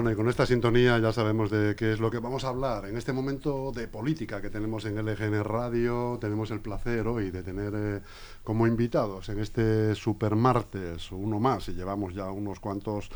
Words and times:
Bueno, 0.00 0.12
y 0.12 0.16
con 0.16 0.30
esta 0.30 0.46
sintonía 0.46 0.98
ya 0.98 1.12
sabemos 1.12 1.50
de 1.50 1.76
qué 1.76 1.92
es 1.92 2.00
lo 2.00 2.10
que 2.10 2.20
vamos 2.20 2.44
a 2.44 2.48
hablar. 2.48 2.86
En 2.86 2.96
este 2.96 3.12
momento 3.12 3.70
de 3.70 3.86
política 3.86 4.40
que 4.40 4.48
tenemos 4.48 4.86
en 4.86 4.96
LGN 4.96 5.44
Radio, 5.44 6.16
tenemos 6.18 6.50
el 6.52 6.60
placer 6.60 7.06
hoy 7.06 7.30
de 7.30 7.42
tener 7.42 7.74
eh, 7.76 8.00
como 8.42 8.66
invitados 8.66 9.28
en 9.28 9.40
este 9.40 9.94
supermartes, 9.94 11.12
uno 11.12 11.38
más, 11.38 11.68
y 11.68 11.74
llevamos 11.74 12.14
ya 12.14 12.30
unos 12.30 12.60
cuantos, 12.60 13.10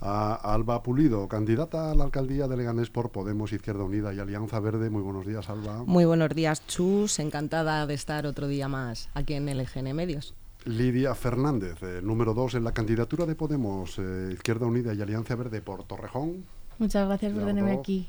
a 0.00 0.36
Alba 0.54 0.82
Pulido, 0.82 1.28
candidata 1.28 1.90
a 1.90 1.94
la 1.94 2.04
alcaldía 2.04 2.48
de 2.48 2.56
Leganés 2.56 2.88
por 2.88 3.10
Podemos, 3.10 3.52
Izquierda 3.52 3.84
Unida 3.84 4.14
y 4.14 4.18
Alianza 4.18 4.60
Verde. 4.60 4.88
Muy 4.88 5.02
buenos 5.02 5.26
días, 5.26 5.50
Alba. 5.50 5.84
Muy 5.84 6.06
buenos 6.06 6.30
días, 6.30 6.66
Chus. 6.66 7.18
Encantada 7.18 7.86
de 7.86 7.92
estar 7.92 8.24
otro 8.24 8.48
día 8.48 8.66
más 8.66 9.10
aquí 9.12 9.34
en 9.34 9.44
LGN 9.44 9.94
Medios. 9.94 10.34
Lidia 10.64 11.14
Fernández, 11.14 11.82
eh, 11.82 12.00
número 12.02 12.34
dos 12.34 12.54
en 12.54 12.64
la 12.64 12.72
candidatura 12.72 13.26
de 13.26 13.34
Podemos, 13.34 13.98
eh, 13.98 14.30
Izquierda 14.32 14.66
Unida 14.66 14.92
y 14.92 15.00
Alianza 15.00 15.34
Verde 15.34 15.62
por 15.62 15.84
Torrejón. 15.84 16.44
Muchas 16.78 17.06
gracias 17.06 17.32
por 17.32 17.44
tenerme 17.44 17.72
aquí. 17.72 18.08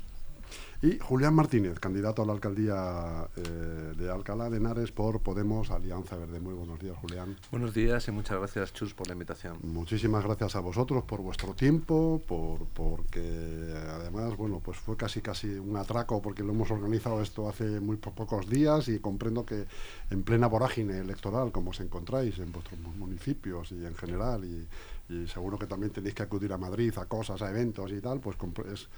Y 0.84 0.98
Julián 0.98 1.32
Martínez, 1.34 1.78
candidato 1.78 2.22
a 2.22 2.26
la 2.26 2.32
alcaldía 2.32 3.28
eh, 3.36 3.94
de 3.96 4.10
Alcalá 4.10 4.50
de 4.50 4.56
Henares 4.56 4.90
por 4.90 5.20
Podemos 5.20 5.70
Alianza 5.70 6.16
Verde. 6.16 6.40
Muy 6.40 6.54
buenos 6.54 6.80
días, 6.80 6.96
Julián. 6.98 7.36
Buenos 7.52 7.72
días 7.72 8.08
y 8.08 8.10
muchas 8.10 8.36
gracias, 8.38 8.72
Chus, 8.72 8.92
por 8.92 9.06
la 9.06 9.12
invitación. 9.12 9.58
Muchísimas 9.62 10.24
gracias 10.24 10.56
a 10.56 10.60
vosotros 10.60 11.04
por 11.04 11.20
vuestro 11.20 11.54
tiempo, 11.54 12.20
por 12.26 12.66
porque 12.74 13.72
además, 13.90 14.36
bueno, 14.36 14.58
pues 14.58 14.76
fue 14.76 14.96
casi 14.96 15.20
casi 15.20 15.54
un 15.54 15.76
atraco 15.76 16.20
porque 16.20 16.42
lo 16.42 16.50
hemos 16.50 16.72
organizado 16.72 17.22
esto 17.22 17.48
hace 17.48 17.78
muy 17.78 17.96
pocos 17.98 18.48
días 18.50 18.88
y 18.88 18.98
comprendo 18.98 19.46
que 19.46 19.66
en 20.10 20.24
plena 20.24 20.48
vorágine 20.48 20.98
electoral, 20.98 21.52
como 21.52 21.70
os 21.70 21.78
encontráis 21.78 22.40
en 22.40 22.50
vuestros 22.50 22.80
municipios 22.80 23.70
y 23.70 23.86
en 23.86 23.94
general, 23.94 24.44
y, 24.44 24.66
y 25.14 25.28
seguro 25.28 25.56
que 25.60 25.68
también 25.68 25.92
tenéis 25.92 26.16
que 26.16 26.24
acudir 26.24 26.52
a 26.52 26.58
Madrid 26.58 26.92
a 26.98 27.04
cosas, 27.04 27.40
a 27.40 27.50
eventos 27.50 27.92
y 27.92 28.00
tal, 28.00 28.18
pues 28.18 28.36
es 28.72 28.88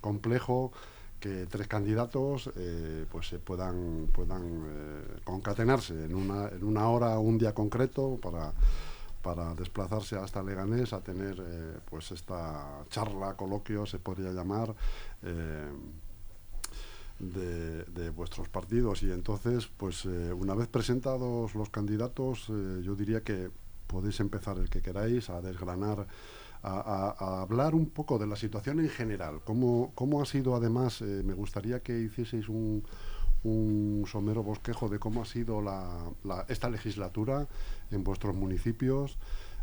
complejo 0.00 0.70
que 1.22 1.46
tres 1.46 1.68
candidatos 1.68 2.50
eh, 2.56 3.06
pues 3.08 3.28
se 3.28 3.38
puedan 3.38 4.08
puedan 4.12 4.42
eh, 4.66 5.20
concatenarse 5.22 6.06
en 6.06 6.16
una, 6.16 6.48
en 6.48 6.64
una 6.64 6.88
hora 6.88 7.16
o 7.16 7.20
un 7.20 7.38
día 7.38 7.54
concreto 7.54 8.18
para, 8.20 8.52
para 9.22 9.54
desplazarse 9.54 10.16
hasta 10.16 10.42
Leganés 10.42 10.92
a 10.92 11.00
tener 11.00 11.36
eh, 11.38 11.78
pues 11.88 12.10
esta 12.10 12.84
charla, 12.90 13.36
coloquio, 13.36 13.86
se 13.86 14.00
podría 14.00 14.32
llamar, 14.32 14.74
de, 17.20 17.84
de, 17.84 18.10
vuestros 18.10 18.48
partidos. 18.48 19.04
Y 19.04 19.12
entonces, 19.12 19.68
pues 19.76 20.04
una 20.04 20.56
vez 20.56 20.66
presentados 20.66 21.54
los 21.54 21.70
candidatos, 21.70 22.48
yo 22.48 22.96
diría 22.96 23.20
que 23.22 23.48
podéis 23.86 24.18
empezar 24.18 24.58
el 24.58 24.68
que 24.68 24.82
queráis 24.82 25.30
a 25.30 25.40
desgranar 25.40 26.08
a, 26.62 27.42
hablar 27.42 27.74
un 27.74 27.86
poco 27.86 28.18
de 28.18 28.26
la 28.26 28.36
situación 28.36 28.80
en 28.80 28.88
general. 28.88 29.40
¿Cómo, 29.44 29.92
cómo 29.94 30.22
ha 30.22 30.26
sido, 30.26 30.54
además, 30.54 31.02
eh, 31.02 31.22
me 31.24 31.34
gustaría 31.34 31.80
que 31.80 31.98
hicieseis 32.00 32.48
un, 32.48 32.84
un 33.44 34.04
somero 34.06 34.42
bosquejo 34.42 34.88
de 34.88 34.98
cómo 34.98 35.22
ha 35.22 35.24
sido 35.24 35.60
la, 35.60 36.14
esta 36.48 36.70
legislatura 36.70 37.46
en 37.90 38.04
vuestros 38.04 38.34
municipios, 38.34 39.16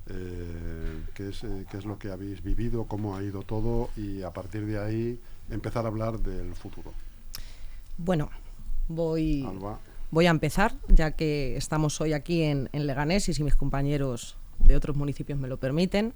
eh, 0.10 1.04
qué, 1.14 1.30
es, 1.30 1.44
eh, 1.44 1.66
qué 1.70 1.78
es 1.78 1.86
lo 1.86 1.98
que 1.98 2.10
habéis 2.10 2.44
vivido, 2.44 2.86
cómo 2.86 3.16
ha 3.16 3.24
ido 3.24 3.44
todo 3.44 3.90
y 3.96 4.22
a 4.24 4.32
partir 4.32 4.66
de 4.66 4.80
ahí 4.80 5.20
empezar 5.50 5.86
a 5.86 5.90
hablar 5.90 6.20
del 6.20 6.54
futuro. 6.56 6.92
Bueno, 7.98 8.30
voy, 8.88 9.48
voy 10.12 10.26
a 10.26 10.32
empezar, 10.32 10.74
ya 10.88 11.12
que 11.12 11.56
estamos 11.58 12.00
hoy 12.02 12.14
aquí 12.14 12.44
en, 12.44 12.70
en 12.74 12.88
Leganés 12.88 13.30
y 13.30 13.34
si 13.34 13.44
mis 13.44 13.56
compañeros 13.56 14.38
de 14.60 14.76
otros 14.76 14.96
municipios 14.96 15.40
me 15.40 15.48
lo 15.48 15.58
permiten. 15.58 16.14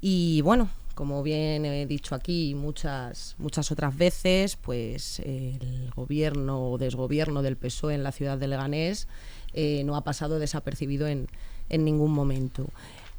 Y 0.00 0.40
bueno, 0.42 0.68
como 0.94 1.22
bien 1.22 1.64
he 1.64 1.86
dicho 1.86 2.14
aquí 2.14 2.54
muchas, 2.54 3.34
muchas 3.38 3.70
otras 3.72 3.96
veces, 3.96 4.56
pues 4.56 5.20
el 5.20 5.90
gobierno 5.94 6.70
o 6.72 6.78
desgobierno 6.78 7.42
del 7.42 7.56
PSOE 7.56 7.94
en 7.94 8.02
la 8.02 8.12
ciudad 8.12 8.38
de 8.38 8.48
Leganés 8.48 9.08
eh, 9.54 9.82
no 9.84 9.96
ha 9.96 10.04
pasado 10.04 10.38
desapercibido 10.38 11.06
en, 11.06 11.28
en 11.68 11.84
ningún 11.84 12.12
momento. 12.12 12.66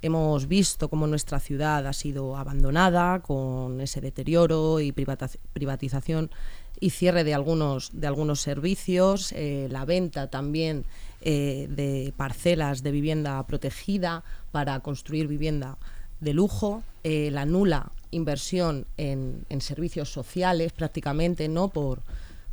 Hemos 0.01 0.47
visto 0.47 0.89
cómo 0.89 1.07
nuestra 1.07 1.41
ciudad 1.41 1.85
ha 1.85 1.91
sido 1.91 2.37
abandonada 2.37 3.19
con 3.19 3.81
ese 3.81 3.99
deterioro 3.99 4.79
y 4.79 4.93
privatización 4.93 6.31
y 6.79 6.91
cierre 6.91 7.25
de 7.25 7.33
algunos, 7.33 7.91
de 7.93 8.07
algunos 8.07 8.39
servicios, 8.39 9.33
eh, 9.33 9.67
la 9.69 9.83
venta 9.83 10.29
también 10.29 10.85
eh, 11.21 11.67
de 11.69 12.13
parcelas 12.15 12.81
de 12.81 12.91
vivienda 12.91 13.45
protegida 13.45 14.23
para 14.51 14.79
construir 14.79 15.27
vivienda 15.27 15.77
de 16.19 16.33
lujo, 16.33 16.83
eh, 17.03 17.29
la 17.31 17.45
nula 17.45 17.91
inversión 18.11 18.85
en, 18.97 19.45
servicios 19.61 20.11
sociales 20.11 20.71
prácticamente, 20.71 21.47
¿no? 21.47 21.69
Por, 21.69 22.01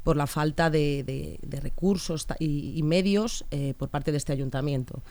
por 0.04 0.16
la 0.16 0.26
falta 0.26 0.70
de, 0.70 1.38
recursos 1.62 2.26
y, 2.38 2.82
medios 2.82 3.44
eh, 3.50 3.74
por 3.76 3.88
parte 3.88 4.12
de 4.12 4.18
este 4.18 4.32
ayuntamiento. 4.32 5.02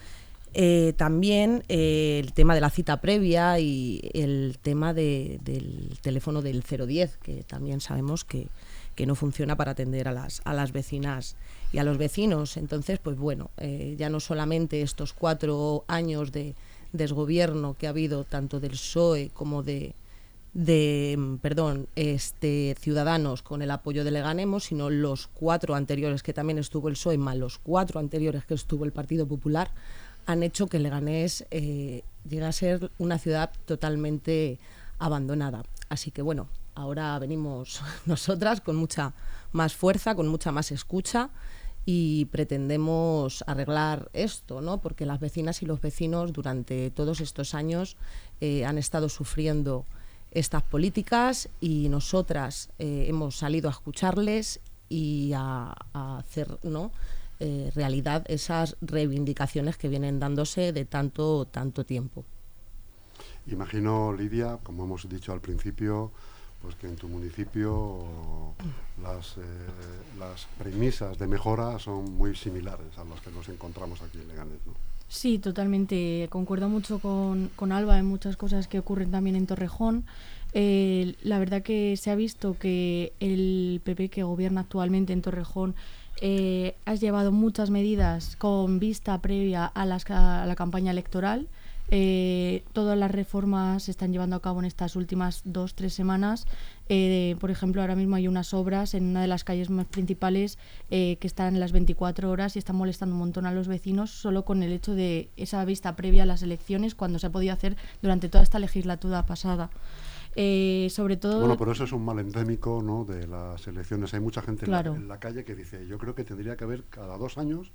Eh, 0.54 0.94
también 0.96 1.64
el 1.68 2.32
tema 2.32 2.56
de 2.56 2.62
la 2.62 2.70
cita 2.70 3.02
previa 3.02 3.60
y 3.60 4.10
el 4.14 4.58
tema 4.62 4.94
del 4.94 5.98
teléfono 6.02 6.42
del 6.42 6.62
010, 6.62 7.18
que 7.18 7.44
también 7.44 7.82
sabemos 7.82 8.24
que, 8.24 8.48
que, 8.96 9.06
no 9.06 9.16
funciona 9.16 9.58
para 9.58 9.72
atender 9.72 10.08
a 10.08 10.14
las, 10.14 10.42
a 10.46 10.54
las 10.54 10.72
vecinas 10.72 11.36
y 11.74 11.80
a 11.80 11.84
los 11.84 11.98
vecinos. 11.98 12.56
Entonces, 12.56 13.00
pues 13.00 13.18
bueno, 13.18 13.50
ya 13.98 14.10
no 14.10 14.22
solamente 14.22 14.82
estos 14.82 15.12
cuatro 15.12 15.84
años 15.88 16.32
de, 16.32 16.56
desgobierno 16.98 17.76
que 17.78 17.88
ha 17.88 17.92
habido 17.92 18.24
tanto 18.24 18.60
del 18.60 18.72
PSOE 18.72 19.32
como 19.34 19.64
de, 19.64 19.96
de 20.54 21.16
mm, 21.18 21.36
perdón, 21.38 21.88
este, 21.96 22.76
Ciudadanos 22.80 23.42
con 23.42 23.62
el 23.62 23.72
apoyo 23.72 24.04
de 24.04 24.12
Leganemos, 24.12 24.66
sino 24.66 24.90
los 24.90 25.28
cuatro 25.28 25.76
anteriores 25.76 26.24
que 26.24 26.34
también 26.34 26.58
estuvo 26.58 26.88
el 26.88 26.96
PSOE, 26.96 27.18
más 27.18 27.38
los 27.38 27.58
cuatro 27.60 28.00
anteriores 28.00 28.46
que 28.46 28.54
estuvo 28.54 28.86
el 28.86 28.92
Partido 28.92 29.28
Popular, 29.28 29.72
han 30.26 30.44
hecho 30.44 30.68
que 30.68 30.80
Leganés 30.80 31.46
eh, 31.52 32.04
llegue 32.28 32.46
a 32.46 32.52
ser 32.52 32.92
una 32.98 33.20
ciudad 33.20 33.52
totalmente 33.66 34.60
abandonada. 34.98 35.64
Así 35.90 36.12
que 36.12 36.22
bueno, 36.22 36.48
ahora 36.74 37.18
venimos 37.20 37.82
nosotras 38.06 38.62
con 38.62 38.76
mucha 38.76 39.14
más 39.52 39.76
fuerza, 39.76 40.16
con 40.16 40.28
mucha 40.28 40.52
más 40.52 40.72
escucha 40.72 41.30
y 41.85 42.25
pretendemos 42.25 43.44
arreglar 43.47 44.09
esto, 44.13 44.62
¿no? 44.62 44.79
porque 44.79 45.06
las 45.06 45.19
vecinas 45.19 45.62
y 45.62 45.66
los 45.66 45.81
vecinos 45.81 46.34
durante 46.34 46.90
todos 46.90 47.22
estos 47.22 47.53
años 47.53 47.96
eh, 48.41 48.66
han 48.66 48.78
estado 48.78 49.07
sufriendo 49.07 49.85
estas 50.31 50.63
políticas 50.63 51.47
y 51.62 51.88
nosotras 51.90 52.69
eh, 52.79 53.06
hemos 53.07 53.38
salido 53.38 53.69
a 53.69 53.72
escucharles 53.72 54.59
y 54.90 55.31
a, 55.35 55.73
hacer 55.94 56.57
¿no? 56.63 56.91
Eh, 57.40 57.72
realidad 57.75 58.23
esas 58.28 58.78
reivindicaciones 58.81 59.78
que 59.78 59.90
vienen 59.90 60.19
dándose 60.19 60.72
de 60.73 60.85
tanto, 60.85 61.46
tanto 61.46 61.84
tiempo. 61.85 62.23
Imagino, 63.47 64.14
Lidia, 64.14 64.58
como 64.64 64.85
hemos 64.85 65.08
dicho 65.08 65.31
al 65.31 65.41
principio, 65.41 66.11
pues 66.66 66.76
que 66.78 66.88
en 66.88 66.96
tu 66.96 67.08
municipio 67.08 68.03
las, 69.02 69.38
eh, 69.38 69.41
las 70.17 70.47
premisas 70.58 71.17
de 71.20 71.28
mejora 71.28 71.78
son 71.78 72.17
muy 72.17 72.35
similares 72.35 72.97
a 72.97 73.03
las 73.03 73.22
que 73.22 73.29
nos 73.29 73.47
encontramos 73.50 74.02
aquí 74.02 74.17
en 74.17 74.28
Leganés. 74.28 74.58
Sí, 75.08 75.38
totalmente. 75.38 76.28
Concuerdo 76.32 76.67
mucho 76.67 76.97
con, 77.00 77.52
con, 77.56 77.72
Alba 77.72 78.00
en 78.00 78.08
muchas 78.08 78.35
cosas 78.35 78.67
que 78.67 78.79
ocurren 78.79 79.12
también 79.12 79.35
en 79.35 79.46
Torrejón. 79.46 80.06
Eh, 80.53 81.16
la 81.22 81.38
verdad 81.38 81.62
que 81.62 81.96
se 81.97 82.09
ha 82.09 82.16
visto 82.16 82.58
que 82.58 83.14
el 83.20 83.82
PP 83.84 84.09
que 84.09 84.23
gobierna 84.23 84.62
actualmente 84.62 85.14
en 85.14 85.22
Torrejón 85.22 85.76
eh, 86.22 86.76
ha 86.85 86.96
llevado 86.96 87.32
muchas 87.32 87.70
medidas 87.70 88.35
con 88.38 88.79
vista 88.79 89.22
previa 89.22 89.66
a, 89.66 89.85
las, 89.85 90.09
a 90.09 90.46
la 90.47 90.56
campaña 90.56 90.90
electoral. 90.90 91.47
Eh, 91.91 92.64
todas 92.73 92.97
las 92.97 93.11
reformas 93.11 93.84
se 93.84 93.91
están 93.91 94.11
llevando 94.11 94.35
a 94.35 94.41
cabo 94.41 94.59
en 94.59 94.66
estas 94.66 94.96
últimas 94.96 95.41
dos, 95.46 95.76
tres 95.76 95.93
semanas. 95.93 96.47
Eh, 96.90 97.35
por 97.40 97.52
ejemplo, 97.52 97.82
ahora 97.82 97.96
mismo 97.96 98.16
hay 98.16 98.28
unas 98.28 98.53
obras 98.53 98.93
en 98.93 99.05
una 99.05 99.22
de 99.22 99.28
las 99.28 99.43
calles 99.43 99.70
más 99.70 99.85
principales 99.85 100.58
eh, 100.90 101.17
que 101.20 101.28
están 101.28 101.53
en 101.53 101.59
las 101.59 101.72
24 101.72 102.29
horas 102.29 102.55
y 102.55 102.59
están 102.59 102.76
molestando 102.76 103.14
un 103.16 103.20
montón 103.20 103.46
a 103.46 103.52
los 103.52 103.67
vecinos 103.67 104.11
solo 104.11 104.46
con 104.46 104.64
el 104.64 104.72
hecho 104.72 104.93
de 104.93 105.29
esa 105.37 105.64
vista 105.66 105.96
previa 105.96 106.23
a 106.23 106.26
las 106.26 106.41
elecciones 106.41 106.96
cuando 106.96 107.20
se 107.20 107.28
ha 107.28 107.32
podido 107.32 107.53
hacer 107.53 107.76
durante 108.02 108.29
toda 108.29 108.43
esta 108.43 108.59
legislatura 108.59 109.26
pasada. 109.26 109.70
sobre 110.35 111.17
todo... 111.17 111.40
Bueno, 111.40 111.58
pero 111.58 111.72
eso 111.72 111.85
es 111.85 111.91
un 111.91 112.03
mal 112.03 112.20
endémico 112.20 112.81
¿no? 112.84 113.05
de 113.05 113.28
las 113.28 113.67
elecciones. 113.67 114.14
Hay 114.14 114.20
mucha 114.20 114.41
gente 114.41 114.66
en 114.66 115.08
la 115.08 115.20
calle 115.20 115.43
que 115.43 115.55
dice, 115.55 115.88
yo 115.88 115.97
creo 115.97 116.14
que 116.14 116.23
tendría 116.23 116.55
que 116.55 116.64
haber 116.64 116.84
cada 116.85 117.17
dos 117.17 117.38
años 117.38 117.72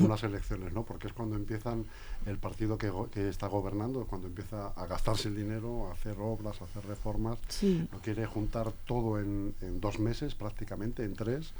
unas 0.00 0.22
elecciones, 0.22 0.72
¿no? 0.72 0.84
Porque 0.84 1.06
es 1.06 1.12
cuando 1.12 1.36
empiezan 1.36 1.84
el 2.26 2.38
partido 2.38 2.76
que, 2.78 2.92
que, 3.12 3.28
está 3.28 3.46
gobernando, 3.46 4.06
cuando 4.06 4.26
empieza 4.26 4.68
a 4.68 4.86
gastarse 4.86 5.28
el 5.28 5.36
dinero, 5.36 5.88
a 5.88 5.92
hacer 5.92 6.16
obras, 6.18 6.60
a 6.60 6.64
hacer 6.64 6.84
reformas, 6.86 7.38
lo 7.62 7.98
quiere 8.00 8.26
juntar 8.26 8.72
todo 8.86 9.20
en, 9.20 9.54
dos 9.80 9.98
meses 9.98 10.34
prácticamente, 10.34 11.04
en 11.04 11.14
tres. 11.14 11.52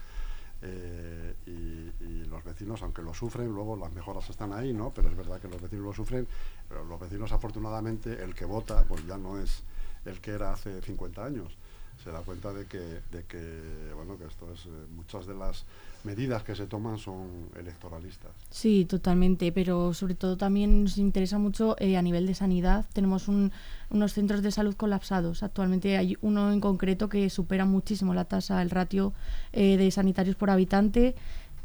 Eh, 0.63 1.35
y, 1.47 2.25
los 2.29 2.43
vecinos, 2.43 2.83
aunque 2.83 3.03
lo 3.03 3.15
sufren, 3.15 3.49
luego 3.49 3.77
las 3.77 3.93
mejoras 3.93 4.29
están 4.29 4.53
ahí, 4.53 4.73
¿no? 4.73 4.91
Pero 4.93 5.09
es 5.09 5.17
verdad 5.17 5.41
que 5.41 5.47
los 5.47 5.61
vecinos 5.63 5.85
lo 5.85 5.93
sufren, 5.93 6.27
pero 6.69 6.85
los 6.85 6.99
vecinos 6.99 7.31
afortunadamente, 7.31 8.25
el 8.25 8.35
que 8.35 8.45
vota, 8.45 8.83
pues 8.89 9.07
ya 9.07 9.17
no 9.17 9.39
es 9.39 9.63
el 10.05 10.21
que 10.21 10.33
era 10.33 10.53
hace 10.53 10.81
50 10.83 11.25
años. 11.25 11.57
Se 12.03 12.11
da 12.11 12.21
cuenta 12.23 12.53
de 12.53 12.67
que, 12.67 12.79
de 12.79 13.25
que 13.29 13.93
bueno, 13.95 14.19
que 14.19 14.25
esto 14.25 14.53
es, 14.53 14.67
eh, 14.67 14.69
muchas 14.97 15.27
de 15.27 15.35
las 15.35 15.65
medidas 16.05 16.43
que 16.43 16.55
se 16.55 16.67
toman 16.67 16.99
son 16.99 17.49
electoralistas. 17.59 18.33
Sí, 18.51 18.85
totalmente, 18.85 19.53
pero 19.53 19.95
sobre 19.95 20.15
todo 20.15 20.37
también 20.37 20.85
nos 20.85 20.99
interesa 20.99 21.39
mucho 21.39 21.77
eh, 21.79 21.97
a 21.97 22.03
nivel 22.03 22.27
de 22.27 22.35
sanidad. 22.35 22.85
Tenemos 22.93 23.29
unos 23.29 24.13
centros 24.13 24.43
de 24.43 24.51
salud 24.51 24.75
colapsados. 24.77 25.43
Actualmente 25.43 25.97
hay 25.97 26.17
uno 26.21 26.53
en 26.53 26.61
concreto 26.61 27.09
que 27.09 27.31
supera 27.31 27.65
muchísimo 27.65 28.15
la 28.15 28.25
tasa, 28.25 28.63
el 28.63 28.71
ratio 28.71 29.13
eh, 29.53 29.77
de 29.77 29.91
sanitarios 29.91 30.37
por 30.37 30.51
habitante. 30.51 31.15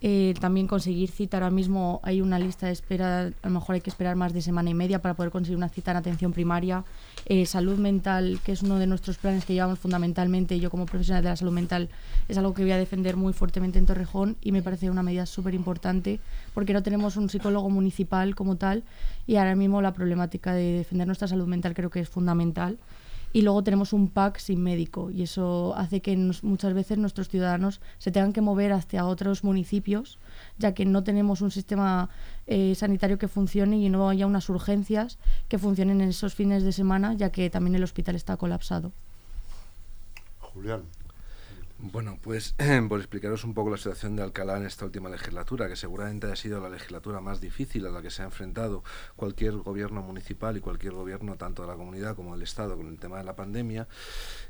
Eh, 0.02 0.34
también 0.40 0.68
conseguir 0.68 1.12
cita 1.12 1.38
ahora 1.38 1.50
mismo 1.50 2.00
hay 2.04 2.22
una 2.22 2.40
lista 2.40 2.68
de 2.68 2.72
espera, 2.72 3.28
a 3.42 3.48
lo 3.48 3.50
mejor 3.50 3.76
hay 3.76 3.82
que 3.82 3.90
esperar 3.90 4.16
más 4.16 4.32
de 4.32 4.42
semana 4.42 4.70
y 4.70 4.74
media 4.74 5.02
para 5.02 5.14
poder 5.14 5.32
conseguir 5.32 5.58
una 5.58 5.70
cita 5.70 5.92
en 5.92 5.98
atención 5.98 6.32
primaria. 6.32 6.86
Eh, 7.26 7.46
salud 7.46 7.78
mental, 7.78 8.40
que 8.44 8.54
es 8.54 8.64
uno 8.64 8.80
de 8.80 8.88
nuestros 8.88 9.18
planes 9.18 9.44
que 9.46 9.54
llevamos 9.54 9.80
fundamentalmente, 9.80 10.60
yo 10.60 10.70
como 10.70 10.86
profesional 10.86 11.24
de 11.24 11.30
la 11.30 11.36
salud 11.36 11.52
mental 11.52 11.90
es 12.28 12.38
algo 12.38 12.54
que 12.54 12.62
voy 12.62 12.72
a 12.72 12.78
defender 12.78 13.18
muy 13.18 13.34
fuertemente 13.34 13.78
en 13.78 13.86
Torrejón 13.86 14.38
y 14.42 14.52
me 14.52 14.62
parece 14.62 14.90
una 14.90 15.04
medida 15.04 15.26
súper 15.26 15.54
importante 15.54 16.20
porque 16.54 16.74
no 16.74 16.82
tenemos 16.82 17.18
un 17.18 17.30
psicólogo 17.30 17.70
municipal 17.70 18.36
como 18.36 18.56
tal 18.56 18.84
y 19.28 19.36
ahora 19.36 19.56
mismo 19.56 19.82
la 19.82 19.94
problemática 19.94 20.54
de 20.54 20.78
defender 20.78 21.08
nuestra 21.08 21.28
salud 21.28 21.48
mental 21.48 21.74
creo 21.74 21.90
que 21.90 22.00
es 22.00 22.10
fundamental 22.10 22.78
y 23.32 23.42
luego 23.42 23.64
tenemos 23.64 23.94
un 23.94 24.10
pack 24.10 24.40
sin 24.40 24.62
médico 24.62 25.12
y 25.12 25.24
eso 25.24 25.74
hace 25.76 26.02
que 26.02 26.16
muchas 26.42 26.74
veces 26.74 26.98
nuestros 26.98 27.30
ciudadanos 27.30 27.82
se 27.98 28.12
tengan 28.12 28.34
que 28.34 28.42
mover 28.42 28.74
hacia 28.74 29.06
otros 29.06 29.44
municipios 29.44 30.18
ya 30.58 30.74
que 30.74 30.86
no 30.86 31.04
tenemos 31.04 31.42
un 31.42 31.52
sistema 31.52 32.10
eh, 32.48 32.74
sanitario 32.76 33.18
que 33.18 33.28
funcione 33.28 33.78
y 33.78 33.90
no 33.90 34.10
haya 34.10 34.26
unas 34.26 34.50
urgencias 34.50 35.20
que 35.48 35.58
funcionen 35.58 36.02
en 36.02 36.10
esos 36.10 36.34
fines 36.34 36.64
de 36.64 36.72
semana 36.72 37.14
ya 37.14 37.32
que 37.32 37.50
también 37.50 37.76
el 37.76 37.84
hospital 37.84 38.16
está 38.16 38.38
colapsado. 38.38 38.92
Julián. 40.40 40.84
Bueno, 41.82 42.20
pues 42.22 42.56
por 42.90 43.00
explicaros 43.00 43.46
un 43.46 43.54
poco 43.54 43.70
la 43.70 43.78
situación 43.78 44.18
de 44.18 44.22
Alcalá 44.22 44.58
en 44.58 44.66
esta 44.66 44.84
última 44.84 45.08
legislatura, 45.08 45.70
que 45.70 45.78
seguramente 45.78 46.28
ha 46.30 46.36
sido 46.36 46.60
la 46.60 46.70
legislatura 46.70 47.22
más 47.22 47.40
difícil 47.40 47.86
a 47.86 47.90
la 47.90 48.02
que 48.02 48.10
se 48.10 48.22
ha 48.22 48.26
enfrentado 48.26 48.84
cualquier 49.16 49.54
gobierno 49.54 50.02
municipal 50.02 50.58
y 50.58 50.60
cualquier 50.60 50.92
gobierno, 50.92 51.38
tanto 51.38 51.62
de 51.62 51.70
la 51.70 51.76
comunidad 51.76 52.18
como 52.18 52.34
del 52.34 52.44
Estado, 52.44 52.76
con 52.76 52.88
el 52.88 53.00
tema 53.00 53.20
de 53.20 53.24
la 53.24 53.38
pandemia. 53.38 53.88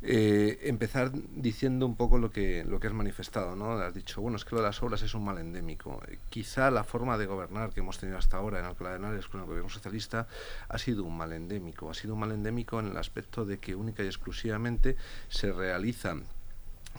Eh, 0.01 0.57
empezar 0.63 1.11
diciendo 1.13 1.85
un 1.85 1.95
poco 1.95 2.17
lo 2.17 2.31
que, 2.31 2.65
lo 2.65 2.79
que 2.79 2.87
has 2.87 2.93
manifestado, 2.93 3.55
¿no? 3.55 3.73
Has 3.73 3.93
dicho, 3.93 4.21
bueno, 4.21 4.37
es 4.37 4.43
que 4.43 4.55
lo 4.55 4.61
de 4.61 4.67
las 4.67 4.81
obras 4.81 5.03
es 5.03 5.13
un 5.13 5.23
mal 5.23 5.37
endémico. 5.37 6.01
Quizá 6.31 6.71
la 6.71 6.83
forma 6.83 7.19
de 7.19 7.27
gobernar 7.27 7.73
que 7.73 7.81
hemos 7.81 7.99
tenido 7.99 8.17
hasta 8.17 8.37
ahora 8.37 8.57
en 8.57 8.65
Alcalá 8.65 8.89
de 8.89 8.95
Henares 8.95 9.27
con 9.27 9.41
el 9.41 9.45
gobierno 9.45 9.69
socialista 9.69 10.27
ha 10.67 10.77
sido 10.79 11.03
un 11.03 11.15
mal 11.15 11.31
endémico. 11.31 11.91
Ha 11.91 11.93
sido 11.93 12.15
un 12.15 12.21
mal 12.21 12.31
endémico 12.31 12.79
en 12.79 12.87
el 12.87 12.97
aspecto 12.97 13.45
de 13.45 13.59
que 13.59 13.75
única 13.75 14.01
y 14.01 14.07
exclusivamente 14.07 14.95
se 15.27 15.51
realizan 15.51 16.25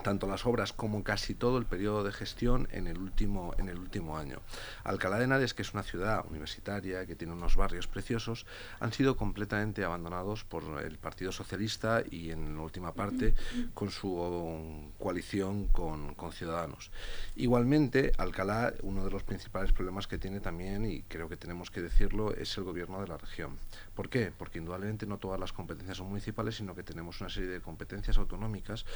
tanto 0.03 0.27
las 0.27 0.47
obras 0.47 0.73
como 0.73 1.05
casi 1.05 1.35
todo 1.35 1.59
el 1.59 1.67
periodo 1.67 2.05
de 2.05 2.13
gestión 2.13 2.69
en 2.73 2.87
el 2.87 2.99
último, 2.99 3.55
en 3.59 3.69
el 3.69 3.79
último 3.79 4.17
año. 4.17 4.41
Alcalá 4.85 5.19
de 5.19 5.25
Henares, 5.25 5.55
que 5.55 5.63
es 5.63 5.73
una 5.75 5.83
ciudad 5.83 6.25
universitaria, 6.29 7.07
que 7.07 7.17
tiene 7.17 7.33
unos 7.33 7.57
barrios 7.57 7.87
preciosos, 7.87 8.47
han 8.81 8.93
sido 8.93 9.17
completamente 9.17 9.85
abandonados 9.85 10.45
por 10.45 10.83
el 10.83 10.99
Partido 10.99 11.33
Socialista 11.33 12.03
y 12.11 12.31
en 12.31 12.57
la 12.57 12.63
última 12.63 12.93
parte 12.93 13.35
con 13.75 13.91
su 13.91 14.93
coalición 14.99 15.67
con, 15.69 16.15
con 16.15 16.33
Ciudadanos. 16.33 16.91
Igualmente, 17.37 18.13
Alcalá, 18.19 18.75
uno 18.83 19.05
de 19.05 19.11
los 19.11 19.23
principales 19.23 19.73
problemas 19.73 20.07
que 20.07 20.19
tiene 20.19 20.41
también, 20.41 20.85
y 20.85 21.03
creo 21.03 21.29
que 21.29 21.37
tenemos 21.37 21.71
que 21.71 21.81
decirlo, 21.81 22.35
es 22.35 22.57
el 22.57 22.65
gobierno 22.65 23.01
de 23.01 23.09
la 23.09 23.19
región. 23.19 23.59
¿Por 24.01 24.09
qué? 24.09 24.33
Porque 24.35 24.59
indudablemente 24.59 25.05
no 25.05 25.19
todas 25.19 25.39
las 25.39 25.53
competencias 25.53 25.99
son 25.99 26.09
municipales, 26.09 26.55
sino 26.57 26.75
que 26.75 26.83
tenemos 26.83 27.21
una 27.21 27.29
serie 27.29 27.51
de 27.51 27.61
competencias 27.61 28.17
autonómicas, 28.17 28.87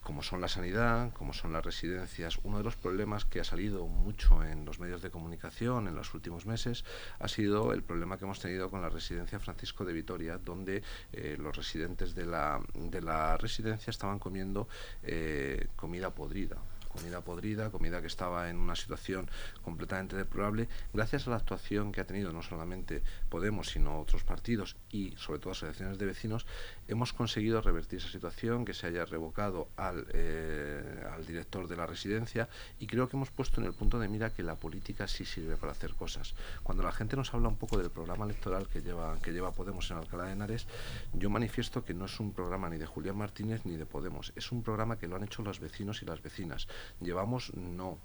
como 0.00 0.22
son 0.22 0.40
la 0.40 0.48
sanidad, 0.48 1.12
como 1.12 1.34
son 1.34 1.52
las 1.52 1.62
residencias. 1.62 2.38
Uno 2.42 2.56
de 2.56 2.64
los 2.64 2.74
problemas 2.74 3.26
que 3.26 3.38
ha 3.38 3.44
salido 3.44 3.86
mucho 3.86 4.42
en 4.42 4.64
los 4.64 4.80
medios 4.80 5.02
de 5.02 5.10
comunicación 5.10 5.88
en 5.88 5.94
los 5.94 6.14
últimos 6.14 6.46
meses 6.46 6.86
ha 7.18 7.28
sido 7.28 7.74
el 7.74 7.82
problema 7.82 8.16
que 8.16 8.24
hemos 8.24 8.40
tenido 8.40 8.70
con 8.70 8.80
la 8.80 8.88
residencia 8.88 9.38
Francisco 9.38 9.84
de 9.84 9.92
Vitoria, 9.92 10.38
donde 10.38 10.82
eh, 11.12 11.36
los 11.38 11.54
residentes 11.54 12.14
de 12.14 12.24
la, 12.24 12.58
de 12.72 13.02
la 13.02 13.36
residencia 13.36 13.90
estaban 13.90 14.18
comiendo 14.18 14.68
eh, 15.02 15.68
comida 15.76 16.14
podrida 16.14 16.56
comida 16.96 17.20
podrida, 17.20 17.70
comida 17.70 18.00
que 18.00 18.06
estaba 18.06 18.50
en 18.50 18.56
una 18.56 18.74
situación 18.74 19.28
completamente 19.62 20.16
deplorable, 20.16 20.68
gracias 20.92 21.26
a 21.26 21.30
la 21.30 21.36
actuación 21.36 21.92
que 21.92 22.00
ha 22.00 22.06
tenido 22.06 22.32
no 22.32 22.42
solamente 22.42 23.02
Podemos, 23.28 23.68
sino 23.68 24.00
otros 24.00 24.24
partidos 24.24 24.76
y 24.90 25.14
sobre 25.16 25.40
todo 25.40 25.52
asociaciones 25.52 25.98
de 25.98 26.06
vecinos, 26.06 26.46
hemos 26.88 27.12
conseguido 27.12 27.60
revertir 27.60 27.98
esa 27.98 28.08
situación, 28.08 28.64
que 28.64 28.72
se 28.72 28.86
haya 28.86 29.04
revocado 29.04 29.68
al, 29.76 30.06
eh, 30.12 31.04
al 31.12 31.26
director 31.26 31.68
de 31.68 31.76
la 31.76 31.86
residencia 31.86 32.48
y 32.78 32.86
creo 32.86 33.08
que 33.08 33.16
hemos 33.16 33.30
puesto 33.30 33.60
en 33.60 33.66
el 33.66 33.74
punto 33.74 33.98
de 33.98 34.08
mira 34.08 34.30
que 34.30 34.42
la 34.42 34.54
política 34.54 35.06
sí 35.08 35.24
sirve 35.24 35.56
para 35.56 35.72
hacer 35.72 35.94
cosas. 35.94 36.34
Cuando 36.62 36.82
la 36.82 36.92
gente 36.92 37.16
nos 37.16 37.34
habla 37.34 37.48
un 37.48 37.56
poco 37.56 37.78
del 37.78 37.90
programa 37.90 38.24
electoral 38.24 38.68
que 38.68 38.80
lleva, 38.80 39.18
que 39.20 39.32
lleva 39.32 39.52
Podemos 39.52 39.90
en 39.90 39.98
Alcalá 39.98 40.24
de 40.24 40.32
Henares, 40.32 40.66
yo 41.12 41.30
manifiesto 41.30 41.84
que 41.84 41.94
no 41.94 42.06
es 42.06 42.20
un 42.20 42.32
programa 42.32 42.70
ni 42.70 42.78
de 42.78 42.86
Julián 42.86 43.16
Martínez 43.16 43.62
ni 43.64 43.76
de 43.76 43.86
Podemos, 43.86 44.32
es 44.36 44.52
un 44.52 44.62
programa 44.62 44.98
que 44.98 45.08
lo 45.08 45.16
han 45.16 45.24
hecho 45.24 45.42
los 45.42 45.60
vecinos 45.60 46.02
y 46.02 46.06
las 46.06 46.22
vecinas 46.22 46.68
llevamos 47.00 47.52
no 47.54 47.98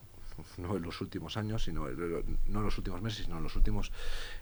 no 0.57 0.75
en 0.75 0.83
los 0.83 1.01
últimos 1.01 1.37
años, 1.37 1.63
sino 1.63 1.87
no 1.89 2.59
en 2.59 2.65
los 2.65 2.77
últimos 2.77 3.01
meses, 3.01 3.25
sino 3.25 3.37
en 3.37 3.43
los 3.43 3.55
últimos, 3.55 3.91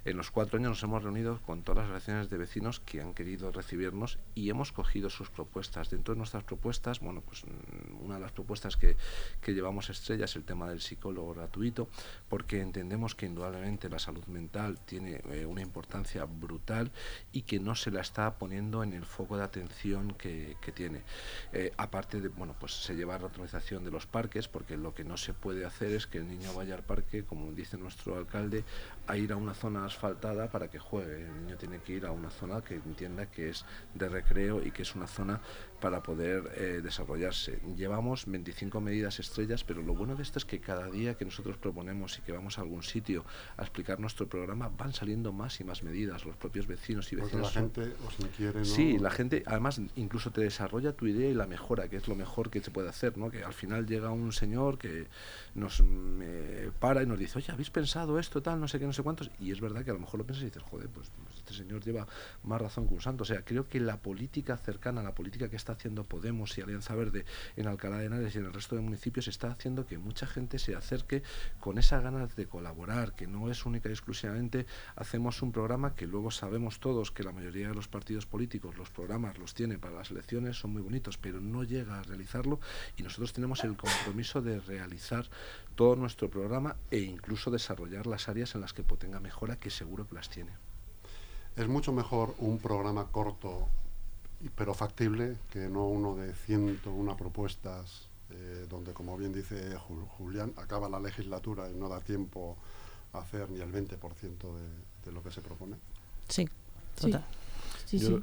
en 0.05 0.17
los 0.17 0.31
cuatro 0.31 0.57
años 0.57 0.69
nos 0.69 0.83
hemos 0.83 1.03
reunido 1.03 1.39
con 1.41 1.63
todas 1.63 1.87
las 1.87 1.95
asociaciones 1.95 2.29
de 2.29 2.37
vecinos 2.37 2.79
que 2.79 3.01
han 3.01 3.13
querido 3.13 3.51
recibirnos 3.51 4.19
y 4.35 4.49
hemos 4.49 4.71
cogido 4.71 5.09
sus 5.09 5.29
propuestas. 5.29 5.89
Dentro 5.89 6.13
de 6.13 6.17
nuestras 6.17 6.43
propuestas, 6.43 6.99
bueno, 6.99 7.21
pues 7.21 7.43
mm, 7.45 8.05
una 8.05 8.15
de 8.15 8.21
las 8.21 8.31
propuestas 8.31 8.77
que, 8.77 8.95
que 9.41 9.53
llevamos 9.53 9.89
estrella 9.89 10.25
es 10.25 10.35
el 10.35 10.43
tema 10.43 10.69
del 10.69 10.81
psicólogo 10.81 11.33
gratuito, 11.33 11.87
porque 12.29 12.61
entendemos 12.61 13.15
que 13.15 13.25
indudablemente 13.25 13.89
la 13.89 13.99
salud 13.99 14.25
mental 14.27 14.79
tiene 14.85 15.21
eh, 15.29 15.45
una 15.45 15.61
importancia 15.61 16.25
brutal 16.25 16.91
y 17.31 17.43
que 17.43 17.59
no 17.59 17.75
se 17.75 17.91
la 17.91 18.01
está 18.01 18.37
poniendo 18.37 18.83
en 18.83 18.93
el 18.93 19.05
foco 19.05 19.37
de 19.37 19.43
atención 19.43 20.13
que, 20.13 20.57
que 20.61 20.71
tiene. 20.71 21.01
Eh, 21.53 21.73
aparte 21.77 22.21
de, 22.21 22.29
bueno, 22.29 22.55
pues 22.59 22.73
se 22.73 22.95
lleva 22.95 23.17
la 23.17 23.25
autorización 23.25 23.83
de 23.83 23.91
los 23.91 24.05
parques, 24.05 24.47
porque 24.47 24.77
lo 24.77 24.93
que 24.93 25.03
no 25.03 25.17
se 25.17 25.33
puede 25.33 25.65
hacer 25.65 25.78
es 25.81 26.07
que 26.07 26.19
el 26.19 26.27
niño 26.27 26.53
vaya 26.53 26.75
al 26.75 26.83
parque, 26.83 27.23
como 27.23 27.51
dice 27.51 27.77
nuestro 27.77 28.15
alcalde, 28.15 28.63
a 29.09 29.17
ir 29.17 29.31
a 29.31 29.37
una 29.37 29.55
zona 29.55 29.85
asfaltada 29.85 30.49
para 30.49 30.69
que 30.69 30.77
juegue. 30.77 31.25
El 31.25 31.41
niño 31.41 31.57
tiene 31.57 31.79
que 31.79 31.93
ir 31.93 32.05
a 32.05 32.11
una 32.11 32.29
zona 32.29 32.61
que 32.61 32.75
entienda 32.75 33.25
que 33.25 33.49
es 33.49 33.65
de 33.95 34.07
recreo 34.07 34.63
y 34.63 34.69
que 34.69 34.83
es 34.83 34.93
una 34.93 35.07
zona 35.07 35.41
para 35.81 36.03
poder 36.03 36.51
eh, 36.55 36.81
desarrollarse. 36.83 37.59
Llevamos 37.75 38.25
25 38.27 38.81
medidas 38.81 39.19
estrellas, 39.19 39.63
pero 39.63 39.81
lo 39.81 39.95
bueno 39.95 40.15
de 40.15 40.21
esto 40.21 40.37
es 40.37 40.45
que 40.45 40.59
cada 40.59 40.89
día 40.91 41.15
que 41.15 41.25
nosotros 41.25 41.57
proponemos 41.57 42.19
y 42.19 42.21
que 42.21 42.31
vamos 42.31 42.59
a 42.59 42.61
algún 42.61 42.83
sitio 42.83 43.25
a 43.57 43.63
explicar 43.63 43.99
nuestro 43.99 44.27
programa, 44.27 44.69
van 44.77 44.93
saliendo 44.93 45.31
más 45.31 45.59
y 45.59 45.63
más 45.63 45.81
medidas. 45.81 46.25
Los 46.25 46.35
propios 46.35 46.67
vecinos 46.67 47.11
y 47.11 47.15
vecinas. 47.15 47.55
la 47.55 47.61
gente 47.61 47.93
os 48.05 48.19
inquiere, 48.19 48.59
¿no? 48.59 48.65
Sí, 48.65 48.99
la 48.99 49.09
gente, 49.09 49.41
además, 49.47 49.81
incluso 49.95 50.31
te 50.31 50.41
desarrolla 50.41 50.93
tu 50.93 51.07
idea 51.07 51.29
y 51.29 51.33
la 51.33 51.47
mejora, 51.47 51.87
que 51.87 51.97
es 51.97 52.07
lo 52.07 52.15
mejor 52.15 52.51
que 52.51 52.61
se 52.61 52.69
puede 52.69 52.89
hacer, 52.89 53.17
¿no? 53.17 53.31
Que 53.31 53.43
al 53.43 53.53
final 53.53 53.87
llega 53.87 54.11
un 54.11 54.31
señor 54.33 54.77
que 54.77 55.07
nos 55.55 55.83
para 56.79 57.01
y 57.01 57.05
nos 57.07 57.17
dice, 57.17 57.39
oye, 57.39 57.51
¿habéis 57.51 57.71
pensado 57.71 58.19
esto, 58.19 58.41
tal, 58.41 58.59
no 58.59 58.67
sé 58.67 58.79
qué, 58.79 58.85
no 58.85 58.93
sé 58.93 58.98
cuántos? 59.03 59.31
Y 59.39 59.51
es 59.51 59.61
verdad 59.61 59.83
que 59.83 59.91
a 59.91 59.93
lo 59.93 59.99
mejor 59.99 60.19
lo 60.19 60.25
piensas 60.25 60.43
y 60.43 60.45
dices, 60.47 60.63
joder, 60.63 60.89
pues, 60.89 61.11
pues 61.23 61.37
este 61.37 61.53
señor 61.53 61.83
lleva 61.83 62.07
más 62.43 62.61
razón 62.61 62.87
que 62.87 62.93
un 62.93 63.01
santo. 63.01 63.23
O 63.23 63.25
sea, 63.25 63.43
creo 63.43 63.67
que 63.67 63.79
la 63.79 63.97
política 63.97 64.57
cercana, 64.57 65.03
la 65.03 65.15
política 65.15 65.49
que 65.49 65.55
está 65.55 65.73
haciendo 65.73 66.05
Podemos 66.05 66.57
y 66.57 66.61
Alianza 66.61 66.95
Verde 66.95 67.25
en 67.55 67.67
Alcalá 67.67 67.97
de 67.97 68.05
Henares 68.05 68.35
y 68.35 68.39
en 68.39 68.45
el 68.45 68.53
resto 68.53 68.75
de 68.75 68.81
municipios 68.81 69.27
está 69.27 69.51
haciendo 69.51 69.85
que 69.85 69.97
mucha 69.97 70.27
gente 70.27 70.59
se 70.59 70.75
acerque 70.75 71.23
con 71.59 71.77
esa 71.77 71.99
ganas 71.99 72.35
de 72.35 72.45
colaborar, 72.47 73.13
que 73.13 73.27
no 73.27 73.49
es 73.49 73.65
única 73.65 73.89
y 73.89 73.91
exclusivamente 73.91 74.65
hacemos 74.95 75.41
un 75.41 75.51
programa 75.51 75.95
que 75.95 76.07
luego 76.07 76.31
sabemos 76.31 76.79
todos 76.79 77.11
que 77.11 77.23
la 77.23 77.31
mayoría 77.31 77.69
de 77.69 77.75
los 77.75 77.87
partidos 77.87 78.25
políticos, 78.25 78.77
los 78.77 78.89
programas 78.89 79.37
los 79.37 79.53
tiene 79.53 79.77
para 79.77 79.95
las 79.95 80.11
elecciones, 80.11 80.57
son 80.57 80.73
muy 80.73 80.81
bonitos, 80.81 81.17
pero 81.17 81.39
no 81.39 81.63
llega 81.63 81.99
a 81.99 82.03
realizarlo 82.03 82.59
y 82.97 83.03
nosotros 83.03 83.33
tenemos 83.33 83.63
el 83.63 83.75
compromiso 83.75 84.41
de 84.41 84.59
realizar 84.59 85.29
todo 85.75 85.95
nuestro 85.95 86.29
programa 86.29 86.75
e 86.91 86.99
incluso 86.99 87.51
desarrollar 87.51 88.05
las 88.05 88.27
áreas 88.27 88.55
en 88.55 88.61
las 88.61 88.73
que 88.73 88.83
tenga 88.97 89.19
mejora, 89.19 89.57
que 89.57 89.69
seguro 89.69 90.07
que 90.07 90.15
las 90.15 90.29
tiene. 90.29 90.51
Es 91.55 91.67
mucho 91.67 91.91
mejor 91.91 92.35
un 92.39 92.59
programa 92.59 93.07
corto 93.11 93.67
pero 94.55 94.73
factible, 94.73 95.37
que 95.51 95.67
no 95.67 95.85
uno 95.87 96.15
de 96.15 96.33
101 96.33 97.17
propuestas, 97.17 98.07
eh, 98.29 98.65
donde, 98.69 98.93
como 98.93 99.17
bien 99.17 99.33
dice 99.33 99.75
Julián, 100.17 100.53
acaba 100.55 100.87
la 100.87 100.99
legislatura 100.99 101.69
y 101.69 101.73
no 101.73 101.89
da 101.89 101.99
tiempo 101.99 102.55
a 103.11 103.19
hacer 103.19 103.49
ni 103.49 103.59
el 103.59 103.71
20% 103.71 103.99
de, 103.99 105.05
de 105.05 105.11
lo 105.11 105.21
que 105.23 105.31
se 105.31 105.41
propone. 105.41 105.75
Sí, 106.27 106.47
total. 106.99 107.25
Sí, 107.85 107.99
sí. 107.99 108.09
Yo, 108.09 108.21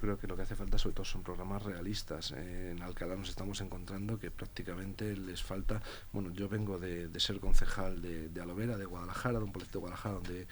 creo 0.00 0.18
que 0.18 0.26
lo 0.26 0.36
que 0.36 0.42
hace 0.42 0.56
falta 0.56 0.78
sobre 0.78 0.94
todo 0.94 1.04
son 1.04 1.22
programas 1.22 1.62
realistas. 1.62 2.32
En 2.32 2.82
Alcalá 2.82 3.16
nos 3.16 3.28
estamos 3.28 3.60
encontrando 3.60 4.18
que 4.18 4.30
prácticamente 4.30 5.16
les 5.16 5.42
falta, 5.42 5.82
bueno, 6.12 6.30
yo 6.32 6.48
vengo 6.48 6.78
de, 6.78 7.08
de 7.08 7.20
ser 7.20 7.40
concejal 7.40 8.02
de, 8.02 8.28
de 8.28 8.40
Alovera, 8.40 8.76
de 8.76 8.84
Guadalajara, 8.84 9.38
de 9.38 9.44
un 9.44 9.52
pueblo 9.52 9.70
de 9.70 9.78
Guadalajara, 9.78 10.14
donde 10.14 10.46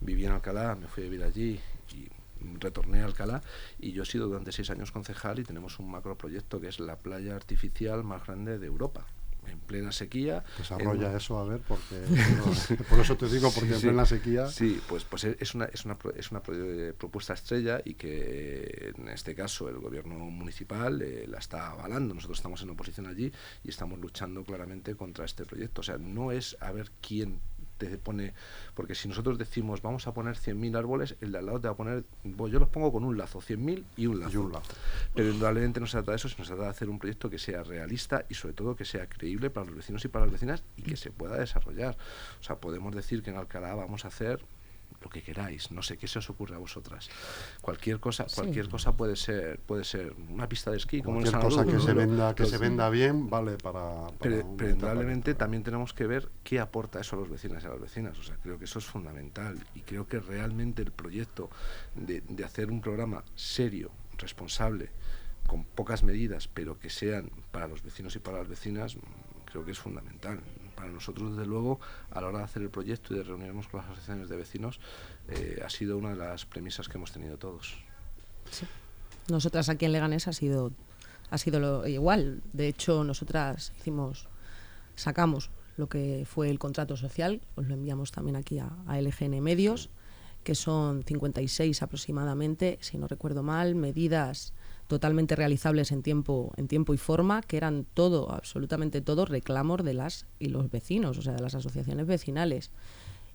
viví 0.00 0.24
en 0.24 0.32
Alcalá, 0.32 0.74
me 0.74 0.88
fui 0.88 1.04
a 1.04 1.08
vivir 1.08 1.24
allí 1.24 1.60
y 1.94 2.08
retorné 2.58 3.02
a 3.02 3.06
Alcalá 3.06 3.42
y 3.78 3.92
yo 3.92 4.02
he 4.02 4.06
sido 4.06 4.26
durante 4.26 4.52
seis 4.52 4.70
años 4.70 4.92
concejal 4.92 5.38
y 5.38 5.44
tenemos 5.44 5.78
un 5.78 5.90
macroproyecto 5.90 6.60
que 6.60 6.68
es 6.68 6.80
la 6.80 6.96
playa 6.96 7.34
artificial 7.34 8.04
más 8.04 8.26
grande 8.26 8.58
de 8.58 8.66
Europa 8.66 9.06
en 9.50 9.58
plena 9.58 9.92
sequía. 9.92 10.44
Desarrolla 10.58 11.16
eso, 11.16 11.38
a 11.38 11.44
ver, 11.44 11.60
porque 11.60 11.96
por 12.90 13.00
eso 13.00 13.16
te 13.16 13.28
digo, 13.28 13.50
porque 13.52 13.74
en 13.74 13.80
plena 13.80 14.06
sequía. 14.06 14.48
Sí, 14.48 14.80
pues, 14.88 15.04
pues 15.04 15.24
es 15.24 15.54
una, 15.54 15.66
es 15.66 15.84
una, 15.84 15.98
es 16.16 16.30
una 16.30 16.42
propuesta 16.42 17.34
estrella 17.34 17.80
y 17.84 17.94
que 17.94 18.92
en 18.96 19.08
este 19.08 19.34
caso 19.34 19.68
el 19.68 19.78
gobierno 19.78 20.16
municipal 20.16 21.02
eh, 21.02 21.26
la 21.28 21.38
está 21.38 21.70
avalando. 21.70 22.14
Nosotros 22.14 22.38
estamos 22.38 22.62
en 22.62 22.70
oposición 22.70 23.06
allí 23.06 23.32
y 23.64 23.68
estamos 23.68 23.98
luchando 23.98 24.44
claramente 24.44 24.94
contra 24.94 25.24
este 25.24 25.44
proyecto. 25.44 25.80
O 25.80 25.84
sea, 25.84 25.98
no 25.98 26.32
es 26.32 26.56
a 26.60 26.72
ver 26.72 26.90
quién 27.00 27.40
te 27.76 27.98
pone, 27.98 28.34
porque 28.74 28.94
si 28.94 29.08
nosotros 29.08 29.38
decimos 29.38 29.82
vamos 29.82 30.06
a 30.06 30.14
poner 30.14 30.36
100.000 30.36 30.76
árboles, 30.76 31.16
el 31.20 31.32
de 31.32 31.38
al 31.38 31.46
lado 31.46 31.60
te 31.60 31.68
va 31.68 31.74
a 31.74 31.76
poner, 31.76 32.04
yo 32.24 32.58
los 32.58 32.68
pongo 32.68 32.92
con 32.92 33.04
un 33.04 33.16
lazo, 33.16 33.40
100.000 33.40 33.84
y 33.96 34.06
un 34.06 34.20
lazo. 34.20 34.62
Pero 35.14 35.30
indudablemente 35.30 35.80
no 35.80 35.86
se 35.86 35.92
trata 35.92 36.12
de 36.12 36.16
eso, 36.16 36.28
sino 36.28 36.44
se 36.44 36.52
trata 36.52 36.64
de 36.64 36.70
hacer 36.70 36.88
un 36.88 36.98
proyecto 36.98 37.30
que 37.30 37.38
sea 37.38 37.62
realista 37.62 38.24
y 38.28 38.34
sobre 38.34 38.54
todo 38.54 38.76
que 38.76 38.84
sea 38.84 39.08
creíble 39.08 39.50
para 39.50 39.66
los 39.66 39.76
vecinos 39.76 40.04
y 40.04 40.08
para 40.08 40.24
las 40.24 40.32
vecinas 40.32 40.62
y 40.76 40.82
que 40.82 40.96
se 40.96 41.10
pueda 41.10 41.36
desarrollar. 41.36 41.96
O 42.40 42.42
sea, 42.42 42.56
podemos 42.56 42.94
decir 42.94 43.22
que 43.22 43.30
en 43.30 43.36
Alcalá 43.36 43.74
vamos 43.74 44.04
a 44.04 44.08
hacer 44.08 44.44
lo 45.06 45.10
que 45.10 45.22
queráis, 45.22 45.70
no 45.70 45.82
sé 45.82 45.96
qué 45.96 46.08
se 46.08 46.18
os 46.18 46.28
ocurre 46.30 46.56
a 46.56 46.58
vosotras. 46.58 47.08
Cualquier 47.60 48.00
cosa, 48.00 48.26
cualquier 48.34 48.68
cosa 48.68 48.96
puede 48.96 49.14
ser, 49.14 49.60
puede 49.60 49.84
ser 49.84 50.12
una 50.28 50.48
pista 50.48 50.72
de 50.72 50.78
esquí, 50.78 51.00
como 51.00 51.20
cualquier 51.20 51.40
cosa 51.40 51.64
que 51.64 51.78
se 51.78 51.92
venda, 51.92 52.34
que 52.34 52.44
se 52.44 52.58
venda 52.58 52.90
bien, 52.90 53.30
vale 53.30 53.56
para. 53.56 54.08
pero, 54.18 54.40
indudablemente 54.40 55.34
también 55.34 55.62
tenemos 55.62 55.92
que 55.92 56.06
ver 56.06 56.28
qué 56.42 56.58
aporta 56.58 57.00
eso 57.00 57.14
a 57.14 57.20
los 57.20 57.30
vecinos 57.30 57.62
y 57.62 57.66
a 57.66 57.70
las 57.70 57.80
vecinas. 57.80 58.18
O 58.18 58.22
sea, 58.24 58.36
creo 58.42 58.58
que 58.58 58.64
eso 58.64 58.80
es 58.80 58.84
fundamental 58.84 59.64
y 59.76 59.82
creo 59.82 60.08
que 60.08 60.18
realmente 60.18 60.82
el 60.82 60.90
proyecto 60.90 61.50
de, 61.94 62.22
de 62.22 62.44
hacer 62.44 62.72
un 62.72 62.80
programa 62.80 63.22
serio, 63.36 63.92
responsable, 64.18 64.90
con 65.46 65.64
pocas 65.64 66.02
medidas, 66.02 66.48
pero 66.48 66.80
que 66.80 66.90
sean 66.90 67.30
para 67.52 67.68
los 67.68 67.82
vecinos 67.84 68.16
y 68.16 68.18
para 68.18 68.38
las 68.38 68.48
vecinas, 68.48 68.96
creo 69.44 69.64
que 69.64 69.70
es 69.70 69.78
fundamental 69.78 70.40
para 70.76 70.90
nosotros, 70.90 71.32
desde 71.32 71.46
luego, 71.46 71.80
a 72.10 72.20
la 72.20 72.28
hora 72.28 72.38
de 72.38 72.44
hacer 72.44 72.62
el 72.62 72.70
proyecto 72.70 73.14
y 73.14 73.18
de 73.18 73.24
reunirnos 73.24 73.66
con 73.66 73.80
las 73.80 73.86
asociaciones 73.86 74.28
de 74.28 74.36
vecinos, 74.36 74.78
eh, 75.28 75.60
ha 75.64 75.70
sido 75.70 75.98
una 75.98 76.10
de 76.10 76.16
las 76.16 76.46
premisas 76.46 76.88
que 76.88 76.98
hemos 76.98 77.10
tenido 77.10 77.38
todos. 77.38 77.74
Nosotras 79.28 79.68
aquí 79.68 79.86
en 79.86 79.92
Leganés 79.92 80.28
ha 80.28 80.32
sido, 80.32 80.70
ha 81.30 81.38
sido 81.38 81.58
lo 81.58 81.86
igual. 81.86 82.42
De 82.52 82.68
hecho, 82.68 83.02
nosotras 83.02 83.72
hicimos, 83.78 84.28
sacamos 84.94 85.50
lo 85.76 85.88
que 85.88 86.24
fue 86.26 86.48
el 86.50 86.58
contrato 86.58 86.96
social, 86.96 87.40
os 87.56 87.66
lo 87.66 87.74
enviamos 87.74 88.12
también 88.12 88.36
aquí 88.36 88.58
a, 88.58 88.70
a 88.86 89.00
LGN 89.00 89.40
Medios, 89.42 89.90
que 90.44 90.54
son 90.54 91.02
56 91.02 91.82
aproximadamente, 91.82 92.78
si 92.80 92.98
no 92.98 93.08
recuerdo 93.08 93.42
mal, 93.42 93.74
medidas 93.74 94.52
totalmente 94.86 95.36
realizables 95.36 95.92
en 95.92 96.02
tiempo, 96.02 96.52
en 96.56 96.68
tiempo 96.68 96.94
y 96.94 96.96
forma, 96.96 97.42
que 97.42 97.56
eran 97.56 97.86
todo, 97.94 98.30
absolutamente 98.30 99.00
todo, 99.00 99.24
reclamos 99.24 99.84
de 99.84 99.94
las 99.94 100.26
y 100.38 100.48
los 100.48 100.70
vecinos, 100.70 101.18
o 101.18 101.22
sea, 101.22 101.34
de 101.34 101.42
las 101.42 101.54
asociaciones 101.54 102.06
vecinales. 102.06 102.70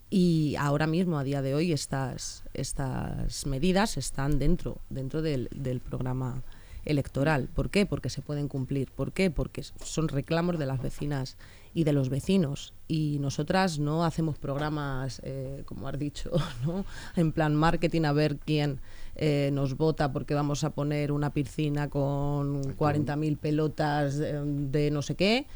Y 0.09 0.55
ahora 0.59 0.87
mismo, 0.87 1.17
a 1.17 1.23
día 1.23 1.41
de 1.41 1.55
hoy, 1.55 1.71
estas, 1.71 2.43
estas 2.53 3.45
medidas 3.45 3.97
están 3.97 4.39
dentro, 4.39 4.79
dentro 4.89 5.21
del, 5.21 5.47
del 5.55 5.79
programa 5.79 6.43
electoral. 6.85 7.47
¿Por 7.47 7.69
qué? 7.69 7.85
Porque 7.85 8.09
se 8.09 8.21
pueden 8.21 8.47
cumplir. 8.47 8.91
¿Por 8.91 9.13
qué? 9.13 9.29
Porque 9.29 9.63
son 9.63 10.07
reclamos 10.07 10.57
de 10.57 10.65
las 10.65 10.81
vecinas 10.81 11.37
y 11.73 11.83
de 11.83 11.93
los 11.93 12.09
vecinos. 12.09 12.73
Y 12.87 13.17
nosotras 13.19 13.79
no 13.79 14.03
hacemos 14.03 14.37
programas, 14.37 15.21
eh, 15.23 15.63
como 15.65 15.87
has 15.87 15.97
dicho, 15.97 16.31
¿no? 16.65 16.85
en 17.15 17.31
plan 17.31 17.55
marketing 17.55 18.03
a 18.03 18.13
ver 18.13 18.37
quién 18.37 18.79
eh, 19.15 19.49
nos 19.53 19.77
vota 19.77 20.11
porque 20.11 20.33
vamos 20.33 20.63
a 20.63 20.71
poner 20.71 21.11
una 21.11 21.33
piscina 21.33 21.89
con 21.89 22.63
40.000 22.75 23.37
pelotas 23.37 24.19
eh, 24.19 24.41
de 24.43 24.91
no 24.91 25.01
sé 25.01 25.15
qué. 25.15 25.47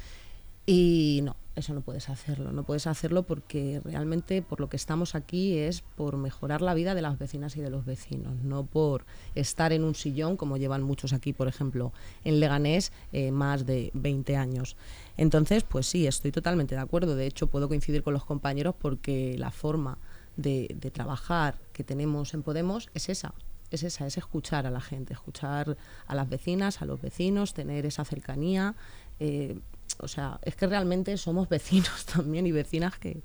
Y 0.68 1.20
no, 1.22 1.36
eso 1.54 1.72
no 1.74 1.80
puedes 1.80 2.08
hacerlo. 2.08 2.52
No 2.52 2.64
puedes 2.64 2.86
hacerlo 2.86 3.22
porque 3.22 3.80
realmente 3.84 4.42
por 4.42 4.60
lo 4.60 4.68
que 4.68 4.76
estamos 4.76 5.14
aquí 5.14 5.56
es 5.58 5.80
por 5.80 6.16
mejorar 6.16 6.60
la 6.60 6.74
vida 6.74 6.94
de 6.94 7.02
las 7.02 7.18
vecinas 7.18 7.56
y 7.56 7.60
de 7.60 7.70
los 7.70 7.84
vecinos, 7.84 8.42
no 8.42 8.66
por 8.66 9.06
estar 9.36 9.72
en 9.72 9.84
un 9.84 9.94
sillón 9.94 10.36
como 10.36 10.56
llevan 10.56 10.82
muchos 10.82 11.12
aquí, 11.12 11.32
por 11.32 11.46
ejemplo, 11.46 11.92
en 12.24 12.40
Leganés, 12.40 12.90
más 13.30 13.64
de 13.64 13.92
20 13.94 14.36
años. 14.36 14.76
Entonces, 15.16 15.62
pues 15.62 15.86
sí, 15.86 16.08
estoy 16.08 16.32
totalmente 16.32 16.74
de 16.74 16.80
acuerdo. 16.80 17.14
De 17.14 17.26
hecho, 17.26 17.46
puedo 17.46 17.68
coincidir 17.68 18.02
con 18.02 18.12
los 18.12 18.24
compañeros 18.24 18.74
porque 18.76 19.36
la 19.38 19.52
forma 19.52 19.98
de, 20.36 20.90
trabajar 20.92 21.58
que 21.72 21.84
tenemos 21.84 22.34
en 22.34 22.42
Podemos 22.42 22.88
es 22.94 23.08
esa, 23.08 23.34
es 23.70 23.82
esa, 23.82 24.06
es 24.06 24.16
escuchar 24.16 24.66
a 24.66 24.70
la 24.70 24.80
gente, 24.80 25.12
escuchar 25.14 25.76
a 26.06 26.14
las 26.14 26.28
vecinas, 26.28 26.82
a 26.82 26.84
los 26.84 27.00
vecinos, 27.00 27.54
tener 27.54 27.86
esa 27.86 28.04
cercanía. 28.04 28.74
Eh, 29.18 29.58
o 29.98 30.08
sea, 30.08 30.38
es 30.42 30.56
que 30.56 30.66
realmente 30.66 31.16
somos 31.16 31.48
vecinos 31.48 32.06
también 32.14 32.46
y 32.46 32.52
vecinas 32.52 32.98
que, 32.98 33.22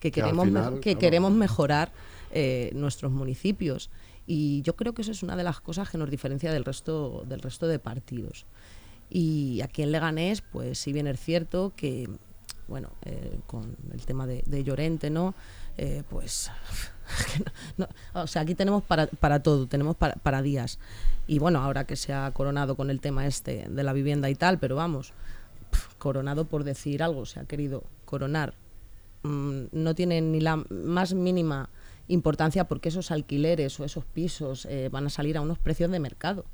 queremos, 0.00 0.80
que 0.80 0.96
queremos 0.96 1.32
mejorar 1.32 1.92
eh, 2.30 2.70
nuestros 2.74 3.12
municipios. 3.12 3.90
Y 4.26 4.62
yo 4.62 4.76
creo 4.76 4.94
que 4.94 5.02
eso 5.02 5.10
es 5.10 5.22
una 5.22 5.36
de 5.36 5.42
las 5.42 5.60
cosas 5.60 5.90
que 5.90 5.98
nos 5.98 6.10
diferencia 6.10 6.52
del 6.52 6.64
resto, 6.64 7.24
del 7.26 7.40
resto 7.40 7.66
de 7.66 7.78
partidos. 7.78 8.46
Y 9.10 9.60
aquí 9.62 9.82
en 9.82 9.92
Leganés, 9.92 10.40
pues 10.40 10.78
si 10.78 10.92
bien 10.92 11.06
es 11.06 11.20
cierto 11.20 11.72
que, 11.76 12.08
bueno, 12.68 12.90
eh, 13.04 13.38
con 13.46 13.76
el 13.92 14.06
tema 14.06 14.26
de, 14.26 14.64
Llorente, 14.64 15.10
¿no? 15.10 15.34
Eh, 15.76 16.02
pues, 16.08 16.50
o 18.14 18.26
sea, 18.26 18.42
aquí 18.42 18.54
tenemos 18.54 18.82
para, 18.82 19.06
para 19.06 19.42
todo, 19.42 19.66
tenemos 19.66 19.96
para, 19.96 20.14
para, 20.14 20.42
días. 20.42 20.78
Y 21.26 21.38
bueno, 21.38 21.60
ahora 21.60 21.84
que 21.84 21.96
se 21.96 22.12
ha 22.12 22.30
coronado 22.32 22.76
con 22.76 22.90
el 22.90 23.00
tema 23.00 23.26
este 23.26 23.66
de 23.68 23.82
la 23.82 23.92
vivienda 23.92 24.28
y 24.30 24.34
tal, 24.34 24.58
pero 24.58 24.76
vamos, 24.76 25.12
coronado 25.98 26.44
por 26.44 26.64
decir 26.64 27.02
algo, 27.02 27.26
se 27.26 27.40
ha 27.40 27.44
querido 27.44 27.84
coronar. 28.04 28.54
Mm, 29.22 29.64
no 29.72 29.94
tiene 29.94 30.20
ni 30.20 30.40
la 30.40 30.56
más 30.68 31.14
mínima 31.14 31.70
importancia 32.08 32.64
porque 32.64 32.88
esos 32.88 33.10
alquileres 33.10 33.78
o 33.80 33.84
esos 33.84 34.04
pisos 34.04 34.66
eh, 34.66 34.88
van 34.90 35.06
a 35.06 35.10
salir 35.10 35.36
a 35.36 35.40
unos 35.40 35.58
precios 35.58 35.90
de 35.90 36.00
mercado 36.00 36.44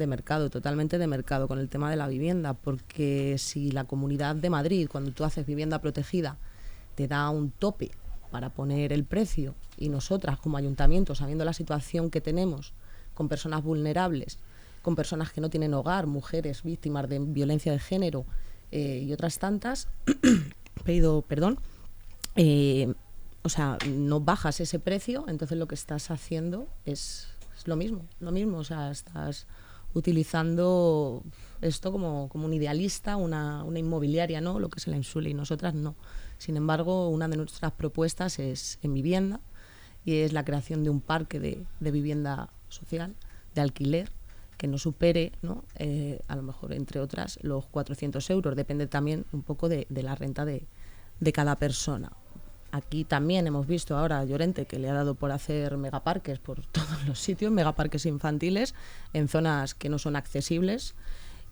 de 0.00 0.06
mercado, 0.06 0.50
totalmente 0.50 0.98
de 0.98 1.06
mercado 1.06 1.46
con 1.46 1.58
el 1.58 1.68
tema 1.68 1.90
de 1.90 1.96
la 1.96 2.08
vivienda, 2.08 2.54
porque 2.54 3.36
si 3.38 3.70
la 3.70 3.84
comunidad 3.84 4.34
de 4.34 4.50
Madrid, 4.50 4.88
cuando 4.90 5.12
tú 5.12 5.24
haces 5.24 5.46
vivienda 5.46 5.80
protegida, 5.80 6.38
te 6.96 7.06
da 7.06 7.30
un 7.30 7.50
tope 7.50 7.92
para 8.30 8.50
poner 8.50 8.92
el 8.92 9.04
precio 9.04 9.54
y 9.76 9.88
nosotras 9.88 10.38
como 10.38 10.56
ayuntamiento, 10.56 11.14
sabiendo 11.14 11.44
la 11.44 11.52
situación 11.52 12.10
que 12.10 12.20
tenemos 12.20 12.72
con 13.14 13.28
personas 13.28 13.62
vulnerables, 13.62 14.38
con 14.82 14.96
personas 14.96 15.32
que 15.32 15.40
no 15.40 15.50
tienen 15.50 15.74
hogar, 15.74 16.06
mujeres 16.06 16.62
víctimas 16.62 17.08
de 17.08 17.18
violencia 17.18 17.72
de 17.72 17.78
género 17.78 18.24
eh, 18.70 19.04
y 19.06 19.12
otras 19.12 19.38
tantas, 19.38 19.88
pedido 20.84 21.22
perdón, 21.22 21.58
eh, 22.36 22.94
o 23.42 23.48
sea, 23.48 23.78
no 23.88 24.20
bajas 24.20 24.60
ese 24.60 24.78
precio, 24.78 25.24
entonces 25.28 25.58
lo 25.58 25.66
que 25.66 25.74
estás 25.74 26.10
haciendo 26.10 26.68
es, 26.84 27.28
lo 27.64 27.76
mismo, 27.76 28.06
lo 28.20 28.32
mismo, 28.32 28.58
o 28.58 28.64
sea, 28.64 28.90
estás 28.90 29.46
utilizando 29.92 31.22
esto 31.60 31.90
como, 31.90 32.28
como 32.28 32.46
un 32.46 32.54
idealista, 32.54 33.16
una, 33.16 33.64
una, 33.64 33.78
inmobiliaria, 33.78 34.40
¿no? 34.40 34.60
Lo 34.60 34.68
que 34.68 34.78
es 34.78 34.86
la 34.86 34.96
Insule 34.96 35.30
y 35.30 35.34
nosotras 35.34 35.74
no. 35.74 35.96
Sin 36.40 36.56
embargo, 36.56 37.10
una 37.10 37.28
de 37.28 37.36
nuestras 37.36 37.72
propuestas 37.72 38.38
es 38.38 38.78
en 38.80 38.94
vivienda 38.94 39.40
y 40.06 40.20
es 40.20 40.32
la 40.32 40.42
creación 40.42 40.82
de 40.82 40.88
un 40.88 41.02
parque 41.02 41.38
de, 41.38 41.66
vivienda 41.90 42.48
social, 42.70 43.14
de 43.54 43.60
alquiler, 43.60 44.10
que 44.56 44.66
no 44.66 44.78
supere, 44.78 45.32
¿no? 45.42 45.64
Eh, 45.76 46.20
a 46.28 46.36
lo 46.36 46.42
mejor, 46.42 46.72
entre 46.72 46.98
otras, 47.00 47.38
los 47.42 47.66
400 47.66 48.30
euros. 48.30 48.56
Depende 48.56 48.86
también 48.86 49.26
un 49.32 49.42
poco 49.42 49.68
de, 49.68 49.86
la 49.90 50.14
renta 50.14 50.46
de, 50.46 50.66
de 51.20 51.32
cada 51.34 51.56
persona. 51.56 52.10
Aquí 52.72 53.04
también 53.04 53.46
hemos 53.46 53.66
visto 53.66 53.98
ahora 53.98 54.20
a 54.20 54.24
Llorente 54.24 54.64
que 54.64 54.78
le 54.78 54.88
ha 54.88 54.94
dado 54.94 55.16
por 55.16 55.32
hacer 55.32 55.76
megaparques 55.76 56.38
por 56.38 56.64
todos 56.72 57.06
los 57.06 57.18
sitios, 57.20 57.52
megaparques 57.52 58.06
infantiles 58.06 58.74
en 59.12 59.28
zonas 59.28 59.74
que 59.74 59.90
no 59.90 59.98
son 59.98 60.16
accesibles. 60.16 60.94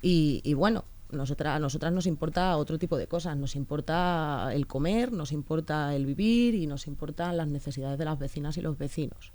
Y, 0.01 0.55
bueno, 0.55 0.85
nosotras, 1.11 1.57
a 1.57 1.59
nosotras 1.59 1.93
nos 1.93 2.07
importa 2.07 2.57
otro 2.57 2.79
tipo 2.79 2.97
de 2.97 3.07
cosas. 3.07 3.37
Nos 3.37 3.57
importa 3.57 4.51
el 4.53 4.67
comer, 4.67 5.13
nos 5.13 5.33
importa 5.33 5.95
el 5.95 6.07
vivir 6.07 6.55
y 6.55 6.67
nos 6.67 6.87
importan 6.87 7.37
las 7.37 7.49
necesidades 7.49 7.99
de 7.99 8.05
las 8.05 8.19
vecinas 8.19 8.57
y 8.57 8.63
los 8.63 8.79
vecinos. 8.79 9.33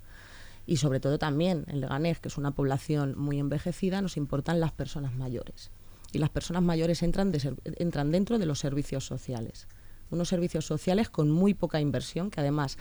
Y 0.66 0.78
sobre 0.78 1.00
todo 1.00 1.18
también 1.18 1.64
en 1.68 1.80
Leganés, 1.80 2.20
que 2.20 2.28
es 2.28 2.38
una 2.38 2.52
población 2.52 3.18
muy 3.18 3.38
envejecida, 3.38 4.00
nos 4.00 4.16
importan 4.16 4.60
las 4.60 4.72
personas 4.72 5.14
mayores. 5.14 5.70
Y 6.12 6.18
las 6.18 6.30
personas 6.30 6.62
mayores 6.62 7.02
entran, 7.02 7.32
entran 7.76 8.10
dentro 8.12 8.38
de 8.38 8.46
los 8.46 8.60
servicios 8.60 9.04
sociales 9.04 9.66
unos 10.10 10.28
servicios 10.28 10.66
sociales 10.66 11.10
con 11.10 11.30
muy 11.30 11.54
poca 11.54 11.80
inversión, 11.80 12.30
que 12.30 12.40
además 12.40 12.78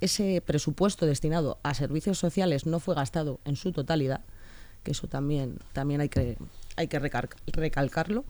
ese 0.00 0.42
presupuesto 0.44 1.06
destinado 1.06 1.58
a 1.62 1.74
servicios 1.74 2.18
sociales 2.18 2.66
no 2.66 2.80
fue 2.80 2.94
gastado 2.94 3.38
en 3.44 3.56
su 3.56 3.72
totalidad, 3.72 4.22
que 4.82 4.92
eso 4.92 5.06
también, 5.06 5.58
también 5.72 6.00
hay 6.00 6.08
que, 6.08 6.38
hay 6.80 6.88
que 6.88 6.98
recalcarlo. 6.98 8.24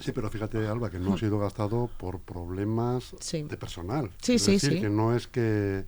Sí, 0.00 0.12
pero 0.12 0.30
fíjate, 0.30 0.66
Alba, 0.66 0.90
que 0.90 0.98
no 0.98 1.14
ha 1.14 1.18
sido 1.18 1.38
gastado 1.38 1.88
por 1.98 2.20
problemas 2.20 3.14
de 3.32 3.56
personal. 3.56 4.10
Sí, 4.20 4.38
sí, 4.38 4.52
decir, 4.52 4.80
que 4.80 4.90
no 4.90 5.16
es 5.16 5.26
que 5.26 5.84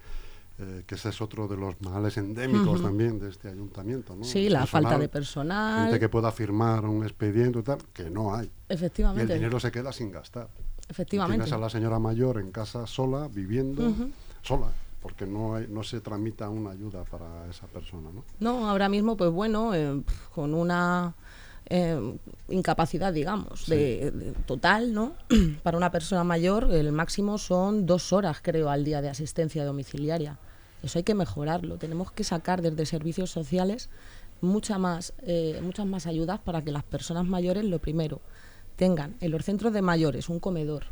eh, 0.61 0.83
que 0.89 0.97
ese 0.97 1.11
es 1.11 1.21
otro 1.21 1.47
de 1.47 1.57
los 1.57 1.81
males 1.83 2.17
endémicos 2.17 2.83
también 2.83 3.21
de 3.21 3.29
este 3.29 3.49
ayuntamiento. 3.49 4.17
¿no? 4.17 4.25
Sí, 4.25 4.49
la 4.49 4.67
falta 4.67 4.99
de 4.99 5.09
personal. 5.09 5.85
Gente 5.85 6.01
que 6.01 6.09
pueda 6.09 6.33
firmar 6.33 6.85
un 6.85 7.05
expediente 7.05 7.61
y 7.61 7.63
tal, 7.63 7.79
que 7.93 8.11
no 8.11 8.35
hay. 8.35 8.51
Efectivamente. 8.69 9.33
Y 9.33 9.35
el 9.35 9.39
dinero 9.39 9.61
se 9.61 9.71
queda 9.71 9.93
sin 9.93 10.11
gastar. 10.11 10.49
Efectivamente. 10.89 11.45
tienes 11.45 11.53
a 11.53 11.59
la 11.59 11.71
señora 11.71 12.01
mayor 12.01 12.41
en 12.41 12.51
casa 12.51 12.89
sola, 12.89 13.29
viviendo, 13.29 13.95
sola, 14.43 14.73
porque 15.01 15.27
no, 15.27 15.55
hay, 15.55 15.69
no 15.69 15.85
se 15.85 16.01
tramita 16.01 16.49
una 16.49 16.71
ayuda 16.71 17.05
para 17.05 17.49
esa 17.49 17.69
persona. 17.69 18.11
¿no? 18.13 18.25
No, 18.41 18.69
ahora 18.69 18.89
mismo, 18.89 19.17
pues 19.17 19.31
bueno, 19.31 19.75
eh, 19.75 20.03
con 20.35 20.55
una 20.55 21.15
eh, 21.71 22.17
incapacidad, 22.49 23.13
digamos, 23.13 23.67
de, 23.67 24.35
total, 24.47 24.95
¿no? 24.95 25.13
Para 25.63 25.77
una 25.77 25.91
persona 25.91 26.25
mayor, 26.25 26.73
el 26.73 26.93
máximo 26.93 27.37
son 27.37 27.85
dos 27.85 28.13
horas, 28.13 28.39
creo, 28.43 28.71
al 28.71 28.85
día 28.85 29.03
de 29.03 29.11
asistencia 29.11 29.65
domiciliaria. 29.65 30.39
Eso 30.83 30.99
hay 30.99 31.03
que 31.03 31.15
mejorarlo. 31.15 31.77
Tenemos 31.77 32.11
que 32.13 32.25
sacar 32.25 32.63
desde 32.63 32.87
servicios 32.87 33.31
sociales 33.31 33.91
mucha 34.41 34.79
más, 34.79 35.13
eh, 35.23 35.61
muchas 35.63 35.87
más 35.87 36.07
ayudas 36.07 36.39
para 36.39 36.63
que 36.63 36.73
las 36.73 36.85
personas 36.85 37.27
mayores, 37.27 37.65
lo 37.65 37.81
primero, 37.81 38.21
tengan 38.77 39.17
en 39.21 39.33
los 39.33 39.45
centros 39.45 39.73
de 39.73 39.83
mayores 39.83 40.29
un 40.29 40.39
comedor, 40.41 40.85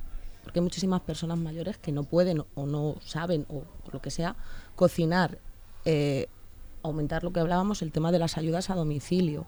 porque 0.42 0.58
hay 0.58 0.62
muchísimas 0.62 1.00
personas 1.00 1.38
mayores 1.38 1.78
que 1.78 1.92
no 1.92 2.02
pueden 2.02 2.44
o 2.54 2.66
no 2.66 2.96
saben 3.00 3.46
o, 3.48 3.62
lo 3.92 4.02
que 4.02 4.10
sea 4.10 4.36
cocinar, 4.74 5.38
eh, 5.84 6.26
aumentar 6.82 7.24
lo 7.24 7.32
que 7.32 7.40
hablábamos, 7.40 7.80
el 7.82 7.92
tema 7.92 8.12
de 8.12 8.18
las 8.18 8.36
ayudas 8.36 8.70
a 8.70 8.74
domicilio, 8.74 9.46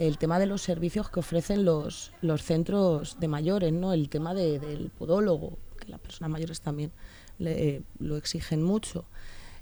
el 0.00 0.16
tema 0.16 0.38
de 0.38 0.46
los 0.46 0.62
servicios 0.62 1.10
que 1.10 1.20
ofrecen 1.20 1.66
los, 1.66 2.12
los 2.22 2.42
centros 2.42 3.18
de 3.20 3.28
mayores, 3.28 3.70
¿no? 3.70 3.92
el 3.92 4.08
tema 4.08 4.32
del 4.32 4.90
podólogo, 4.98 5.58
que 5.78 5.88
las 5.88 6.00
personas 6.00 6.30
mayores 6.30 6.62
también 6.62 6.90
lo 7.38 8.16
exigen 8.16 8.62
mucho. 8.62 9.04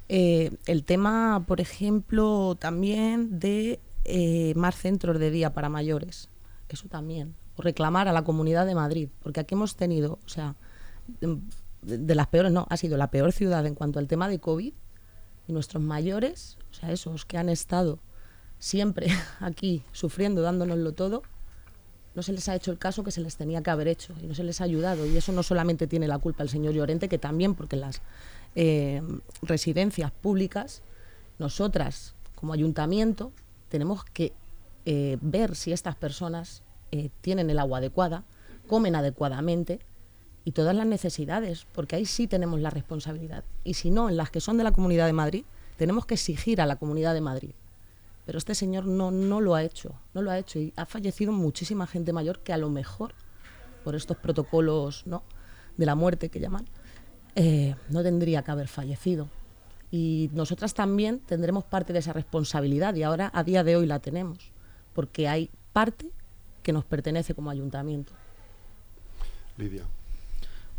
Eh, 0.09 0.53
el 0.67 0.85
tema, 0.85 1.45
por 1.47 1.61
ejemplo, 1.61 2.57
también 2.59 3.41
de 3.41 3.81
eh, 4.05 4.55
más 4.55 4.77
centros 4.77 5.19
de 5.19 5.33
día 5.33 5.53
para 5.53 5.69
mayores, 5.69 6.29
eso 6.69 6.87
también, 6.89 7.35
o 7.57 7.63
reclamar 7.63 8.07
a 8.07 8.13
la 8.13 8.23
Comunidad 8.23 8.65
de 8.65 8.77
Madrid, 8.77 9.09
porque 9.21 9.41
aquí 9.41 9.57
hemos 9.57 9.75
tenido, 9.75 10.21
o 10.25 10.29
sea, 10.29 10.55
de, 11.83 12.15
las 12.15 12.29
peores, 12.29 12.53
no, 12.53 12.69
ha 12.71 12.77
sido 12.77 12.97
la 12.97 13.11
peor 13.11 13.33
ciudad 13.33 13.67
en 13.67 13.75
cuanto 13.75 13.99
al 13.99 14.07
tema 14.07 14.29
de 14.29 14.39
COVID, 14.39 14.73
y 15.49 15.53
nuestros 15.53 15.83
mayores, 15.83 16.59
o 16.71 16.75
sea, 16.75 16.93
esos 16.93 17.25
que 17.25 17.39
han 17.39 17.49
estado 17.49 17.99
siempre 18.59 19.09
aquí 19.41 19.83
sufriendo, 19.93 20.43
dándonoslo 20.43 20.93
todo, 20.93 21.23
no 22.15 22.23
se 22.23 22.33
les 22.33 22.49
ha 22.49 22.57
hecho 22.57 22.73
el 22.73 22.79
caso 22.79 23.05
que 23.05 23.13
se 23.13 23.21
les 23.21 23.37
tenía 23.37 23.63
que 23.63 23.71
haber 23.71 23.87
hecho 23.87 24.13
y 24.21 24.27
no 24.27 24.35
se 24.35 24.43
les 24.43 24.61
ha 24.61 24.65
ayudado. 24.65 25.07
Y 25.07 25.17
eso 25.17 25.33
no 25.33 25.43
solamente 25.43 25.87
tiene 25.87 26.09
la 26.09 26.19
culpa 26.19 26.43
el 26.43 26.49
señor 26.49 26.75
Llorente, 26.75 27.09
que 27.09 27.19
también 27.19 27.55
porque 27.55 27.77
las 27.77 28.03
eh, 28.57 29.03
residencias 29.43 30.11
públicas, 30.11 30.83
nosotras 31.39 32.15
como 32.35 32.53
ayuntamiento 32.53 33.31
tenemos 33.69 34.05
que 34.05 34.33
eh, 34.85 35.19
ver 35.21 35.55
si 35.55 35.73
estas 35.73 35.95
personas 35.95 36.63
eh, 36.91 37.11
tienen 37.21 37.51
el 37.51 37.59
agua 37.59 37.79
adecuada, 37.79 38.25
comen 38.67 38.97
adecuadamente 38.97 39.79
y 40.45 40.53
todas 40.53 40.75
las 40.75 40.87
necesidades, 40.87 41.67
porque 41.73 41.97
ahí 41.97 42.07
sí 42.07 42.27
tenemos 42.27 42.59
la 42.59 42.71
responsabilidad. 42.71 43.45
Y 43.63 43.75
si 43.75 43.91
no, 43.91 44.09
en 44.09 44.17
las 44.17 44.31
que 44.31 44.41
son 44.41 44.57
de 44.57 44.65
la 44.65 44.73
Comunidad 44.73 45.07
de 45.07 45.13
Madrid, 45.13 45.45
tenemos 45.77 46.07
que 46.07 46.15
exigir 46.15 46.61
a 46.61 46.67
la 46.67 46.77
Comunidad 46.77 47.15
de 47.15 47.21
Madrid 47.21 47.53
pero 48.29 48.37
este 48.37 48.55
señor 48.55 48.85
no, 48.85 49.11
no 49.11 49.41
lo 49.41 49.55
ha 49.55 49.63
hecho, 49.63 49.95
no 50.13 50.21
lo 50.21 50.31
ha 50.31 50.37
hecho 50.37 50.59
y 50.59 50.75
ha 50.77 50.85
fallecido 50.85 51.33
muchísima 51.33 51.87
gente 51.87 52.13
mayor 52.13 52.41
que 52.41 52.53
a 52.53 52.59
lo 52.59 52.69
mejor 52.69 53.15
por 53.83 53.95
estos 53.95 54.19
protocolos 54.19 55.07
¿no? 55.07 55.23
de 55.79 55.87
la 55.87 55.95
muerte 55.95 56.29
que 56.29 56.39
llaman, 56.39 56.67
eh, 57.37 57.75
no 57.89 58.03
tendría 58.03 58.43
que 58.43 58.51
haber 58.51 58.69
fallecido. 58.69 59.31
Y 59.91 60.29
nosotras 60.35 60.75
también 60.75 61.21
tendremos 61.21 61.65
parte 61.65 61.95
de 61.95 62.01
esa 62.01 62.13
responsabilidad 62.13 62.95
y 62.97 63.03
ahora 63.03 63.31
a 63.33 63.43
día 63.45 63.65
de 63.65 63.77
hoy 63.77 63.87
la 63.87 63.99
tenemos, 63.99 64.53
porque 64.93 65.27
hay 65.27 65.49
parte 65.73 66.11
que 66.63 66.75
nos 66.75 66.85
pertenece 66.85 67.35
como 67.35 67.49
ayuntamiento. 67.49 68.13
Lidia. 69.57 69.85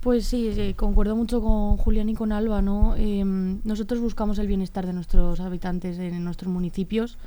Pues 0.02 0.28
sí, 0.28 0.74
concuerdo 0.78 1.16
mucho 1.18 1.42
con 1.42 1.76
Julián 1.76 2.08
y 2.08 2.14
con 2.14 2.32
Alba, 2.32 2.62
¿no? 2.62 2.96
Em, 2.96 3.60
nosotros 3.66 4.00
buscamos 4.00 4.40
el 4.40 4.48
bienestar 4.48 4.86
de 4.86 4.94
nuestros 4.94 5.42
habitantes 5.42 6.00
en 6.00 6.24
nuestros 6.24 6.52
municipios 6.52 7.18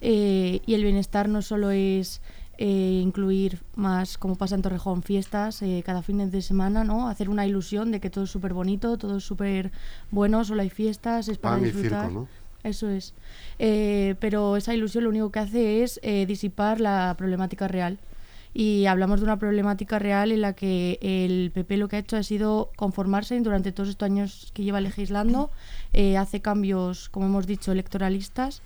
eh, 0.00 0.60
y 0.66 0.74
el 0.74 0.82
bienestar 0.82 1.28
no 1.28 1.40
solo 1.40 1.70
es 1.70 2.20
eh, 2.58 3.00
incluir 3.02 3.60
más, 3.76 4.18
como 4.18 4.34
pasa 4.34 4.56
en 4.56 4.62
Torrejón, 4.62 5.04
fiestas 5.04 5.62
eh, 5.62 5.82
cada 5.86 6.02
fin 6.02 6.30
de 6.30 6.42
semana, 6.42 6.82
¿no? 6.82 7.08
Hacer 7.08 7.30
una 7.30 7.46
ilusión 7.46 7.92
de 7.92 8.00
que 8.00 8.10
todo 8.10 8.24
es 8.24 8.30
súper 8.30 8.54
bonito, 8.54 8.98
todo 8.98 9.18
es 9.18 9.24
súper 9.24 9.70
bueno, 10.10 10.44
solo 10.44 10.62
hay 10.62 10.70
fiestas, 10.70 11.28
es 11.28 11.38
para 11.38 11.58
disfrutar. 11.58 12.10
Eso 12.64 12.88
es. 12.88 13.14
pero 13.56 14.56
esa 14.56 14.74
ilusión 14.74 15.04
lo 15.04 15.10
único 15.10 15.30
que 15.30 15.38
hace 15.38 15.84
es 15.84 16.00
disipar 16.26 16.80
la 16.80 17.14
problemática 17.16 17.68
real 17.68 18.00
y 18.58 18.86
hablamos 18.86 19.20
de 19.20 19.24
una 19.24 19.38
problemática 19.38 19.98
real 19.98 20.32
en 20.32 20.40
la 20.40 20.54
que 20.54 20.98
el 21.02 21.50
PP 21.52 21.76
lo 21.76 21.88
que 21.88 21.96
ha 21.96 21.98
hecho 21.98 22.16
ha 22.16 22.22
sido 22.22 22.70
conformarse 22.74 23.38
durante 23.40 23.70
todos 23.70 23.90
estos 23.90 24.06
años 24.06 24.50
que 24.54 24.64
lleva 24.64 24.80
legislando, 24.80 25.50
eh, 25.92 26.16
hace 26.16 26.40
cambios, 26.40 27.10
como 27.10 27.26
hemos 27.26 27.46
dicho, 27.46 27.70
electoralistas 27.70 28.62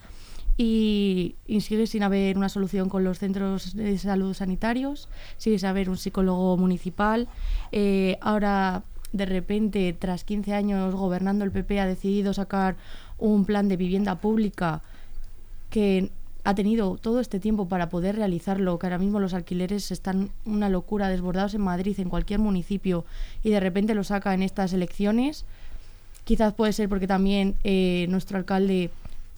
y, 0.57 1.35
sigue 1.61 1.89
sin 1.89 2.05
haber 2.05 2.39
una 2.39 2.49
solución 2.49 2.89
con 2.89 3.03
los 3.03 3.19
centros 3.19 3.75
de 3.75 3.99
salud 3.99 4.33
sanitarios, 4.33 5.09
sigue 5.39 5.59
sin 5.59 5.67
haber 5.67 5.91
un 5.91 5.97
psicólogo 5.97 6.57
municipal. 6.57 7.27
Eh, 7.73 8.17
ahora, 8.21 8.85
de 9.13 9.27
repente, 9.27 9.93
tras 9.99 10.23
15 10.23 10.55
años 10.55 10.95
gobernando, 10.95 11.45
el 11.45 11.51
PP 11.51 11.81
ha 11.81 11.87
decidido 11.87 12.33
sacar 12.33 12.77
un 13.19 13.45
plan 13.45 13.67
de 13.67 13.77
vivienda 13.77 14.21
pública 14.21 14.83
que 15.69 16.13
ha 16.45 16.55
tenido 16.55 16.97
todo 16.97 17.21
este 17.21 17.41
tiempo 17.41 17.69
para 17.69 17.89
poder 17.89 18.17
realizarlo, 18.17 18.79
que 18.79 18.87
ahora 18.87 18.99
mismo 18.99 19.21
los 19.21 19.35
alquileres 19.35 19.91
están 19.91 20.31
una 20.45 20.69
locura, 20.69 21.09
desbordados 21.09 21.55
en 21.55 21.61
Madrid, 21.63 21.99
en 21.99 22.09
cualquier 22.09 22.41
municipio, 22.41 23.05
y 23.43 23.51
de 23.51 23.61
repente 23.61 23.95
lo 23.95 24.05
saca 24.05 24.35
en 24.35 24.43
estas 24.43 24.73
elecciones. 24.73 25.45
Quizás 26.25 26.55
puede 26.55 26.73
ser 26.73 26.89
porque 26.89 27.07
también 27.07 27.57
eh, 27.65 28.07
nuestro 28.09 28.39
alcalde 28.39 28.91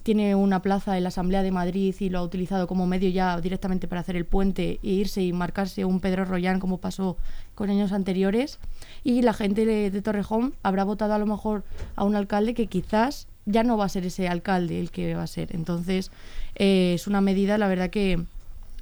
tiene 0.03 0.35
una 0.35 0.63
plaza 0.63 0.97
en 0.97 1.05
la 1.05 1.11
Asamblea 1.11 1.43
de 1.43 1.53
Madrid 1.53 1.95
y 2.01 2.09
lo 2.09 2.19
ha 2.19 2.23
utilizado 2.23 2.67
como 2.67 2.87
medio 2.87 3.09
ya 3.09 3.41
directamente 3.41 3.87
para 3.87 4.01
hacer 4.01 4.17
el 4.17 4.25
puente 4.25 4.81
e 4.83 4.89
irse 4.89 5.23
y 5.23 5.33
marcarse 5.33 5.85
un 5.85 6.01
Pedro 6.01 6.25
Rollán 6.25 6.59
como 6.59 6.79
pasó 6.79 7.17
con 7.55 7.71
años 7.71 7.93
anteriores. 7.93 8.59
Y 9.05 9.23
la 9.23 9.33
gente 9.33 9.65
de 9.65 10.03
Torrejón 10.03 10.55
habrá 10.65 10.83
votado 10.83 11.15
a 11.15 11.19
lo 11.19 11.27
mejor 11.27 11.63
a 11.95 12.05
un 12.05 12.17
alcalde 12.17 12.55
que 12.55 12.67
quizás 12.67 13.29
ya 13.47 13.63
no 13.63 13.77
va 13.77 13.87
a 13.87 13.89
ser 13.89 14.07
ese 14.07 14.29
alcalde 14.29 14.81
el 14.81 14.91
que 14.91 15.15
va 15.15 15.23
a 15.23 15.27
ser. 15.27 15.55
Entonces, 15.55 16.11
eh, 16.55 16.93
es 16.95 17.07
una 17.07 17.21
medida, 17.21 17.59
la 17.59 17.69
verdad 17.69 17.91
que 17.91 18.25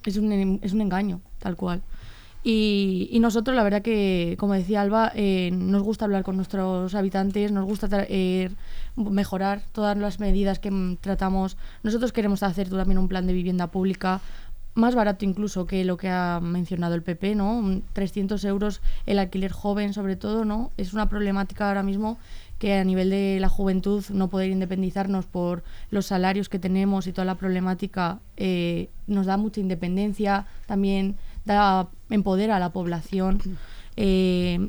es 0.04 0.16
un, 0.16 0.60
es 0.62 0.72
un 0.72 0.80
engaño, 0.80 1.20
tal 1.38 1.56
cual. 1.56 1.82
Y, 2.42 3.18
nosotros, 3.20 3.54
la 3.54 3.62
verdad 3.62 3.82
que, 3.82 4.36
como 4.38 4.54
decía 4.54 4.80
Alba, 4.80 5.12
eh, 5.14 5.50
nos 5.52 5.82
gusta 5.82 6.06
hablar 6.06 6.22
con 6.22 6.36
nuestros 6.36 6.94
habitantes, 6.94 7.52
nos 7.52 7.66
gusta 7.66 7.88
eh, 8.08 8.50
mejorar 8.96 9.62
todas 9.72 9.96
las 9.98 10.20
medidas 10.20 10.58
que 10.58 10.96
tratamos. 11.02 11.58
Nosotros 11.82 12.12
queremos 12.12 12.42
hacer 12.42 12.70
también 12.70 12.98
un 12.98 13.08
plan 13.08 13.26
de 13.26 13.34
vivienda 13.34 13.66
pública 13.66 14.22
más 14.74 14.94
barato 14.94 15.24
incluso 15.24 15.66
que 15.66 15.84
lo 15.84 15.96
que 15.96 16.08
ha 16.08 16.40
mencionado 16.40 16.94
el 16.94 17.02
PP, 17.02 17.34
¿no? 17.34 17.82
300 17.92 18.42
euros 18.44 18.80
el 19.04 19.18
alquiler 19.18 19.52
joven, 19.52 19.92
sobre 19.92 20.16
todo, 20.16 20.44
¿no? 20.44 20.70
Es 20.78 20.94
una 20.94 21.08
problemática 21.08 21.68
ahora 21.68 21.82
mismo 21.82 22.18
que 22.60 22.74
a 22.74 22.84
nivel 22.84 23.08
de 23.08 23.38
la 23.40 23.48
juventud 23.48 24.04
no 24.10 24.28
poder 24.28 24.50
independizarnos 24.50 25.24
por 25.24 25.64
los 25.90 26.04
salarios 26.04 26.50
que 26.50 26.58
tenemos 26.58 27.06
y 27.06 27.12
toda 27.12 27.24
la 27.24 27.36
problemática 27.36 28.20
eh, 28.36 28.90
nos 29.06 29.24
da 29.24 29.38
mucha 29.38 29.62
independencia, 29.62 30.46
también 30.66 31.16
da, 31.46 31.88
empodera 32.10 32.56
a 32.56 32.60
la 32.60 32.68
población. 32.68 33.40
Eh, 33.96 34.68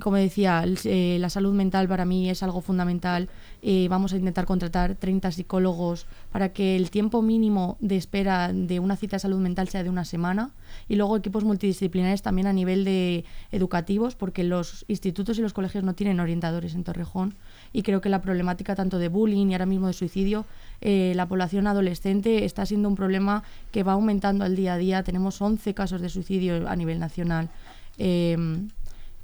como 0.00 0.16
decía, 0.16 0.64
eh, 0.84 1.16
la 1.20 1.28
salud 1.28 1.54
mental 1.54 1.88
para 1.88 2.04
mí 2.04 2.30
es 2.30 2.44
algo 2.44 2.60
fundamental. 2.60 3.28
Eh, 3.66 3.88
vamos 3.88 4.12
a 4.12 4.18
intentar 4.18 4.44
contratar 4.44 4.94
30 4.94 5.32
psicólogos 5.32 6.04
para 6.30 6.50
que 6.50 6.76
el 6.76 6.90
tiempo 6.90 7.22
mínimo 7.22 7.78
de 7.80 7.96
espera 7.96 8.52
de 8.52 8.78
una 8.78 8.94
cita 8.94 9.16
de 9.16 9.20
salud 9.20 9.38
mental 9.38 9.70
sea 9.70 9.82
de 9.82 9.88
una 9.88 10.04
semana. 10.04 10.50
Y 10.86 10.96
luego 10.96 11.16
equipos 11.16 11.44
multidisciplinares 11.44 12.20
también 12.20 12.46
a 12.46 12.52
nivel 12.52 12.84
de 12.84 13.24
educativos, 13.52 14.16
porque 14.16 14.44
los 14.44 14.84
institutos 14.86 15.38
y 15.38 15.40
los 15.40 15.54
colegios 15.54 15.82
no 15.82 15.94
tienen 15.94 16.20
orientadores 16.20 16.74
en 16.74 16.84
Torrejón. 16.84 17.36
Y 17.72 17.82
creo 17.82 18.02
que 18.02 18.10
la 18.10 18.20
problemática 18.20 18.74
tanto 18.74 18.98
de 18.98 19.08
bullying 19.08 19.46
y 19.46 19.54
ahora 19.54 19.64
mismo 19.64 19.86
de 19.86 19.94
suicidio, 19.94 20.44
eh, 20.82 21.14
la 21.16 21.26
población 21.26 21.66
adolescente 21.66 22.44
está 22.44 22.66
siendo 22.66 22.90
un 22.90 22.96
problema 22.96 23.44
que 23.72 23.82
va 23.82 23.92
aumentando 23.92 24.44
al 24.44 24.56
día 24.56 24.74
a 24.74 24.76
día. 24.76 25.02
Tenemos 25.04 25.40
11 25.40 25.72
casos 25.72 26.02
de 26.02 26.10
suicidio 26.10 26.68
a 26.68 26.76
nivel 26.76 26.98
nacional 26.98 27.48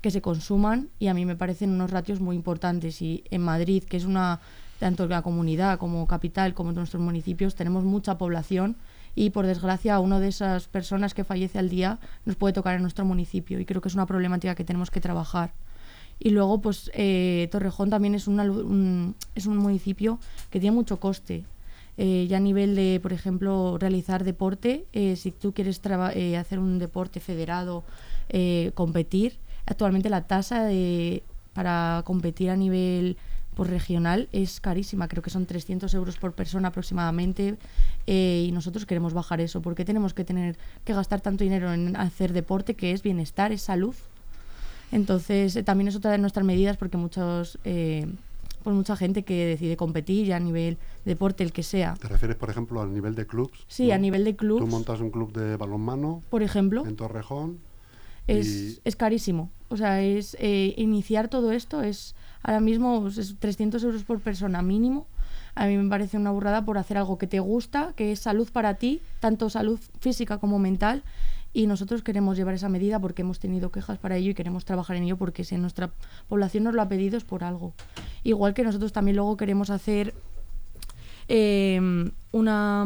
que 0.00 0.10
se 0.10 0.22
consuman 0.22 0.88
y 0.98 1.08
a 1.08 1.14
mí 1.14 1.26
me 1.26 1.36
parecen 1.36 1.70
unos 1.70 1.90
ratios 1.90 2.20
muy 2.20 2.36
importantes 2.36 3.02
y 3.02 3.24
en 3.30 3.42
Madrid, 3.42 3.84
que 3.84 3.96
es 3.96 4.04
una, 4.04 4.40
tanto 4.78 5.06
la 5.06 5.22
comunidad 5.22 5.78
como 5.78 6.06
capital 6.06 6.54
como 6.54 6.72
nuestros 6.72 7.02
municipios, 7.02 7.54
tenemos 7.54 7.84
mucha 7.84 8.16
población 8.18 8.76
y 9.14 9.30
por 9.30 9.46
desgracia 9.46 9.98
una 10.00 10.20
de 10.20 10.28
esas 10.28 10.68
personas 10.68 11.14
que 11.14 11.24
fallece 11.24 11.58
al 11.58 11.68
día 11.68 11.98
nos 12.24 12.36
puede 12.36 12.54
tocar 12.54 12.76
en 12.76 12.82
nuestro 12.82 13.04
municipio 13.04 13.60
y 13.60 13.64
creo 13.64 13.80
que 13.80 13.88
es 13.88 13.94
una 13.94 14.06
problemática 14.06 14.54
que 14.54 14.64
tenemos 14.64 14.90
que 14.90 15.00
trabajar. 15.00 15.52
Y 16.18 16.30
luego, 16.30 16.60
pues 16.60 16.90
eh, 16.94 17.48
Torrejón 17.50 17.88
también 17.88 18.14
es, 18.14 18.28
un, 18.28 19.14
es 19.34 19.46
un 19.46 19.56
municipio 19.56 20.18
que 20.50 20.60
tiene 20.60 20.76
mucho 20.76 21.00
coste. 21.00 21.44
Eh, 21.96 22.26
ya 22.28 22.36
a 22.36 22.40
nivel 22.40 22.76
de, 22.76 23.00
por 23.02 23.12
ejemplo, 23.12 23.78
realizar 23.78 24.22
deporte, 24.22 24.84
eh, 24.92 25.16
si 25.16 25.32
tú 25.32 25.52
quieres 25.52 25.80
hacer 25.84 26.58
un 26.58 26.78
deporte 26.78 27.20
federado, 27.20 27.84
competir, 28.74 29.38
actualmente 29.66 30.08
la 30.08 30.22
tasa 30.22 30.64
de, 30.64 31.22
para 31.52 32.02
competir 32.04 32.50
a 32.50 32.56
nivel 32.56 33.16
pues, 33.54 33.68
regional 33.68 34.28
es 34.32 34.60
carísima, 34.60 35.08
creo 35.08 35.22
que 35.22 35.30
son 35.30 35.46
300 35.46 35.92
euros 35.94 36.16
por 36.16 36.32
persona 36.32 36.68
aproximadamente 36.68 37.56
y 38.06 38.50
nosotros 38.52 38.86
queremos 38.86 39.12
bajar 39.12 39.40
eso. 39.40 39.60
porque 39.60 39.84
tenemos 39.84 40.14
que 40.14 40.24
tener 40.24 40.56
que 40.84 40.94
gastar 40.94 41.20
tanto 41.20 41.44
dinero 41.44 41.72
en 41.72 41.96
hacer 41.96 42.32
deporte 42.32 42.74
que 42.74 42.92
es 42.92 43.02
bienestar, 43.02 43.52
es 43.52 43.62
salud? 43.62 43.94
Entonces, 44.92 45.54
eh, 45.56 45.62
también 45.62 45.88
es 45.88 45.96
otra 45.96 46.10
de 46.10 46.18
nuestras 46.18 46.44
medidas 46.44 46.76
porque 46.76 46.96
muchos, 46.96 47.58
eh, 47.64 48.06
pues 48.62 48.74
mucha 48.74 48.96
gente 48.96 49.22
que 49.22 49.46
decide 49.46 49.76
competir 49.76 50.32
a 50.32 50.40
nivel 50.40 50.78
deporte, 51.04 51.44
el 51.44 51.52
que 51.52 51.62
sea. 51.62 51.94
¿Te 51.94 52.08
refieres, 52.08 52.36
por 52.36 52.50
ejemplo, 52.50 52.80
al 52.80 52.92
nivel 52.92 53.14
de 53.14 53.26
clubs? 53.26 53.64
Sí, 53.68 53.90
a 53.92 53.98
nivel 53.98 54.24
de 54.24 54.36
clubs. 54.36 54.60
Tú 54.60 54.66
montas 54.66 55.00
un 55.00 55.10
club 55.10 55.32
de 55.32 55.56
balonmano. 55.56 56.22
Por 56.30 56.42
ejemplo. 56.42 56.84
En 56.86 56.96
Torrejón. 56.96 57.58
Es, 58.30 58.80
es 58.84 58.96
carísimo. 58.96 59.50
O 59.68 59.76
sea, 59.76 60.02
es 60.02 60.36
eh, 60.40 60.74
iniciar 60.76 61.28
todo 61.28 61.52
esto 61.52 61.82
es 61.82 62.14
ahora 62.42 62.60
mismo 62.60 63.02
pues, 63.02 63.18
es 63.18 63.36
300 63.38 63.82
euros 63.84 64.04
por 64.04 64.20
persona 64.20 64.62
mínimo. 64.62 65.06
A 65.54 65.66
mí 65.66 65.76
me 65.76 65.88
parece 65.88 66.16
una 66.16 66.30
burrada 66.30 66.64
por 66.64 66.78
hacer 66.78 66.96
algo 66.96 67.18
que 67.18 67.26
te 67.26 67.40
gusta, 67.40 67.92
que 67.96 68.12
es 68.12 68.20
salud 68.20 68.48
para 68.52 68.74
ti, 68.74 69.00
tanto 69.20 69.50
salud 69.50 69.78
física 70.00 70.38
como 70.38 70.58
mental, 70.58 71.02
y 71.52 71.66
nosotros 71.66 72.02
queremos 72.02 72.36
llevar 72.36 72.54
esa 72.54 72.68
medida 72.68 73.00
porque 73.00 73.22
hemos 73.22 73.40
tenido 73.40 73.70
quejas 73.70 73.98
para 73.98 74.16
ello 74.16 74.30
y 74.30 74.34
queremos 74.34 74.64
trabajar 74.64 74.96
en 74.96 75.04
ello 75.04 75.16
porque 75.16 75.44
si 75.44 75.56
nuestra 75.56 75.90
población 76.28 76.64
nos 76.64 76.74
lo 76.74 76.82
ha 76.82 76.88
pedido 76.88 77.16
es 77.16 77.24
por 77.24 77.42
algo. 77.42 77.74
Igual 78.22 78.54
que 78.54 78.62
nosotros 78.62 78.92
también 78.92 79.16
luego 79.16 79.36
queremos 79.36 79.70
hacer 79.70 80.14
em, 81.30 82.10
una, 82.32 82.84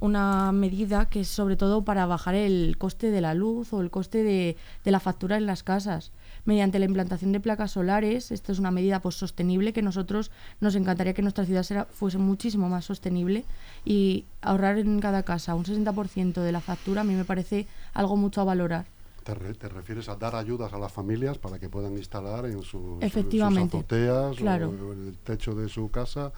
una, 0.00 0.52
medida 0.52 1.06
que 1.06 1.20
es 1.20 1.28
sobre 1.28 1.56
todo 1.56 1.84
para 1.84 2.06
bajar 2.06 2.34
el 2.34 2.76
coste 2.78 3.10
de 3.10 3.20
la 3.20 3.34
luz 3.34 3.72
o 3.72 3.80
el 3.80 3.90
coste 3.90 4.22
de, 4.22 4.56
de 4.84 4.90
la 4.90 5.00
factura 5.00 5.36
en 5.36 5.46
las 5.46 5.62
casas 5.62 6.10
mediante 6.44 6.78
la 6.78 6.86
implantación 6.86 7.32
de 7.32 7.40
placas 7.40 7.72
solares. 7.72 8.30
Esto 8.30 8.52
es 8.52 8.58
una 8.58 8.70
medida 8.70 9.00
pues, 9.00 9.14
sostenible 9.14 9.72
que 9.72 9.82
nosotros 9.82 10.30
nos 10.60 10.74
encantaría 10.74 11.14
que 11.14 11.22
nuestra 11.22 11.44
ciudad 11.44 11.88
fuese 11.90 12.18
muchísimo 12.18 12.68
más 12.68 12.84
sostenible 12.84 13.44
y 13.84 14.24
ahorrar 14.40 14.78
en 14.78 15.00
cada 15.00 15.22
casa 15.22 15.54
un 15.54 15.64
60% 15.64 16.40
de 16.40 16.52
la 16.52 16.60
factura 16.60 17.02
a 17.02 17.04
mí 17.04 17.14
me 17.14 17.24
parece 17.24 17.66
algo 17.94 18.16
mucho 18.16 18.40
a 18.40 18.44
valorar. 18.44 18.86
Te, 19.22 19.34
refieres 19.34 20.08
a 20.08 20.16
dar 20.16 20.34
ayudas 20.34 20.72
a 20.72 20.78
las 20.78 20.90
familias 20.90 21.38
para 21.38 21.60
que 21.60 21.68
puedan 21.68 21.96
instalar 21.96 22.44
en, 22.46 22.60
sus 22.62 23.00
azoteas 23.00 24.40
o 24.40 24.92
en 24.92 25.06
el 25.06 25.16
techo 25.22 25.54
de 25.54 25.68
su 25.68 25.92
casa 25.92 26.32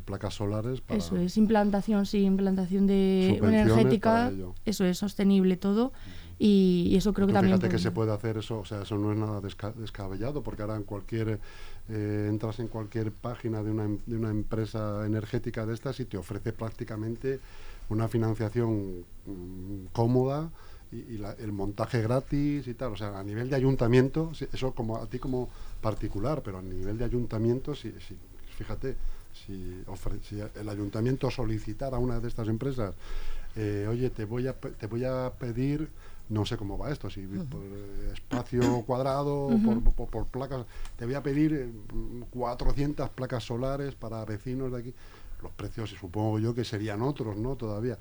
placas 0.00 0.34
solares 0.34 0.80
para 0.80 0.98
eso 0.98 1.16
es 1.16 1.36
implantación 1.36 2.06
sí 2.06 2.22
implantación 2.22 2.86
de 2.86 3.36
energética. 3.36 4.32
eso 4.64 4.84
es 4.84 4.98
sostenible 4.98 5.56
todo. 5.56 5.92
Y, 6.44 6.96
eso 6.96 7.12
creo 7.12 7.28
que 7.28 7.32
también... 7.32 7.56
Fíjate 7.56 7.76
que 7.76 7.80
se 7.80 7.92
puede 7.92 8.12
hacer 8.12 8.36
eso, 8.36 8.58
o 8.58 8.64
sea, 8.64 8.82
eso 8.82 8.98
no 8.98 9.12
es 9.12 9.18
nada 9.18 9.40
descabellado, 9.40 10.42
porque 10.42 10.62
ahora 10.62 10.74
en 10.74 10.82
cualquier, 10.82 11.38
eh, 11.88 12.26
entras 12.28 12.58
en 12.58 12.66
cualquier 12.66 13.12
página 13.12 13.62
de 13.62 13.70
una, 13.70 13.84
em, 13.84 13.98
de 14.06 14.16
una 14.16 14.30
empresa 14.30 15.06
energética 15.06 15.64
de 15.66 15.74
estas 15.74 16.00
y 16.00 16.04
te 16.04 16.16
ofrece 16.16 16.52
prácticamente 16.52 17.38
una 17.90 18.08
financiación 18.08 19.04
mm, 19.26 19.86
cómoda 19.92 20.50
y, 20.90 21.22
el 21.38 21.52
montaje 21.52 22.02
gratis 22.02 22.66
y 22.66 22.74
tal. 22.74 22.92
O 22.92 22.96
sea, 22.96 23.18
a 23.18 23.22
nivel 23.22 23.48
de 23.48 23.54
ayuntamiento, 23.54 24.32
eso 24.52 24.72
como 24.72 24.96
a 24.96 25.06
ti 25.06 25.20
como 25.20 25.48
particular, 25.80 26.42
pero 26.42 26.58
a 26.58 26.62
nivel 26.62 26.98
de 26.98 27.04
ayuntamiento, 27.04 27.74
si, 27.74 27.92
fíjate, 28.58 28.96
si, 29.32 29.84
si, 30.22 30.40
el 30.40 30.68
ayuntamiento 30.68 31.30
solicitara 31.30 31.96
a 31.96 32.00
una 32.00 32.20
de 32.20 32.28
estas 32.28 32.48
empresas, 32.48 32.94
eh, 33.56 33.86
oye, 33.88 34.10
te 34.10 34.24
voy 34.24 34.46
a, 34.46 34.54
te 34.54 34.86
voy 34.86 35.04
a 35.04 35.32
pedir 35.38 35.88
no 36.28 36.46
sé 36.46 36.56
cómo 36.56 36.78
va 36.78 36.90
esto, 36.90 37.10
si 37.10 37.20
por 37.26 37.62
espacio 38.12 38.82
cuadrado, 38.86 39.50
por, 39.94 40.08
por, 40.08 40.26
placas, 40.26 40.64
te 40.96 41.04
voy 41.04 41.14
a 41.14 41.22
pedir 41.22 41.72
400 42.30 43.06
eh, 43.06 43.10
placas 43.14 43.44
solares 43.44 43.94
para 43.94 44.24
vecinos 44.24 44.72
de 44.72 44.78
aquí. 44.78 44.94
Los 45.42 45.52
precios, 45.52 45.90
supongo 45.90 46.38
yo 46.38 46.54
que 46.54 46.64
serían 46.64 47.02
otros, 47.02 47.36
¿no? 47.36 47.56
Todavía. 47.56 47.98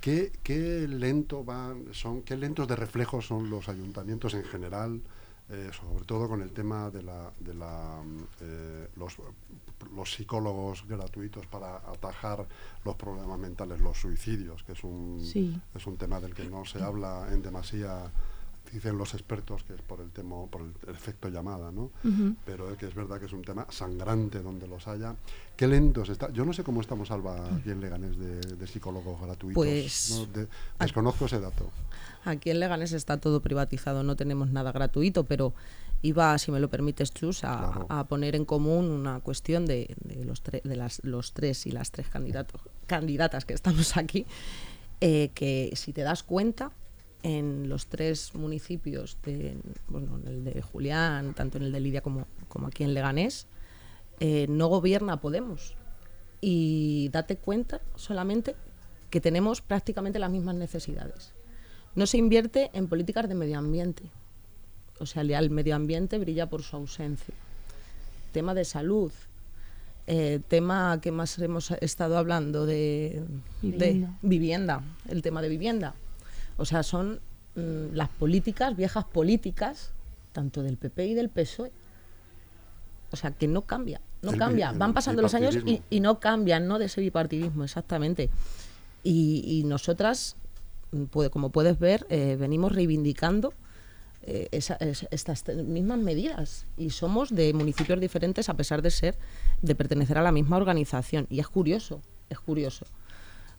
¿Qué, 0.00 0.32
qué 0.42 0.86
lento 0.88 1.42
van, 1.42 1.86
son, 1.92 2.22
qué 2.22 2.36
lentos 2.36 2.68
de 2.68 2.76
reflejo 2.76 3.22
son 3.22 3.48
los 3.48 3.68
ayuntamientos 3.68 4.34
en 4.34 4.44
general? 4.44 5.00
Eh, 5.48 5.70
sobre 5.72 6.04
todo 6.04 6.28
con 6.28 6.42
el 6.42 6.50
tema 6.50 6.90
de, 6.90 7.04
la, 7.04 7.30
de 7.38 7.54
la, 7.54 8.02
eh, 8.40 8.88
los, 8.96 9.16
los, 9.94 10.12
psicólogos 10.12 10.84
gratuitos 10.88 11.46
para 11.46 11.76
atajar 11.76 12.44
los 12.84 12.96
problemas 12.96 13.38
mentales, 13.38 13.80
los 13.80 13.96
suicidios, 13.96 14.64
que 14.64 14.72
es 14.72 14.82
un, 14.82 15.20
es 15.22 15.86
un 15.86 15.96
tema 15.96 16.18
del 16.18 16.34
que 16.34 16.46
no 16.46 16.64
se 16.64 16.82
habla 16.82 17.28
en 17.30 17.42
demasía 17.42 18.10
dicen 18.72 18.98
los 18.98 19.14
expertos 19.14 19.62
que 19.64 19.74
es 19.74 19.82
por 19.82 20.00
el 20.00 20.10
tema 20.10 20.36
por 20.46 20.62
el, 20.62 20.94
efecto 20.94 21.28
llamada 21.28 21.70
no 21.70 21.90
pero 22.44 22.70
es 22.70 22.78
que 22.78 22.86
es 22.86 22.94
verdad 22.94 23.18
que 23.18 23.26
es 23.26 23.32
un 23.32 23.42
tema 23.42 23.66
sangrante 23.70 24.40
donde 24.40 24.66
los 24.66 24.86
haya. 24.88 25.14
Qué 25.56 25.66
lentos 25.66 26.08
está 26.08 26.30
yo 26.32 26.44
no 26.44 26.52
sé 26.52 26.62
cómo 26.62 26.80
estamos 26.80 27.10
Alba 27.10 27.46
aquí 27.54 27.70
en 27.70 27.80
Leganés 27.80 28.18
de, 28.18 28.66
psicólogos 28.66 29.20
gratuitos 29.20 29.54
pues 29.54 30.28
desconozco 30.78 31.26
ese 31.26 31.40
dato. 31.40 31.70
Aquí 32.24 32.50
en 32.50 32.60
Leganés 32.60 32.92
está 32.92 33.18
todo 33.18 33.40
privatizado 33.40 34.02
no 34.02 34.16
tenemos 34.16 34.50
nada 34.50 34.72
gratuito 34.72 35.24
pero 35.24 35.54
iba 36.02 36.36
si 36.38 36.52
me 36.52 36.60
lo 36.60 36.68
permites 36.68 37.12
Chus 37.12 37.42
a, 37.44 38.06
poner 38.08 38.36
en 38.36 38.44
común 38.44 38.90
una 38.90 39.20
cuestión 39.20 39.66
de, 39.66 39.96
los 40.24 40.42
de 40.42 40.76
las, 40.76 41.02
los 41.04 41.32
tres 41.32 41.66
y 41.66 41.70
las 41.70 41.90
tres 41.90 42.08
candidatos 42.08 42.60
candidatas 42.86 43.44
que 43.44 43.54
estamos 43.54 43.96
aquí 43.96 44.26
eh, 45.00 45.30
que 45.34 45.72
si 45.74 45.92
te 45.92 46.02
das 46.02 46.22
cuenta 46.22 46.72
en 47.22 47.68
los 47.68 47.86
tres 47.86 48.34
municipios, 48.34 49.18
de, 49.24 49.56
bueno, 49.88 50.18
en 50.18 50.28
el 50.28 50.44
de 50.44 50.62
Julián, 50.62 51.34
tanto 51.34 51.58
en 51.58 51.64
el 51.64 51.72
de 51.72 51.80
Lidia 51.80 52.00
como, 52.00 52.26
como 52.48 52.68
aquí 52.68 52.84
en 52.84 52.94
Leganés, 52.94 53.46
eh, 54.20 54.46
no 54.48 54.68
gobierna 54.68 55.20
Podemos. 55.20 55.74
Y 56.40 57.08
date 57.12 57.36
cuenta 57.36 57.80
solamente 57.96 58.54
que 59.10 59.20
tenemos 59.20 59.60
prácticamente 59.62 60.18
las 60.18 60.30
mismas 60.30 60.54
necesidades. 60.54 61.32
No 61.94 62.06
se 62.06 62.18
invierte 62.18 62.70
en 62.74 62.88
políticas 62.88 63.28
de 63.28 63.34
medio 63.34 63.58
ambiente. 63.58 64.04
O 64.98 65.06
sea, 65.06 65.22
el 65.22 65.50
medio 65.50 65.74
ambiente 65.74 66.18
brilla 66.18 66.48
por 66.48 66.62
su 66.62 66.76
ausencia. 66.76 67.34
Tema 68.32 68.54
de 68.54 68.64
salud. 68.64 69.12
Eh, 70.06 70.40
tema 70.46 71.00
que 71.00 71.10
más 71.10 71.38
hemos 71.38 71.72
estado 71.72 72.16
hablando 72.16 72.64
de 72.66 73.24
de 73.62 74.06
vivienda. 74.22 74.84
El 75.08 75.22
tema 75.22 75.42
de 75.42 75.48
vivienda 75.48 75.94
o 76.56 76.64
sea, 76.64 76.82
son 76.82 77.20
mm, 77.54 77.94
las 77.94 78.08
políticas, 78.08 78.76
viejas 78.76 79.04
políticas, 79.04 79.92
tanto 80.32 80.62
del 80.62 80.76
PP 80.76 81.06
y 81.06 81.14
del 81.14 81.28
PSOE. 81.28 81.72
O 83.12 83.16
sea, 83.16 83.30
que 83.30 83.46
no 83.46 83.62
cambia, 83.62 84.00
no 84.22 84.32
cambia. 84.32 84.72
Van 84.72 84.92
pasando 84.92 85.22
los 85.22 85.34
años 85.34 85.56
y, 85.64 86.00
no 86.00 86.18
cambian, 86.18 86.66
¿no? 86.66 86.78
De 86.78 86.86
ese 86.86 87.00
bipartidismo, 87.00 87.64
exactamente. 87.64 88.30
Y, 89.04 89.62
nosotras, 89.66 90.36
mm, 90.90 91.04
como 91.30 91.50
puedes 91.50 91.78
ver, 91.78 92.06
eh, 92.10 92.36
venimos 92.38 92.72
reivindicando 92.72 93.54
eh, 94.28 94.48
estas 94.50 95.46
mismas 95.64 96.00
medidas 96.00 96.66
y 96.76 96.90
somos 96.90 97.32
de 97.32 97.52
municipios 97.54 98.00
diferentes 98.00 98.48
a 98.48 98.54
pesar 98.54 98.82
de 98.82 98.90
ser, 98.90 99.16
de 99.62 99.76
pertenecer 99.76 100.18
a 100.18 100.22
la 100.22 100.32
misma 100.32 100.56
organización. 100.56 101.28
Y 101.30 101.38
es 101.38 101.46
curioso, 101.46 102.02
es 102.28 102.40
curioso. 102.40 102.86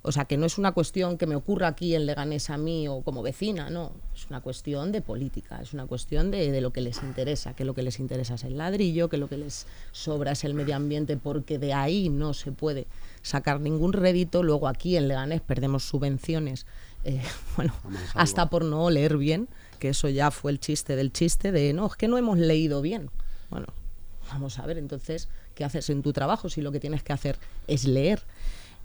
O 0.08 0.13
sea, 0.13 0.24
que 0.24 0.38
no 0.38 0.46
es 0.46 0.58
una 0.58 0.72
cuestión 0.72 1.17
que 1.17 1.28
me 1.28 1.36
ocurra 1.36 1.67
aquí 1.67 1.93
en 1.93 2.06
Leganés 2.06 2.50
a 2.50 2.58
mí 2.58 2.88
o 2.88 3.02
como 3.02 3.22
vecina, 3.22 3.70
no. 3.70 3.91
Es 4.15 4.28
una 4.30 4.39
cuestión 4.39 4.93
de 4.93 5.02
política, 5.02 5.60
es 5.62 5.74
una 5.74 5.86
cuestión 5.86 6.32
de, 6.32 6.62
lo 6.62 6.72
que 6.72 6.80
les 6.80 7.04
interesa, 7.04 7.54
que 7.58 7.65
lo 7.65 7.74
que 7.74 7.82
les 7.82 8.00
interesa 8.00 8.36
es 8.36 8.46
el 8.46 8.58
ladrillo, 8.58 9.10
que 9.10 9.17
lo 9.17 9.28
que 9.28 9.36
les 9.36 9.67
sobra 9.91 10.32
es 10.32 10.46
el 10.46 10.54
medio 10.54 10.78
ambiente, 10.78 11.17
porque 11.17 11.60
de 11.60 11.74
ahí 11.74 12.08
no 12.08 12.34
se 12.34 12.54
puede 12.54 12.88
sacar 13.22 13.60
ningún 13.60 13.91
rédito. 13.91 14.43
Luego 14.43 14.70
aquí 14.70 14.96
en 14.96 15.10
Leganés 15.10 15.41
perdemos 15.41 15.84
subvenciones, 15.84 16.65
eh, 17.04 17.22
bueno, 17.58 17.74
hasta 18.13 18.50
por 18.50 18.63
no 18.63 18.89
leer 18.89 19.17
bien, 19.17 19.50
que 19.78 19.89
eso 19.89 20.08
ya 20.08 20.32
fue 20.32 20.54
el 20.54 20.62
chiste 20.62 20.96
del 20.96 21.12
chiste 21.12 21.52
de, 21.52 21.74
no, 21.74 21.86
es 21.88 21.98
que 21.98 22.08
no 22.08 22.17
hemos 22.17 22.38
leído 22.38 22.82
bien. 22.82 23.12
Bueno, 23.50 23.67
vamos 24.30 24.58
a 24.58 24.65
ver 24.65 24.78
entonces 24.78 25.28
qué 25.54 25.65
haces 25.65 25.89
en 25.89 26.02
tu 26.02 26.13
trabajo 26.13 26.50
si 26.50 26.62
lo 26.62 26.72
que 26.72 26.80
tienes 26.80 27.04
que 27.04 27.12
hacer 27.12 27.38
es 27.67 27.84
leer. 27.84 28.22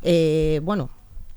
Eh, 0.03 0.61
bueno, 0.65 0.91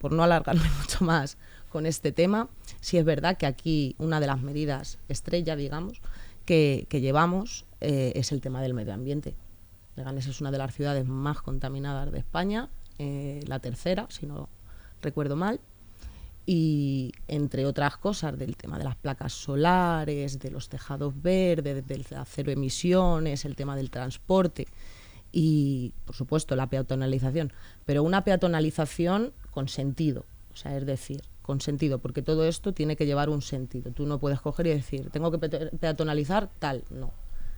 por 0.05 0.11
no 0.11 0.21
alargarme 0.21 0.69
mucho 0.81 1.03
más 1.03 1.35
con 1.67 1.87
este 1.87 2.11
tema, 2.11 2.47
sí 2.79 2.99
es 2.99 3.05
verdad 3.05 3.37
que 3.37 3.47
aquí 3.47 3.95
una 3.97 4.19
de 4.19 4.27
las 4.27 4.39
medidas 4.39 4.99
estrella, 5.09 5.55
digamos, 5.55 5.99
que, 6.45 6.85
llevamos 6.91 7.65
eh, 7.81 8.11
es 8.13 8.31
el 8.31 8.39
tema 8.39 8.61
del 8.61 8.75
medio 8.75 8.93
ambiente. 8.93 9.35
Leganés 9.95 10.27
es 10.27 10.41
una 10.41 10.51
de 10.51 10.59
las 10.59 10.75
ciudades 10.75 11.07
más 11.07 11.41
contaminadas 11.41 12.11
de 12.11 12.19
España, 12.19 12.69
eh, 12.99 13.39
la 13.47 13.57
tercera, 13.57 14.05
si 14.09 14.27
no 14.27 14.47
recuerdo 15.01 15.35
mal. 15.35 15.59
y 16.45 17.11
entre 17.27 17.65
otras 17.65 17.97
cosas 17.97 18.37
del 18.37 18.57
tema 18.57 18.77
de 18.77 18.83
las 18.83 18.97
placas 18.97 19.33
solares, 19.33 20.37
de 20.37 20.51
los 20.51 20.69
tejados 20.69 21.19
verdes, 21.19 21.87
del 21.87 22.05
cero 22.27 22.51
emisiones, 22.51 23.43
el 23.43 23.55
tema 23.55 23.75
del 23.75 23.89
transporte 23.89 24.67
y, 25.37 25.91
por 26.05 26.15
supuesto, 26.15 26.55
la 26.55 26.69
peatonalización, 26.69 27.51
pero 27.83 28.03
una 28.03 28.23
peatonalización 28.23 29.33
con 29.51 29.67
sentido, 29.67 30.25
o 30.53 30.55
sea, 30.55 30.77
es 30.77 30.85
decir, 30.85 31.23
con 31.41 31.59
sentido, 31.59 31.99
porque 31.99 32.21
todo 32.21 32.45
esto 32.45 32.73
tiene 32.73 32.95
que 32.95 33.05
llevar 33.05 33.29
un 33.29 33.41
sentido. 33.41 33.91
Tú 33.91 34.05
no 34.05 34.17
puedes 34.17 34.39
coger 34.39 34.67
y 34.67 34.69
decir, 34.69 35.09
tengo 35.11 35.31
que 35.31 35.37
peatonalizar 35.37 36.49
tal, 36.57 36.85
no. 36.89 37.11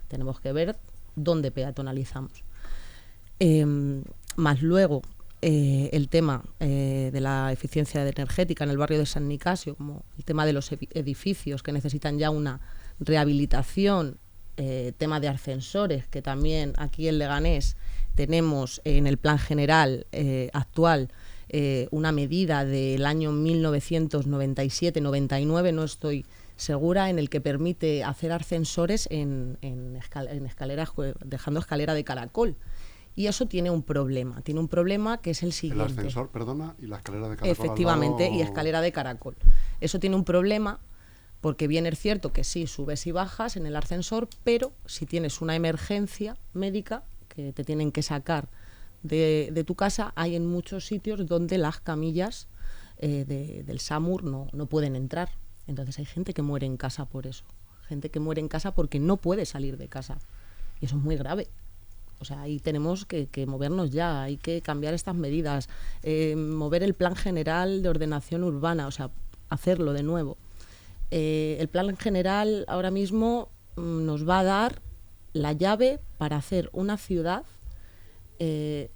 Tenemos 0.08 0.40
que 0.40 0.52
ver 0.52 0.76
dónde 1.14 1.52
peatonalizamos. 1.52 2.32
Em, 3.38 4.02
más 4.34 4.60
luego, 4.60 5.02
eh, 5.40 5.88
el 5.92 6.08
tema 6.08 6.42
eh, 6.58 7.10
de 7.12 7.20
la 7.20 7.52
eficiencia 7.52 8.06
energética 8.06 8.64
en 8.64 8.70
el 8.70 8.78
barrio 8.78 8.98
de 8.98 9.06
San 9.06 9.28
Nicasio, 9.28 9.76
como 9.76 10.02
el 10.18 10.24
tema 10.24 10.46
de 10.46 10.52
los 10.52 10.72
edificios 10.72 11.62
que 11.62 11.70
necesitan 11.70 12.18
ya 12.18 12.30
una 12.30 12.60
rehabilitación, 12.98 14.18
eh, 14.58 14.92
tema 14.98 15.20
de 15.20 15.28
ascensores, 15.28 16.06
que 16.06 16.20
también 16.20 16.74
aquí 16.76 17.08
en 17.08 17.16
Leganés 17.18 17.78
tenemos 18.14 18.82
en 18.84 19.06
el 19.06 19.16
plan 19.16 19.38
general 19.38 20.06
actual 20.52 21.08
una 21.90 22.12
medida 22.12 22.66
del 22.66 23.06
año 23.06 23.32
1997-99, 23.32 25.72
no 25.72 25.84
estoy 25.84 26.26
segura, 26.56 27.08
en 27.08 27.18
el 27.18 27.30
que 27.30 27.40
permite 27.40 28.04
hacer 28.04 28.32
ascensores 28.32 29.08
en, 29.10 29.56
en 29.62 29.96
escaleras, 29.96 30.90
dejando 31.24 31.60
escalera 31.60 31.94
de 31.94 32.04
caracol. 32.04 32.58
Y 33.18 33.26
eso 33.26 33.46
tiene 33.46 33.70
un 33.70 33.82
problema, 33.82 34.40
tiene 34.42 34.60
un 34.60 34.68
problema 34.68 35.18
que 35.18 35.30
es 35.30 35.42
el 35.42 35.52
siguiente. 35.52 35.92
El 35.92 35.98
ascensor, 35.98 36.28
perdona, 36.28 36.76
y 36.78 36.86
la 36.86 36.98
escalera 36.98 37.28
de 37.28 37.36
caracol. 37.36 37.50
Efectivamente, 37.50 38.30
y 38.30 38.42
escalera 38.42 38.80
de 38.80 38.92
caracol. 38.92 39.34
Eso 39.80 39.98
tiene 39.98 40.14
un 40.14 40.22
problema 40.22 40.78
porque 41.40 41.68
bien 41.68 41.86
es 41.86 41.98
cierto 41.98 42.32
que 42.32 42.44
sí, 42.44 42.66
subes 42.66 43.06
y 43.06 43.12
bajas 43.12 43.56
en 43.56 43.66
el 43.66 43.76
ascensor, 43.76 44.28
pero 44.44 44.72
si 44.86 45.06
tienes 45.06 45.40
una 45.40 45.54
emergencia 45.56 46.36
médica 46.52 47.04
que 47.28 47.52
te 47.52 47.64
tienen 47.64 47.92
que 47.92 48.02
sacar 48.02 48.48
de, 49.02 49.64
tu 49.66 49.74
casa, 49.74 50.12
hay 50.16 50.34
en 50.34 50.46
muchos 50.46 50.86
sitios 50.86 51.26
donde 51.26 51.58
las 51.58 51.80
camillas 51.80 52.48
eh, 52.98 53.24
del 53.64 53.80
SAMUR 53.80 54.24
no, 54.24 54.48
no 54.52 54.66
pueden 54.66 54.96
entrar. 54.96 55.30
Entonces 55.66 55.98
hay 55.98 56.06
gente 56.06 56.34
que 56.34 56.42
muere 56.42 56.66
en 56.66 56.76
casa 56.76 57.04
por 57.04 57.26
eso. 57.26 57.44
Gente 57.86 58.10
que 58.10 58.20
muere 58.20 58.40
en 58.40 58.48
casa 58.48 58.74
porque 58.74 58.98
no 58.98 59.18
puede 59.18 59.46
salir 59.46 59.76
de 59.76 59.88
casa. 59.88 60.18
Y 60.80 60.86
eso 60.86 60.96
es 60.96 61.02
muy 61.02 61.16
grave. 61.16 61.48
O 62.20 62.24
sea, 62.24 62.42
ahí 62.42 62.58
tenemos 62.58 63.06
que, 63.06 63.28
movernos 63.46 63.90
ya, 63.90 64.22
hay 64.22 64.36
que 64.36 64.60
cambiar 64.60 64.94
estas 64.94 65.14
medidas, 65.14 65.68
eh, 66.02 66.34
mover 66.34 66.82
el 66.82 66.94
plan 66.94 67.14
general 67.14 67.82
de 67.82 67.88
ordenación 67.88 68.42
urbana, 68.42 68.88
o 68.88 68.90
sea, 68.90 69.10
hacerlo 69.48 69.92
de 69.92 70.02
nuevo. 70.02 70.36
Eh, 71.10 71.56
el 71.60 71.68
plan 71.68 71.96
general 71.96 72.64
ahora 72.68 72.90
mismo 72.90 73.48
mm, 73.76 74.04
nos 74.04 74.28
va 74.28 74.40
a 74.40 74.44
dar 74.44 74.82
la 75.32 75.52
llave 75.52 76.00
para 76.18 76.36
hacer 76.36 76.68
una 76.72 76.96
ciudad 76.96 77.44
eh, 78.38 78.90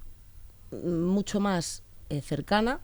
mucho 0.71 1.41
más 1.41 1.83
cercana. 2.23 2.81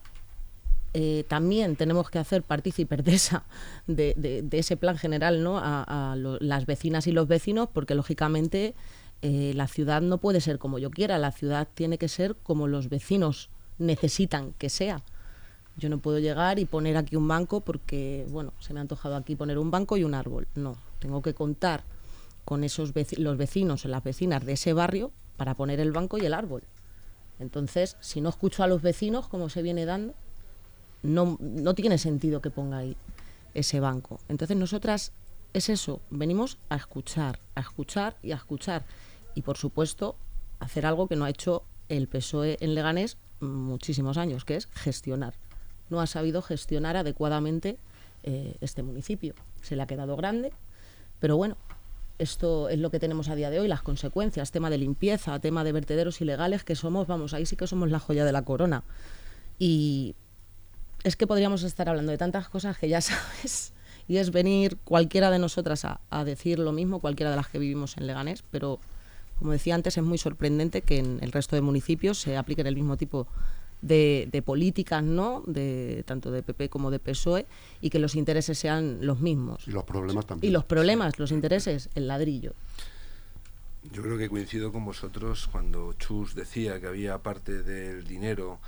también 1.27 1.75
tenemos 1.75 2.09
que 2.09 2.17
hacer 2.17 2.41
partícipes 2.41 3.03
de, 3.03 3.13
esa, 3.13 3.43
de, 3.85 4.47
ese 4.51 4.75
plan 4.75 4.97
general 4.97 5.43
¿no? 5.43 5.59
a, 5.59 6.15
las 6.17 6.65
vecinas 6.65 7.05
y 7.05 7.11
los 7.11 7.27
vecinos, 7.27 7.69
porque 7.71 7.93
lógicamente 7.93 8.73
eh, 9.21 9.51
la 9.53 9.67
ciudad 9.67 10.01
no 10.01 10.17
puede 10.19 10.39
ser 10.39 10.59
como 10.59 10.79
yo 10.79 10.91
quiera, 10.91 11.17
la 11.17 11.31
ciudad 11.31 11.67
tiene 11.73 11.97
que 11.97 12.07
ser 12.07 12.35
como 12.35 12.67
los 12.67 12.87
vecinos 12.87 13.49
necesitan 13.77 14.53
que 14.53 14.69
sea. 14.69 15.01
Yo 15.79 15.89
no 15.89 15.99
puedo 15.99 16.19
llegar 16.19 16.59
y 16.59 16.65
poner 16.65 16.97
aquí 16.97 17.15
un 17.15 17.27
banco 17.27 17.61
porque, 17.61 18.25
bueno, 18.29 18.53
se 18.59 18.73
me 18.73 18.79
ha 18.79 18.81
antojado 18.81 19.15
aquí 19.15 19.35
poner 19.35 19.57
un 19.57 19.71
banco 19.71 19.97
y 19.97 20.03
un 20.03 20.13
árbol. 20.13 20.47
No, 20.55 20.77
tengo 20.99 21.21
que 21.21 21.33
contar 21.33 21.83
con 22.45 22.63
esos 22.63 22.93
los 23.17 23.37
vecinos 23.37 23.85
o 23.85 23.87
las 23.87 24.03
vecinas 24.03 24.45
de 24.45 24.53
ese 24.53 24.73
barrio 24.73 25.11
para 25.37 25.55
poner 25.55 25.79
el 25.79 25.91
banco 25.91 26.17
y 26.17 26.25
el 26.25 26.33
árbol. 26.33 26.63
Entonces, 27.39 27.95
si 28.01 28.21
no 28.21 28.29
escucho 28.29 28.63
a 28.63 28.67
los 28.67 28.81
vecinos 28.81 29.27
como 29.27 29.49
se 29.49 29.61
viene 29.61 29.85
dando, 29.85 30.13
no, 31.01 31.37
no 31.39 31.73
tiene 31.73 31.97
sentido 31.97 32.41
que 32.41 32.49
ponga 32.49 32.79
ahí 32.79 32.97
ese 33.53 33.79
banco. 33.79 34.19
Entonces, 34.27 34.57
nosotras 34.57 35.13
es 35.53 35.69
eso, 35.69 36.01
venimos 36.09 36.57
a 36.69 36.75
escuchar, 36.75 37.39
a 37.55 37.61
escuchar 37.61 38.17
y 38.21 38.33
a 38.33 38.35
escuchar 38.35 38.83
y, 39.33 39.41
por 39.41 39.57
supuesto, 39.57 40.15
hacer 40.59 40.85
algo 40.85 41.07
que 41.07 41.15
no 41.15 41.25
ha 41.25 41.29
hecho 41.29 41.63
el 41.87 42.07
PSOE 42.07 42.57
en 42.59 42.75
Leganés 42.75 43.17
muchísimos 43.39 44.17
años, 44.17 44.45
que 44.45 44.55
es 44.55 44.67
gestionar. 44.67 45.33
No 45.89 46.01
ha 46.01 46.07
sabido 46.07 46.41
gestionar 46.41 46.97
adecuadamente 46.97 47.77
eh, 48.23 48.55
este 48.61 48.83
municipio. 48.83 49.33
Se 49.61 49.75
le 49.75 49.81
ha 49.81 49.87
quedado 49.87 50.15
grande, 50.15 50.51
pero 51.19 51.37
bueno, 51.37 51.57
esto 52.19 52.67
es 52.69 52.77
lo 52.79 52.91
que 52.91 52.99
tenemos 52.99 53.29
a 53.29 53.35
día 53.35 53.49
de 53.49 53.59
hoy, 53.59 53.67
las 53.67 53.81
consecuencias, 53.81 54.51
tema 54.51 54.69
de 54.69 54.77
limpieza, 54.77 55.39
tema 55.39 55.63
de 55.63 55.71
vertederos 55.71 56.19
ilegales, 56.21 56.63
que 56.63 56.75
somos, 56.75 57.07
vamos, 57.07 57.33
ahí 57.33 57.45
sí 57.45 57.55
que 57.55 57.65
somos 57.65 57.89
la 57.89 57.99
joya 57.99 58.25
de 58.25 58.33
la 58.33 58.43
corona. 58.43 58.83
Y 59.57 60.15
es 61.03 61.15
que 61.15 61.27
podríamos 61.27 61.63
estar 61.63 61.87
hablando 61.87 62.11
de 62.11 62.17
tantas 62.17 62.49
cosas 62.49 62.77
que 62.77 62.89
ya 62.89 63.01
sabes, 63.01 63.73
y 64.07 64.17
es 64.17 64.31
venir 64.31 64.77
cualquiera 64.83 65.31
de 65.31 65.39
nosotras 65.39 65.85
a, 65.85 66.23
decir 66.25 66.59
lo 66.59 66.73
mismo, 66.73 66.99
cualquiera 66.99 67.29
de 67.29 67.37
las 67.37 67.47
que 67.47 67.59
vivimos 67.59 67.95
en 67.97 68.07
Leganés, 68.07 68.43
pero 68.51 68.79
como 69.37 69.51
decía 69.53 69.75
antes, 69.75 69.97
es 69.97 70.03
muy 70.03 70.17
sorprendente 70.17 70.81
que 70.81 70.97
en 70.97 71.19
el 71.21 71.31
resto 71.31 71.55
de 71.55 71.61
municipios 71.61 72.19
se 72.19 72.35
apliquen 72.35 72.67
el 72.67 72.75
mismo 72.75 72.97
tipo 72.97 73.27
de, 73.81 74.43
políticas, 74.45 75.03
¿no? 75.03 75.43
De, 75.45 76.03
tanto 76.05 76.31
de 76.31 76.43
PP 76.43 76.69
como 76.69 76.91
de 76.91 76.99
PSOE, 76.99 77.45
y 77.81 77.89
que 77.89 77.99
los 77.99 78.15
intereses 78.15 78.57
sean 78.57 79.05
los 79.05 79.19
mismos. 79.19 79.67
Y 79.67 79.71
los 79.71 79.83
problemas 79.83 80.25
también. 80.25 80.49
Y 80.49 80.53
los 80.53 80.65
problemas, 80.65 81.19
los 81.19 81.31
intereses, 81.31 81.89
el 81.95 82.07
ladrillo. 82.07 82.53
Yo 83.93 84.03
creo 84.03 84.17
que 84.17 84.29
coincido 84.29 84.71
con 84.71 84.85
vosotros 84.85 85.47
cuando 85.51 85.93
Chus 85.93 86.35
decía 86.35 86.79
que 86.79 86.87
había 86.87 87.17
parte 87.19 87.63
del 87.63 88.05
dinero 88.05 88.59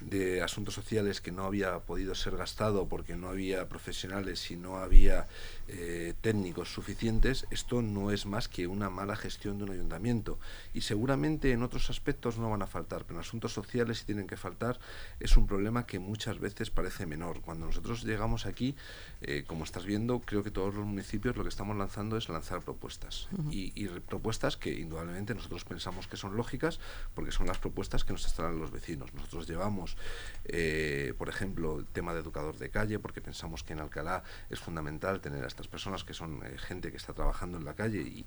de 0.00 0.42
asuntos 0.42 0.74
sociales 0.74 1.20
que 1.20 1.32
no 1.32 1.44
había 1.44 1.78
podido 1.80 2.14
ser 2.14 2.36
gastado 2.36 2.88
porque 2.88 3.16
no 3.16 3.28
había 3.28 3.68
profesionales 3.68 4.50
y 4.50 4.56
no 4.56 4.76
había 4.76 5.26
eh, 5.68 6.14
técnicos 6.20 6.72
suficientes, 6.72 7.46
esto 7.50 7.82
no 7.82 8.10
es 8.10 8.26
más 8.26 8.48
que 8.48 8.66
una 8.66 8.90
mala 8.90 9.16
gestión 9.16 9.58
de 9.58 9.64
un 9.64 9.70
ayuntamiento. 9.70 10.38
Y 10.74 10.82
seguramente 10.82 11.52
en 11.52 11.62
otros 11.62 11.90
aspectos 11.90 12.38
no 12.38 12.50
van 12.50 12.62
a 12.62 12.66
faltar, 12.66 13.04
pero 13.04 13.18
en 13.18 13.26
asuntos 13.26 13.52
sociales 13.52 13.98
si 13.98 14.06
tienen 14.06 14.26
que 14.26 14.36
faltar 14.36 14.78
es 15.20 15.36
un 15.36 15.46
problema 15.46 15.86
que 15.86 15.98
muchas 15.98 16.38
veces 16.38 16.70
parece 16.70 17.06
menor. 17.06 17.40
Cuando 17.40 17.66
nosotros 17.66 18.04
llegamos 18.04 18.46
aquí, 18.46 18.74
eh, 19.22 19.44
como 19.46 19.64
estás 19.64 19.84
viendo, 19.84 20.20
creo 20.20 20.42
que 20.42 20.50
todos 20.50 20.74
los 20.74 20.84
municipios 20.86 21.36
lo 21.36 21.42
que 21.42 21.48
estamos 21.48 21.76
lanzando 21.76 22.16
es 22.16 22.28
lanzar 22.28 22.62
propuestas. 22.62 23.28
y, 23.50 23.72
y, 23.74 23.88
propuestas 23.88 24.56
que 24.56 24.72
indudablemente 24.72 25.34
nosotros 25.34 25.64
pensamos 25.64 26.06
que 26.06 26.16
son 26.16 26.36
lógicas 26.36 26.80
porque 27.14 27.32
son 27.32 27.46
las 27.46 27.58
propuestas 27.58 28.04
que 28.04 28.12
nos 28.12 28.26
estarán 28.26 28.58
los 28.58 28.70
vecinos. 28.70 29.12
Nosotros 29.14 29.48
llevamos 29.48 29.96
eh, 30.44 31.14
por 31.18 31.28
ejemplo, 31.28 31.78
el 31.78 31.86
tema 31.86 32.12
de 32.12 32.20
educador 32.20 32.56
de 32.58 32.70
calle, 32.70 32.98
porque 32.98 33.20
pensamos 33.20 33.62
que 33.62 33.72
en 33.72 33.80
Alcalá 33.80 34.22
es 34.48 34.58
fundamental 34.58 35.20
tener 35.20 35.44
a 35.44 35.46
estas 35.46 35.68
personas 35.68 36.04
que 36.04 36.14
son 36.14 36.40
eh, 36.44 36.58
gente 36.58 36.90
que 36.90 36.96
está 36.96 37.12
trabajando 37.12 37.58
en 37.58 37.64
la 37.64 37.74
calle 37.74 38.00
y, 38.00 38.24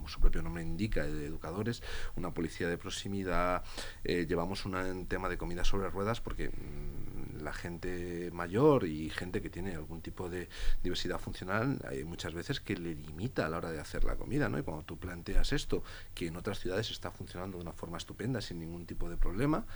como 0.00 0.08
su 0.08 0.18
propio 0.18 0.40
nombre 0.40 0.62
indica, 0.62 1.04
de 1.04 1.26
educadores, 1.26 1.82
una 2.16 2.32
policía 2.32 2.68
de 2.68 2.78
proximidad, 2.78 3.62
eh, 4.02 4.24
llevamos 4.26 4.64
un 4.64 5.06
tema 5.06 5.28
de 5.28 5.36
comida 5.36 5.62
sobre 5.62 5.90
ruedas 5.90 6.22
porque 6.22 6.48
mm, 6.48 7.42
la 7.42 7.52
gente 7.52 8.30
mayor 8.32 8.86
y 8.86 9.10
gente 9.10 9.42
que 9.42 9.50
tiene 9.50 9.74
algún 9.74 10.00
tipo 10.00 10.30
de 10.30 10.48
diversidad 10.82 11.18
funcional 11.18 11.78
hay 11.86 12.04
muchas 12.04 12.32
veces 12.32 12.60
que 12.60 12.76
le 12.78 12.94
limita 12.94 13.44
a 13.44 13.50
la 13.50 13.58
hora 13.58 13.70
de 13.70 13.78
hacer 13.78 14.04
la 14.04 14.16
comida, 14.16 14.48
¿no? 14.48 14.58
Y 14.58 14.62
cuando 14.62 14.84
tú 14.84 14.98
planteas 14.98 15.52
esto, 15.52 15.82
que 16.14 16.28
en 16.28 16.36
otras 16.36 16.60
ciudades 16.60 16.90
está 16.90 17.10
funcionando 17.10 17.58
de 17.58 17.62
una 17.62 17.72
forma 17.74 17.98
estupenda, 17.98 18.40
sin 18.40 18.58
ningún 18.58 18.86
tipo 18.86 19.10
de 19.10 19.18
problema, 19.18 19.66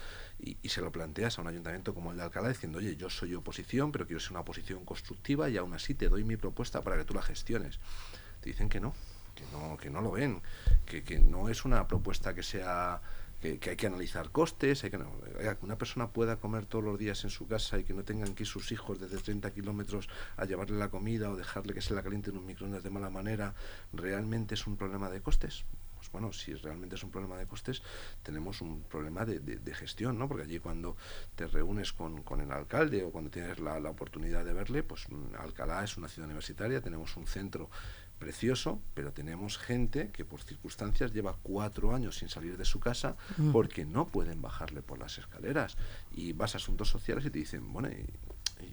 y, 0.41 0.57
y 0.63 0.71
se 0.71 0.81
lo 0.81 0.91
planteas 0.91 1.39
a 1.39 1.43
un 1.43 1.49
ayuntamiento 1.49 1.93
como 1.93 2.13
el 2.13 2.17
de 2.17 2.23
Alcalá 2.23 2.49
diciendo, 2.49 2.79
oye, 2.79 2.97
yo 2.97 3.11
soy 3.11 3.35
oposición, 3.35 3.93
pero 3.93 4.07
quiero 4.07 4.21
ser 4.21 4.33
una 4.33 4.41
oposición 4.41 4.87
constructiva 4.87 5.51
y 5.51 5.59
aún 5.59 5.75
así 5.75 5.95
te 5.95 6.09
doy 6.09 6.25
mi 6.25 6.39
propuesta 6.39 6.81
para 6.81 6.97
que 6.97 7.05
tú 7.05 7.13
la 7.13 7.21
gestiones. 7.21 7.79
Te 8.41 8.51
dicen 8.51 8.69
que 8.69 8.81
no, 8.81 8.95
que 9.35 9.45
no, 9.53 9.77
que 9.77 9.91
no 9.91 10.01
lo 10.01 10.13
ven, 10.13 10.41
que, 10.87 11.03
que 11.03 11.19
no 11.19 11.49
es 11.49 11.65
una 11.65 11.87
propuesta 11.87 12.35
que 12.35 12.43
sea 12.43 13.01
que, 13.59 13.71
hay 13.71 13.77
que 13.77 13.87
analizar 13.87 14.31
costes, 14.31 14.85
hay 14.85 14.91
que, 14.91 14.99
una 15.61 15.77
persona 15.77 16.09
pueda 16.09 16.37
comer 16.37 16.65
todos 16.67 16.85
los 16.85 16.99
días 16.99 17.25
en 17.25 17.31
su 17.31 17.47
casa 17.47 17.79
y 17.79 17.85
que 17.85 17.93
no 17.93 18.03
tengan 18.03 18.35
que 18.35 18.45
ir 18.45 18.47
sus 18.47 18.73
hijos 18.73 18.99
desde 18.99 19.19
30 19.19 19.53
kilómetros 19.53 20.09
a 20.37 20.47
llevarle 20.47 20.79
la 20.79 20.89
comida 20.89 21.31
o 21.31 21.37
dejarle 21.37 21.75
que 21.75 21.83
se 21.83 21.95
la 21.95 22.03
caliente 22.03 22.31
en 22.31 22.39
un 22.39 22.47
microondas 22.47 22.83
de 22.83 22.91
mala 22.91 23.11
manera, 23.11 23.55
¿realmente 23.93 24.55
es 24.55 24.67
un 24.67 24.77
problema 24.77 25.11
de 25.11 25.21
costes? 25.21 25.65
Pues 25.95 26.11
bueno, 26.11 26.33
si 26.33 26.55
realmente 26.55 26.97
es 26.97 27.03
un 27.03 27.11
problema 27.11 27.37
de 27.37 27.47
costes, 27.47 27.83
tenemos 28.23 28.61
un 28.61 28.83
problema 28.83 29.25
de, 29.25 29.41
de, 29.41 29.75
gestión, 29.75 30.19
¿no? 30.19 30.29
Porque 30.29 30.45
allí 30.45 30.59
cuando 30.59 30.97
te 31.35 31.47
reúnes 31.47 31.95
con, 31.95 32.23
con 32.23 32.43
el 32.43 32.53
alcalde 32.53 33.03
o 33.05 33.11
cuando 33.11 33.31
tienes 33.31 33.59
la, 33.59 33.81
la, 33.81 33.89
oportunidad 33.89 34.45
de 34.45 34.53
verle, 34.53 34.83
pues 34.83 35.09
mm, 35.09 35.37
Alcalá 35.39 35.83
es 35.83 35.97
una 35.97 36.09
ciudad 36.09 36.27
universitaria, 36.27 36.83
tenemos 36.83 37.17
un 37.17 37.27
centro 37.27 37.71
precioso, 38.19 38.81
pero 38.95 39.13
tenemos 39.13 39.59
gente 39.59 40.11
que 40.11 40.25
por 40.25 40.43
circunstancias 40.43 41.13
lleva 41.13 41.37
cuatro 41.43 41.95
años 41.95 42.19
sin 42.19 42.29
salir 42.29 42.57
de 42.57 42.65
su 42.65 42.81
casa 42.81 43.17
porque 43.53 43.85
no 43.85 44.07
pueden 44.07 44.41
bajarle 44.41 44.83
por 44.83 44.99
las 44.99 45.19
escaleras. 45.19 45.77
Y 46.15 46.33
vas 46.33 46.55
a 46.55 46.59
asuntos 46.59 46.89
sociales 46.89 47.25
y 47.27 47.31
te 47.31 47.39
dicen, 47.39 47.73
bueno, 47.73 47.89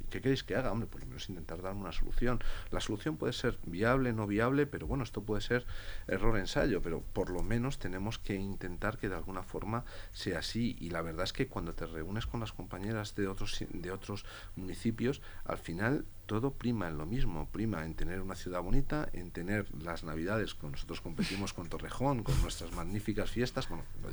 ¿Qué 0.10 0.21
queréis 0.21 0.43
que 0.43 0.56
haga? 0.56 0.71
Hombre, 0.71 0.88
por 0.88 1.01
lo 1.01 1.08
menos 1.08 1.30
intentar 1.30 1.62
darme 1.62 1.82
una 1.82 1.91
solución. 1.91 2.39
La 2.69 2.80
solución 2.80 3.17
puede 3.17 3.34
ser 3.34 3.58
viable, 3.65 4.13
no 4.13 4.27
viable, 4.27 4.67
pero 4.67 4.88
bueno, 4.88 5.04
esto 5.04 5.23
puede 5.23 5.41
ser 5.41 5.65
error-ensayo, 6.08 6.82
pero 6.82 7.01
por 7.01 7.30
lo 7.30 7.43
menos 7.43 7.80
tenemos 7.80 8.19
que 8.19 8.36
intentar 8.36 8.97
que 8.97 9.10
de 9.10 9.15
alguna 9.15 9.43
forma 9.43 9.86
sea 10.12 10.39
así. 10.39 10.75
Y 10.80 10.89
la 10.89 11.01
verdad 11.01 11.23
es 11.23 11.34
que 11.34 11.47
cuando 11.47 11.73
te 11.73 11.86
reúnes 11.86 12.25
con 12.25 12.39
las 12.39 12.51
compañeras 12.51 13.15
de 13.15 13.27
otros, 13.27 13.63
de 13.69 13.91
otros 13.91 14.25
municipios, 14.56 15.21
al 15.45 15.58
final 15.58 16.06
todo 16.31 16.51
prima 16.51 16.87
en 16.87 16.97
lo 16.97 17.05
mismo, 17.05 17.49
prima 17.51 17.83
en 17.83 17.93
tener 17.93 18.21
una 18.21 18.35
ciudad 18.35 18.61
bonita, 18.61 19.09
en 19.11 19.31
tener 19.31 19.67
las 19.83 20.05
navidades, 20.05 20.55
con 20.55 20.71
nosotros 20.71 21.01
competimos 21.01 21.51
con 21.51 21.67
Torrejón, 21.67 22.23
con 22.23 22.41
nuestras 22.41 22.71
magníficas 22.71 23.29
fiestas. 23.29 23.67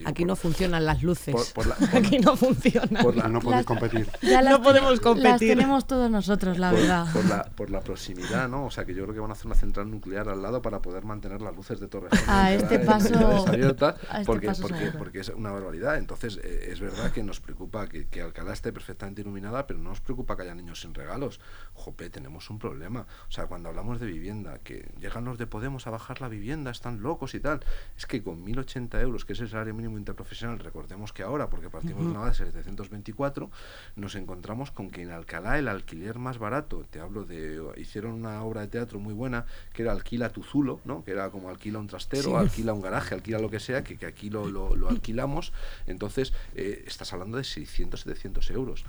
Aquí 0.04 0.24
no 0.24 0.35
funcionan 0.35 0.85
las 0.85 1.04
luces. 1.04 1.54
Aquí 1.94 2.18
no 2.18 2.37
funcionan. 2.37 3.04
no 3.33 3.40
podemos 3.40 3.64
competir. 3.64 4.11
Ya 4.20 4.42
no 4.42 4.61
podemos 4.61 4.98
competir. 4.98 5.31
Las 5.31 5.38
tenemos 5.38 5.87
todos 5.87 6.11
nosotros, 6.11 6.59
la 6.59 6.72
verdad. 6.72 7.07
Por 7.12 7.24
la, 7.26 7.44
por 7.44 7.70
la 7.70 7.81
proximidad, 7.83 8.48
¿no? 8.48 8.66
O 8.66 8.70
sea 8.72 8.85
que 8.85 8.94
yo 8.94 9.04
creo 9.04 9.14
que 9.14 9.20
van 9.20 9.31
a 9.31 9.35
hacer 9.35 9.46
una 9.46 9.54
central 9.54 9.88
nuclear 9.88 10.28
al 10.28 10.42
lado 10.42 10.61
para 10.61 10.83
poder 10.83 11.04
mantener 11.04 11.40
las 11.40 11.54
luces 11.54 11.78
de 11.78 11.87
Torrejón. 11.87 12.18
A 12.26 12.52
este 12.52 12.81
paso. 12.81 13.14
Este 13.14 14.24
porque, 14.26 14.50
porque, 14.61 14.92
porque, 14.98 15.20
es 15.20 15.28
una 15.28 15.52
barbaridad. 15.52 15.98
Entonces, 15.98 16.40
eh, 16.42 16.70
es 16.72 16.81
verdad 16.81 17.12
que 17.12 17.22
nos 17.22 17.38
preocupa 17.38 17.87
que, 17.87 18.09
que 18.09 18.22
Alcalá 18.22 18.54
esté 18.54 18.72
perfectamente 18.72 19.20
iluminada, 19.20 19.68
pero 19.68 19.78
no 19.78 19.90
nos 19.90 20.00
preocupa 20.00 20.37
que 20.37 20.42
haya 20.42 20.57
niños 20.57 20.81
sin 20.81 20.94
regalos. 20.94 21.38
Jope, 21.74 22.08
tenemos 22.11 22.51
un 22.51 22.59
problema. 22.59 23.07
O 23.29 23.31
sea, 23.31 23.47
cuando 23.47 23.68
hablamos 23.68 24.01
de 24.01 24.07
vivienda, 24.07 24.59
que 24.59 24.90
llegan 25.01 25.25
los 25.25 25.38
de 25.38 25.47
Podemos 25.47 25.87
a 25.87 25.90
bajar 25.90 26.21
la 26.21 26.29
vivienda, 26.29 26.71
están 26.71 27.03
locos 27.03 27.35
y 27.35 27.40
tal, 27.40 27.61
es 27.97 28.07
que 28.07 28.23
con 28.23 28.44
1.080 28.44 29.01
euros, 29.01 29.25
que 29.25 29.33
es 29.33 29.40
el 29.40 29.49
salario 29.49 29.75
mínimo 29.75 29.99
interprofesional, 29.99 30.59
recordemos 30.59 31.12
que 31.12 31.23
ahora, 31.23 31.49
porque 31.49 31.71
partimos 31.71 32.05
de 32.05 32.11
una 32.11 32.21
base 32.21 32.44
de 32.44 32.53
724, 32.53 33.51
nos 33.97 34.14
encontramos 34.14 34.71
con 34.71 34.90
que 34.90 35.03
en 35.03 35.11
Alcalá 35.11 35.59
el 35.59 35.68
alquiler 35.68 36.18
más 36.18 36.38
barato, 36.38 36.87
te 36.90 37.01
hablo 37.01 37.25
de, 37.25 37.61
hicieron 37.77 38.12
una 38.12 38.42
obra 38.42 38.62
de 38.62 38.68
teatro 38.68 38.99
muy 38.99 39.14
buena, 39.14 39.47
que 39.73 39.83
era 39.83 39.92
Alquila 39.92 40.31
tu 40.31 40.42
Zulo, 40.42 40.81
¿no? 40.85 41.05
que 41.05 41.12
era 41.12 41.31
como 41.31 41.49
alquila 41.49 41.79
un 41.79 41.87
trastero, 41.87 42.38
alquila 42.38 42.73
un 42.73 42.83
garaje, 42.83 43.14
alquila 43.14 43.38
lo 43.38 43.51
que 43.51 43.61
sea, 43.61 43.83
que, 43.83 43.97
que 43.97 44.07
aquí 44.07 44.31
lo, 44.31 44.49
lo, 44.49 44.88
alquilamos, 44.88 45.53
entonces 45.87 46.33
eh, 46.55 46.85
estás 46.87 47.12
hablando 47.12 47.37
de 47.37 47.44
600, 47.44 48.01
700 48.01 48.51
euros. 48.51 48.85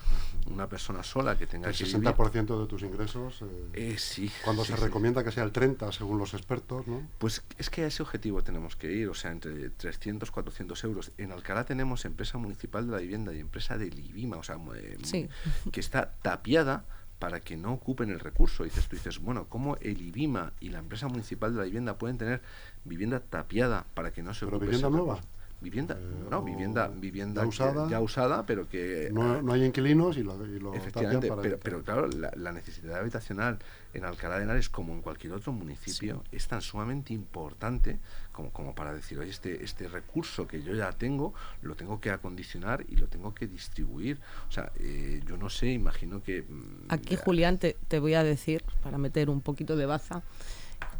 Una 0.51 0.67
persona 0.67 1.03
sola 1.03 1.38
que 1.38 1.47
tenga 1.47 1.69
el 1.69 1.75
que 1.75 1.86
60% 1.86 2.62
de 2.62 2.67
tus 2.67 2.82
ingresos. 2.84 3.09
Eh, 3.15 3.69
eh, 3.74 3.95
sí. 3.98 4.32
Cuando 4.43 4.65
se 4.65 4.76
recomienda 4.76 5.24
que 5.24 5.32
sea 5.32 5.43
el 5.43 5.52
30, 5.52 5.91
según 5.91 6.17
los 6.17 6.34
expertos, 6.34 6.88
¿no? 6.88 7.02
Pues 7.17 7.43
es 7.58 7.69
que 7.69 7.84
a 7.84 7.88
ese 7.88 8.04
objetivo 8.04 8.43
tenemos 8.43 8.76
que 8.76 8.91
ir, 8.91 9.10
o 9.10 9.13
sea, 9.13 9.32
entre 9.32 9.69
300, 9.69 10.32
400 10.32 10.84
euros. 10.84 11.12
En 11.17 11.32
Alcalá 11.32 11.65
tenemos 11.65 12.06
empresa 12.06 12.38
municipal 12.38 12.86
de 12.86 12.91
la 12.91 13.00
vivienda 13.00 13.34
y 13.34 13.39
empresa 13.39 13.78
de 13.78 13.89
Libima, 13.89 14.38
o 14.38 14.43
sea, 14.43 14.58
eh, 14.76 15.30
que 15.72 15.80
está 15.80 16.13
tapiada 16.22 16.86
para 17.19 17.41
que 17.41 17.58
no 17.58 17.74
ocupen 17.74 18.10
el 18.10 18.19
recurso. 18.19 18.63
dices, 18.63 18.88
tú 18.88 18.95
dices, 18.95 19.19
bueno, 19.19 19.48
¿cómo 19.50 19.76
el 19.78 20.02
IBIMA 20.02 20.54
y 20.60 20.69
la 20.69 20.80
empresa 20.80 21.08
municipal 21.08 21.52
de 21.52 21.60
la 21.60 21.65
vivienda 21.65 21.98
pueden 21.98 22.17
tener 22.17 22.41
vivienda 22.86 23.19
tapiada 23.19 23.86
para 23.93 24.12
que 24.12 24.24
no 24.24 24.34
se 24.34 24.45
ocupe 24.45 24.65
vivienda 24.65 24.89
nueva? 24.89 25.19
Vivienda 25.62 25.98
eh, 26.00 26.30
no 26.30 26.41
vivienda 26.41 26.88
vivienda 26.88 27.41
ya 27.41 27.48
usada, 27.48 27.89
ya 27.89 28.00
usada 28.00 28.45
pero 28.45 28.67
que 28.69 29.10
no, 29.12 29.41
no 29.41 29.54
hay 29.54 29.65
inquilinos 29.65 30.17
y 30.17 30.24
lo, 30.24 30.34
efectivamente 30.74 31.30
pero, 31.62 31.84
claro 31.84 32.08
la, 32.08 32.52
necesidad 32.52 33.00
habitacional 33.00 33.60
en 33.93 34.06
Alcalá 34.06 34.38
de 34.38 34.43
Henares 34.43 34.69
como 34.69 34.93
en 34.93 35.02
cualquier 35.02 35.34
otro 35.34 35.52
municipio 35.52 36.24
es 36.32 36.48
tan 36.48 36.62
sumamente 36.62 37.13
importante 37.13 38.00
como, 38.32 38.52
como 38.52 38.74
para 38.74 38.93
decir 38.93 39.19
oye 39.19 39.30
este 39.30 39.63
este 39.63 39.88
recurso 39.88 40.48
que 40.48 40.63
yo 40.63 40.74
ya 40.74 40.91
tengo 40.91 41.34
lo 41.62 41.76
tengo 41.76 42.00
que 42.00 42.10
acondicionar 42.10 42.86
y 42.88 42.95
lo 42.95 43.08
tengo 43.08 43.34
que 43.34 43.48
distribuir 43.48 44.19
o 44.48 44.52
sea 44.52 44.72
eh, 44.80 45.22
yo 45.26 45.38
no 45.38 45.50
sé 45.50 45.67
imagino 45.67 46.24
que 46.24 46.43
mm, 46.43 46.86
aquí 46.89 47.15
Julián 47.15 47.58
te, 47.58 47.76
te 47.88 48.00
voy 48.00 48.13
a 48.13 48.24
decir 48.24 48.63
para 48.82 48.98
meter 48.98 49.30
un 49.30 49.41
poquito 49.41 49.76
de 49.76 49.86
baza 49.86 50.24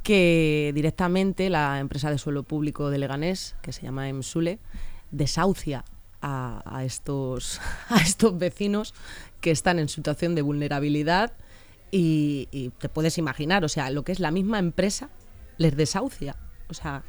que 0.04 0.72
directamente 0.74 1.50
la 1.50 1.80
empresa 1.80 2.10
de 2.10 2.18
suelo 2.18 2.44
público 2.44 2.90
de 2.90 2.98
Leganés, 2.98 3.56
que 3.62 3.72
se 3.72 3.84
llama 3.84 4.10
EMSULE, 4.10 4.60
desahucia 5.12 5.86
a, 6.22 6.84
estos, 6.86 7.62
a 7.90 7.98
estos 7.98 8.38
vecinos 8.38 8.94
que 9.42 9.52
están 9.52 9.80
en 9.80 9.90
situación 9.90 10.36
de 10.36 10.42
vulnerabilidad 10.42 11.34
y, 11.92 12.72
te 12.78 12.90
puedes 12.90 13.18
imaginar, 13.18 13.64
o 13.66 13.70
sea, 13.70 13.90
lo 13.90 14.04
que 14.04 14.12
es 14.12 14.20
la 14.20 14.32
misma 14.32 14.60
empresa 14.60 15.10
les 15.58 15.76
desahucia. 15.76 16.36
O 16.70 16.74
sea, 16.76 17.04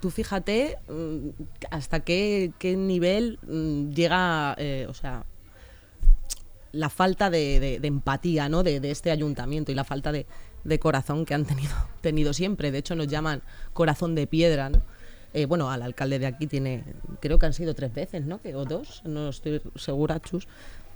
tú 0.00 0.10
fíjate 0.10 0.78
mm, 0.88 1.28
hasta 1.70 2.00
qué, 2.00 2.52
nivel 2.76 3.38
mm, 3.42 3.90
llega, 3.90 4.54
eh, 4.58 4.86
o 4.88 4.94
sea, 4.94 5.24
la 6.72 6.90
falta 6.90 7.30
de, 7.30 7.78
empatía 7.82 8.48
¿no? 8.48 8.62
de, 8.62 8.80
este 8.90 9.10
ayuntamiento 9.10 9.70
y 9.70 9.74
la 9.74 9.84
falta 9.84 10.12
de, 10.12 10.26
de 10.66 10.78
corazón 10.78 11.24
que 11.24 11.34
han 11.34 11.44
tenido, 11.44 11.74
tenido 12.00 12.32
siempre. 12.32 12.70
De 12.70 12.78
hecho, 12.78 12.94
nos 12.94 13.06
llaman 13.06 13.42
corazón 13.72 14.14
de 14.14 14.26
piedra, 14.26 14.70
¿no? 14.70 14.82
Eh, 15.32 15.44
bueno, 15.44 15.70
al 15.70 15.82
alcalde 15.82 16.18
de 16.18 16.26
aquí 16.26 16.46
tiene, 16.46 16.82
creo 17.20 17.38
que 17.38 17.46
han 17.46 17.52
sido 17.52 17.74
tres 17.74 17.92
veces, 17.92 18.24
¿no? 18.24 18.40
O 18.54 18.64
dos, 18.64 19.02
no 19.04 19.28
estoy 19.28 19.60
segura, 19.74 20.20
Chus, 20.20 20.48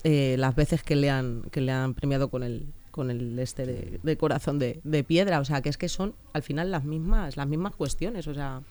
eh, 0.02 0.36
las 0.38 0.54
veces 0.54 0.82
que 0.82 0.96
le 0.96 1.10
han, 1.10 1.42
que 1.50 1.60
le 1.60 1.72
han 1.72 1.92
premiado 1.92 2.30
con 2.30 2.42
el, 2.42 2.66
con 2.90 3.10
el 3.10 3.38
este 3.38 3.66
de, 4.02 4.16
corazón 4.16 4.58
de, 4.58 4.80
de, 4.82 5.04
piedra. 5.04 5.40
O 5.40 5.44
sea, 5.44 5.60
que 5.60 5.68
es 5.68 5.76
que 5.76 5.90
son 5.90 6.14
al 6.32 6.42
final 6.42 6.70
las 6.70 6.84
mismas, 6.84 7.36
las 7.36 7.46
mismas 7.46 7.74
cuestiones. 7.74 8.26
O 8.28 8.34
sea, 8.34 8.62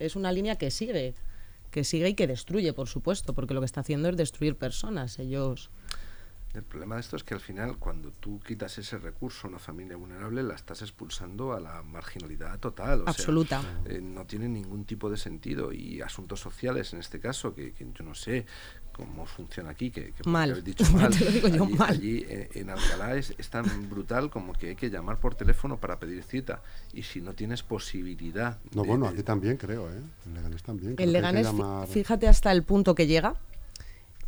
es 0.00 0.16
una 0.16 0.32
línea 0.32 0.56
que 0.56 0.72
sigue, 0.72 1.14
que 1.70 1.84
sigue 1.84 2.08
y 2.08 2.14
que 2.14 2.26
destruye, 2.26 2.72
por 2.72 2.88
supuesto, 2.88 3.32
porque 3.32 3.54
lo 3.54 3.60
que 3.60 3.66
está 3.66 3.82
haciendo 3.82 4.08
es 4.08 4.16
destruir 4.16 4.56
personas. 4.56 5.20
Ellos 5.20 5.70
el 6.54 6.62
problema 6.62 6.96
de 6.96 7.00
esto 7.00 7.16
es 7.16 7.24
que 7.24 7.32
al 7.32 7.40
final, 7.40 7.78
cuando 7.78 8.10
tú 8.10 8.38
quitas 8.40 8.76
ese 8.76 8.98
recurso 8.98 9.46
a 9.46 9.50
una 9.50 9.58
familia 9.58 9.96
vulnerable, 9.96 10.42
la 10.42 10.54
estás 10.54 10.82
expulsando 10.82 11.54
a 11.54 11.60
la 11.60 11.82
marginalidad 11.82 12.58
total. 12.58 13.04
Absoluta. 13.06 13.62
Eh, 13.86 14.00
no 14.02 14.26
tiene 14.26 14.48
ningún 14.48 14.84
tipo 14.84 15.08
de 15.08 15.16
sentido. 15.16 15.72
Y 15.72 16.02
asuntos 16.02 16.40
sociales, 16.40 16.92
en 16.92 17.00
este 17.00 17.20
caso, 17.20 17.54
que, 17.54 17.72
yo 17.78 18.04
no 18.04 18.14
sé 18.14 18.44
cómo 18.92 19.24
funciona 19.24 19.70
aquí, 19.70 19.90
que, 19.90 20.12
que 20.12 20.28
mal. 20.28 20.62
dicho 20.62 20.84
mal. 20.92 21.10
Te 21.18 21.24
lo 21.24 21.30
digo 21.30 21.48
yo 21.48 21.64
allí, 21.64 21.74
mal. 21.74 21.90
allí 21.90 22.24
eh, 22.28 22.50
en 22.52 22.68
Alcalá 22.68 23.16
es, 23.16 23.34
tan 23.48 23.88
brutal 23.88 24.28
como 24.28 24.52
que 24.52 24.68
hay 24.68 24.76
que 24.76 24.90
llamar 24.90 25.20
por 25.20 25.34
teléfono 25.34 25.78
para 25.78 25.98
pedir 25.98 26.22
cita. 26.22 26.62
Y 26.92 27.02
si 27.04 27.22
no 27.22 27.32
tienes 27.32 27.62
posibilidad. 27.62 28.58
No, 28.74 28.84
bueno, 28.84 29.06
aquí 29.06 29.22
también 29.22 29.56
creo, 29.56 29.90
¿eh? 29.90 30.02
En 30.26 30.34
Leganés 30.34 30.62
también. 30.62 30.96
En 30.98 31.12
Leganés, 31.12 31.48
fíjate 31.88 32.28
hasta 32.28 32.52
el 32.52 32.62
punto 32.62 32.94
que 32.94 33.06
llega 33.06 33.36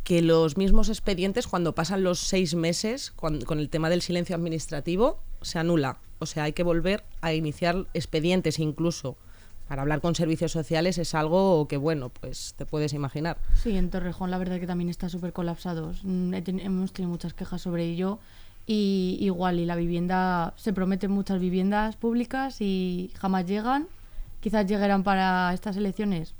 que 0.05 0.21
los 0.21 0.55
mismos 0.55 0.87
expedientes, 0.87 1.47
cuando 1.47 1.75
pasan 1.75 2.03
los 2.03 2.19
seis 2.19 2.55
meses, 2.55 3.11
con 3.11 3.59
el 3.59 3.69
tema 3.69 3.89
del 3.89 4.01
silencio 4.01 4.37
administrativo, 4.37 5.19
se 5.41 5.59
anula. 5.59 5.97
O 6.19 6.25
sea, 6.25 6.43
hay 6.43 6.53
que 6.53 6.63
volver 6.63 7.03
a 7.19 7.33
iniciar 7.33 7.87
expedientes 7.93 8.59
incluso 8.59 9.17
para 9.67 9.81
hablar 9.81 10.01
con 10.01 10.13
servicios 10.15 10.51
sociales 10.51 10.97
es 10.97 11.15
algo 11.15 11.67
que, 11.67 11.77
bueno, 11.77 12.09
pues 12.09 12.53
te 12.55 12.65
puedes 12.65 12.93
imaginar. 12.93 13.37
Sí, 13.55 13.75
en 13.75 13.89
Torrejón 13.89 14.29
la 14.29 14.37
verdad 14.37 14.59
que 14.59 14.67
también 14.67 14.89
está 14.89 15.09
súper 15.09 15.33
colapsado. 15.33 15.93
Mm, 16.03 16.33
hemos 16.33 16.93
tenido 16.93 17.09
muchas 17.09 17.33
quejas 17.33 17.61
sobre 17.61 17.85
ello 17.85 18.19
y 18.67 19.17
igual, 19.21 19.59
y 19.59 19.65
la 19.65 19.75
vivienda, 19.75 20.53
se 20.55 20.73
prometen 20.73 21.11
muchas 21.11 21.39
viviendas 21.39 21.95
públicas 21.95 22.61
y 22.61 23.11
jamás 23.15 23.45
llegan. 23.45 23.87
Quizás 24.39 24.67
llegarán 24.67 25.03
para 25.03 25.51
estas 25.53 25.77
elecciones. 25.77 26.35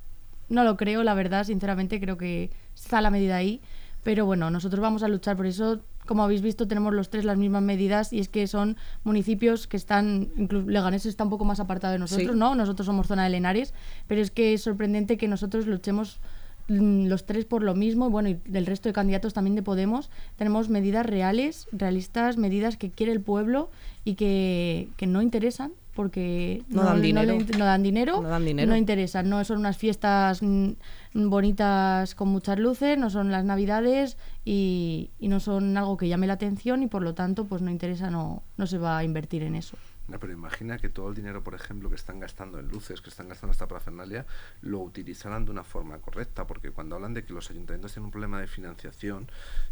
No 0.47 0.63
lo 0.63 0.77
creo, 0.77 1.03
la 1.03 1.15
verdad, 1.15 1.45
sinceramente 1.45 1.99
creo 1.99 2.17
que 2.17 2.51
está 2.75 3.01
la 3.01 3.09
medida 3.09 3.35
ahí. 3.35 3.61
Pero 4.03 4.27
bueno, 4.27 4.51
nosotros 4.51 4.81
vamos 4.81 5.01
a 5.01 5.07
luchar 5.07 5.35
por 5.35 5.47
eso. 5.47 5.81
Como 6.05 6.23
habéis 6.23 6.43
visto, 6.43 6.67
tenemos 6.67 6.93
los 6.93 7.09
tres 7.09 7.25
las 7.25 7.37
mismas 7.37 7.63
medidas 7.63 8.13
y 8.13 8.19
es 8.19 8.29
que 8.29 8.45
son 8.45 8.77
municipios 9.03 9.65
que 9.65 9.77
están, 9.77 10.29
incluso 10.37 10.69
Leganés 10.69 11.07
está 11.07 11.23
un 11.23 11.31
poco 11.31 11.43
más 11.43 11.59
apartado 11.59 11.93
de 11.93 11.97
nosotros, 11.97 12.35
¿no? 12.35 12.53
Nosotros 12.53 12.85
somos 12.85 13.07
zona 13.07 13.23
de 13.23 13.31
Lenares, 13.31 13.73
pero 14.07 14.21
es 14.21 14.29
que 14.29 14.53
es 14.53 14.61
sorprendente 14.61 15.17
que 15.17 15.27
nosotros 15.27 15.65
luchemos 15.65 16.19
mm, 16.67 17.07
los 17.07 17.25
tres 17.25 17.45
por 17.45 17.63
lo 17.63 17.73
mismo, 17.73 18.11
bueno, 18.11 18.29
y 18.29 18.35
del 18.45 18.67
resto 18.67 18.87
de 18.87 18.93
candidatos 18.93 19.33
también 19.33 19.55
de 19.55 19.63
Podemos, 19.63 20.11
tenemos 20.35 20.69
medidas 20.69 21.07
reales, 21.07 21.67
realistas, 21.71 22.37
medidas 22.37 22.77
que 22.77 22.91
quiere 22.91 23.11
el 23.11 23.21
pueblo 23.21 23.71
y 24.03 24.13
que, 24.13 24.89
que 24.97 25.07
no 25.07 25.23
interesan 25.23 25.71
porque 25.95 26.61
no, 26.67 26.83
dan 26.83 27.01
dinero. 27.01 27.37
No, 27.57 27.65
dan 27.65 27.81
dinero, 27.81 28.21
no 28.21 28.29
dan 28.29 28.45
dinero, 28.45 28.69
no 28.69 28.77
interesan, 28.77 29.29
no 29.29 29.43
son 29.45 29.59
unas 29.59 29.77
fiestas 29.77 30.43
mm, 30.43 30.73
bonitas 31.13 32.13
con 32.15 32.27
muchas 32.27 32.59
luces, 32.59 32.97
no 32.97 33.09
son 33.09 33.31
las 33.31 33.45
navidades 33.45 34.17
y, 34.43 35.09
y, 35.19 35.29
no 35.29 35.39
son 35.39 35.75
algo 35.77 35.95
que 35.95 36.09
llame 36.09 36.27
la 36.27 36.33
atención 36.33 36.83
y 36.83 36.87
por 36.87 37.01
lo 37.01 37.15
tanto 37.15 37.45
pues 37.45 37.61
no 37.61 37.71
interesa, 37.71 38.11
no, 38.11 38.43
no 38.57 38.67
se 38.67 38.77
va 38.77 38.97
a 38.97 39.03
invertir 39.03 39.41
en 39.43 39.55
eso. 39.55 39.77
No, 40.07 40.19
pero 40.19 40.33
imagina 40.33 40.77
que 40.77 40.89
todo 40.89 41.09
el 41.09 41.15
dinero, 41.15 41.43
por 41.43 41.55
ejemplo, 41.55 41.89
que 41.89 41.95
están 41.95 42.19
gastando 42.19 42.59
en 42.59 42.67
luces, 42.67 43.01
que 43.01 43.09
están 43.09 43.27
gastando 43.27 43.51
esta 43.51 43.67
parafernalia, 43.67 44.25
lo 44.61 44.79
utilizaran 44.79 45.45
de 45.45 45.51
una 45.51 45.63
forma 45.63 45.97
correcta, 45.97 46.45
porque 46.45 46.71
cuando 46.71 46.95
hablan 46.95 47.13
de 47.13 47.23
que 47.23 47.33
los 47.33 47.49
ayuntamientos 47.49 47.93
tienen 47.93 48.05
un 48.05 48.11
problema 48.11 48.39
de 48.39 48.47
financiación, 48.47 49.27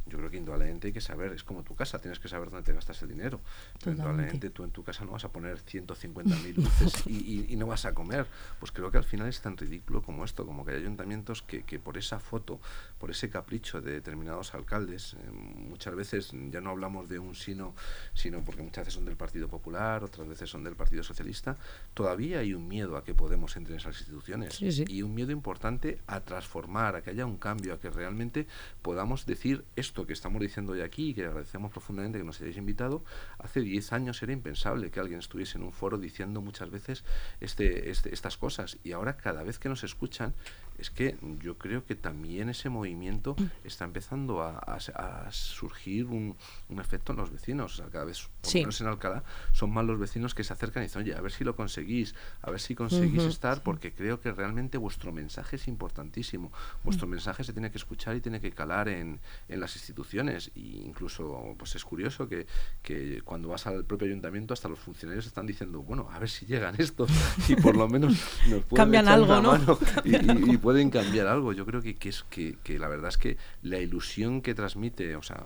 yo 0.07 0.17
creo 0.17 0.31
que 0.31 0.37
indudablemente 0.37 0.87
hay 0.87 0.93
que 0.93 1.01
saber, 1.01 1.33
es 1.33 1.43
como 1.43 1.63
tu 1.63 1.75
casa, 1.75 1.99
tienes 1.99 2.19
que 2.19 2.27
saber 2.27 2.49
dónde 2.49 2.65
te 2.65 2.73
gastas 2.73 3.01
el 3.03 3.09
dinero. 3.09 3.41
Indudablemente 3.85 4.49
tú 4.49 4.63
en 4.63 4.71
tu 4.71 4.83
casa 4.83 5.05
no 5.05 5.11
vas 5.11 5.23
a 5.23 5.29
poner 5.29 5.59
150.000 5.59 6.55
luces 6.55 7.03
y, 7.07 7.55
no 7.55 7.67
vas 7.67 7.85
a 7.85 7.93
comer. 7.93 8.25
Pues 8.59 8.71
creo 8.71 8.89
que 8.91 8.97
al 8.97 9.03
final 9.03 9.27
es 9.27 9.39
tan 9.39 9.55
ridículo 9.55 10.01
como 10.01 10.25
esto, 10.25 10.45
como 10.45 10.65
que 10.65 10.71
hay 10.71 10.77
ayuntamientos 10.77 11.43
que, 11.43 11.61
que 11.63 11.77
por 11.77 11.97
esa 11.97 12.19
foto, 12.19 12.59
por 12.97 13.11
ese 13.11 13.29
capricho 13.29 13.81
de 13.81 13.91
determinados 13.91 14.53
alcaldes, 14.55 15.13
eh, 15.13 15.31
muchas 15.31 15.95
veces 15.95 16.31
ya 16.49 16.59
no 16.59 16.71
hablamos 16.71 17.07
de 17.07 17.19
un 17.19 17.35
sino, 17.35 17.75
sino 18.13 18.43
porque 18.43 18.63
muchas 18.63 18.85
veces 18.85 18.95
son 18.95 19.05
del 19.05 19.15
Partido 19.15 19.47
Popular, 19.47 20.03
otras 20.03 20.22
veces 20.27 20.49
son 20.49 20.63
del 20.63 20.75
Partido 20.75 21.03
Socialista, 21.03 21.57
todavía 21.93 22.39
hay 22.39 22.53
un 22.53 22.67
miedo 22.67 22.97
a 22.97 23.03
que 23.03 23.13
Podemos 23.13 23.55
entre 23.55 23.73
en 23.73 23.79
esas 23.79 23.97
instituciones 23.99 24.61
y 24.61 25.01
un 25.01 25.13
miedo 25.13 25.31
importante 25.31 25.99
a 26.07 26.19
transformar, 26.21 26.95
a 26.95 27.01
que 27.01 27.11
haya 27.11 27.25
un 27.25 27.37
cambio, 27.37 27.73
a 27.73 27.79
que 27.79 27.89
realmente 27.89 28.47
podamos 28.81 29.25
decir 29.25 29.63
esto 29.75 30.05
que 30.05 30.13
estamos 30.13 30.41
diciendo 30.41 30.73
hoy 30.73 30.81
aquí 30.81 31.09
y 31.09 31.13
que 31.13 31.25
agradecemos 31.25 31.71
profundamente 31.71 32.17
que 32.17 32.23
nos 32.23 32.41
hayáis 32.41 32.57
invitado. 32.57 33.03
Hace 33.39 33.61
10 33.61 33.93
años 33.93 34.21
era 34.23 34.33
impensable 34.33 34.91
que 34.91 34.99
alguien 34.99 35.19
estuviese 35.19 35.57
en 35.57 35.63
un 35.63 35.71
foro 35.71 35.97
diciendo 35.97 36.41
muchas 36.41 36.69
veces 36.69 37.03
este, 37.39 37.89
este, 37.89 38.13
estas 38.13 38.37
cosas 38.37 38.77
y 38.83 38.91
ahora 38.91 39.15
cada 39.15 39.43
vez 39.43 39.59
que 39.59 39.69
nos 39.69 39.83
escuchan 39.83 40.33
es 40.77 40.89
que 40.89 41.17
yo 41.41 41.57
creo 41.57 41.85
que 41.85 41.95
también 41.95 42.49
ese 42.49 42.69
movimiento 42.69 43.35
está 43.63 43.85
empezando 43.85 44.41
a, 44.41 45.29
surgir 45.31 46.07
un, 46.07 46.35
efecto 46.79 47.13
en 47.13 47.19
los 47.19 47.31
vecinos. 47.31 47.73
O 47.73 47.83
sea, 47.83 47.91
cada 47.91 48.05
vez, 48.05 48.27
por 48.41 48.53
menos 48.53 48.81
en 48.81 48.87
Alcalá, 48.87 49.23
son 49.53 49.71
más 49.71 49.85
los 49.85 49.99
vecinos 49.99 50.12
que 50.33 50.43
se 50.43 50.53
acercan 50.53 50.83
y 50.83 50.85
dicen, 50.85 51.01
oye, 51.01 51.15
a 51.15 51.21
ver 51.21 51.31
si 51.31 51.43
lo 51.43 51.55
conseguís, 51.55 52.15
a 52.41 52.51
ver 52.51 52.59
si 52.59 52.75
conseguís 52.75 53.23
estar, 53.23 53.63
porque 53.63 53.91
creo 53.91 54.21
que 54.21 54.31
realmente 54.31 54.77
vuestro 54.77 55.11
mensaje 55.11 55.55
es 55.55 55.67
importantísimo. 55.67 56.51
Vuestro 56.83 57.07
mensaje 57.07 57.43
se 57.43 57.51
tiene 57.51 57.71
que 57.71 57.77
escuchar 57.77 58.15
y 58.15 58.21
tiene 58.21 58.39
que 58.39 58.51
calar 58.51 58.89
en, 58.89 59.19
en 59.49 59.59
las 59.59 59.75
instituciones. 59.75 60.51
E 60.55 60.59
incluso, 60.59 61.55
pues 61.57 61.75
es 61.75 61.83
curioso 61.83 62.27
que, 62.27 62.45
que 62.81 63.21
cuando 63.23 63.49
vas 63.49 63.65
al 63.67 63.85
propio 63.85 64.07
ayuntamiento, 64.07 64.53
hasta 64.53 64.69
los 64.69 64.79
funcionarios 64.79 65.25
están 65.25 65.45
diciendo, 65.45 65.81
bueno, 65.81 66.09
a 66.11 66.19
ver 66.19 66.29
si 66.29 66.45
llegan 66.45 66.75
estos 66.77 67.09
y 67.49 67.55
por 67.55 67.75
lo 67.75 67.87
menos 67.87 68.13
nos 68.49 68.63
pueden 68.63 68.75
Cambian 68.75 69.07
algo, 69.07 69.41
¿no? 69.41 69.79
y, 70.03 70.57
pueden 70.57 70.89
cambiar 70.89 71.27
algo. 71.27 71.53
Yo 71.53 71.65
creo 71.65 71.81
que, 71.81 71.95
que 71.95 72.09
es 72.09 72.23
que, 72.29 72.57
que, 72.63 72.77
la 72.79 72.87
verdad 72.87 73.09
es 73.09 73.17
que 73.17 73.37
la 73.61 73.79
ilusión 73.79 74.41
que 74.41 74.53
transmite, 74.53 75.15
o 75.15 75.23
sea, 75.23 75.43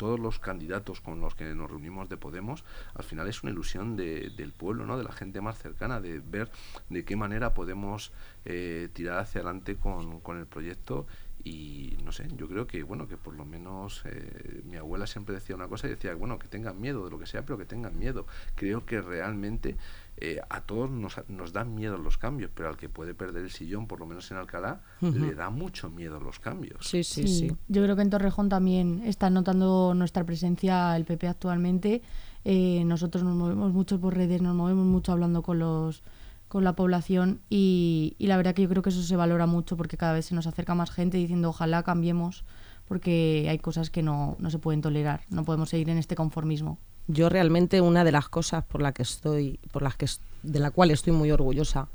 todos 0.00 0.18
los 0.18 0.38
candidatos 0.38 1.02
con 1.02 1.20
los 1.20 1.34
que 1.34 1.44
nos 1.54 1.68
reunimos 1.68 2.08
de 2.08 2.16
Podemos, 2.16 2.64
al 2.94 3.04
final 3.04 3.28
es 3.28 3.42
una 3.42 3.52
ilusión 3.52 3.96
de, 3.96 4.30
del 4.30 4.50
pueblo, 4.50 4.86
¿no? 4.86 4.96
de 4.96 5.04
la 5.04 5.12
gente 5.12 5.42
más 5.42 5.58
cercana, 5.58 6.00
de 6.00 6.20
ver 6.20 6.50
de 6.88 7.04
qué 7.04 7.16
manera 7.16 7.52
podemos 7.52 8.10
eh, 8.46 8.88
tirar 8.94 9.18
hacia 9.18 9.42
adelante 9.42 9.76
con, 9.76 10.20
con 10.20 10.38
el 10.38 10.46
proyecto 10.46 11.06
y 11.44 11.96
no 12.04 12.12
sé, 12.12 12.28
yo 12.36 12.48
creo 12.48 12.66
que 12.66 12.82
bueno, 12.82 13.08
que 13.08 13.16
por 13.16 13.34
lo 13.34 13.44
menos 13.44 14.02
eh, 14.04 14.62
mi 14.64 14.76
abuela 14.76 15.06
siempre 15.06 15.34
decía 15.34 15.56
una 15.56 15.68
cosa 15.68 15.86
y 15.86 15.90
decía, 15.90 16.14
bueno, 16.14 16.38
que 16.38 16.48
tengan 16.48 16.80
miedo 16.80 17.04
de 17.04 17.10
lo 17.10 17.18
que 17.18 17.26
sea, 17.26 17.44
pero 17.44 17.58
que 17.58 17.64
tengan 17.64 17.98
miedo. 17.98 18.26
Creo 18.54 18.84
que 18.84 19.00
realmente 19.00 19.76
eh, 20.16 20.40
a 20.50 20.60
todos 20.60 20.90
nos, 20.90 21.16
nos, 21.28 21.52
dan 21.52 21.74
miedo 21.74 21.96
los 21.96 22.18
cambios, 22.18 22.50
pero 22.54 22.68
al 22.68 22.76
que 22.76 22.88
puede 22.88 23.14
perder 23.14 23.44
el 23.44 23.50
sillón, 23.50 23.86
por 23.86 24.00
lo 24.00 24.06
menos 24.06 24.30
en 24.30 24.36
Alcalá, 24.36 24.82
le 25.00 25.34
da 25.34 25.48
mucho 25.48 25.88
miedo 25.88 26.20
los 26.20 26.38
cambios. 26.38 26.86
Sí, 26.86 27.04
sí, 27.04 27.26
sí, 27.26 27.56
Yo 27.68 27.82
creo 27.82 27.96
que 27.96 28.02
en 28.02 28.10
Torrejón 28.10 28.48
también 28.50 29.02
está 29.06 29.30
notando 29.30 29.94
nuestra 29.94 30.24
presencia 30.24 30.94
el 30.96 31.06
PP 31.06 31.26
actualmente. 31.26 32.02
Eh, 32.44 32.82
nosotros 32.84 33.24
nos 33.24 33.34
movemos 33.34 33.72
mucho 33.72 33.98
por 34.00 34.14
redes, 34.14 34.42
nos 34.42 34.54
movemos 34.54 34.84
mucho 34.86 35.12
hablando 35.12 35.42
con 35.42 35.58
los 35.58 36.02
con 36.50 36.64
la 36.64 36.74
población 36.74 37.40
y, 37.48 38.16
y, 38.18 38.26
la 38.26 38.36
verdad 38.36 38.54
que 38.54 38.62
yo 38.62 38.68
creo 38.68 38.82
que 38.82 38.90
eso 38.90 39.04
se 39.04 39.14
valora 39.14 39.46
mucho 39.46 39.76
porque 39.76 39.96
cada 39.96 40.14
vez 40.14 40.26
se 40.26 40.34
nos 40.34 40.48
acerca 40.48 40.74
más 40.74 40.90
gente 40.90 41.16
diciendo 41.16 41.48
ojalá 41.48 41.84
cambiemos 41.84 42.44
porque 42.88 43.46
hay 43.48 43.60
cosas 43.60 43.88
que 43.88 44.02
no, 44.02 44.34
no 44.40 44.50
se 44.50 44.58
pueden 44.58 44.80
tolerar, 44.80 45.20
no 45.30 45.44
podemos 45.44 45.68
seguir 45.68 45.88
en 45.90 45.98
este 45.98 46.16
conformismo. 46.16 46.76
Yo 47.06 47.28
realmente 47.28 47.80
una 47.80 48.02
de 48.02 48.10
las 48.10 48.28
cosas 48.28 48.64
por 48.64 48.82
la 48.82 48.90
que 48.90 49.04
estoy, 49.04 49.60
por 49.70 49.82
las 49.82 49.94
que 49.94 50.06
de 50.42 50.58
la 50.58 50.72
cual 50.72 50.90
estoy 50.90 51.12
muy 51.12 51.30
orgullosa 51.30 51.86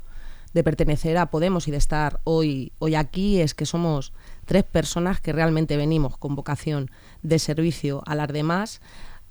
de 0.54 0.64
pertenecer 0.64 1.18
a 1.18 1.26
Podemos 1.26 1.68
y 1.68 1.70
de 1.70 1.76
estar 1.76 2.20
hoy, 2.24 2.72
hoy 2.78 2.94
aquí 2.94 3.42
es 3.42 3.52
que 3.52 3.66
somos 3.66 4.14
tres 4.46 4.64
personas 4.64 5.20
que 5.20 5.34
realmente 5.34 5.76
venimos 5.76 6.16
con 6.16 6.34
vocación 6.34 6.90
de 7.22 7.38
servicio 7.38 8.02
a 8.06 8.14
las 8.14 8.28
demás, 8.28 8.80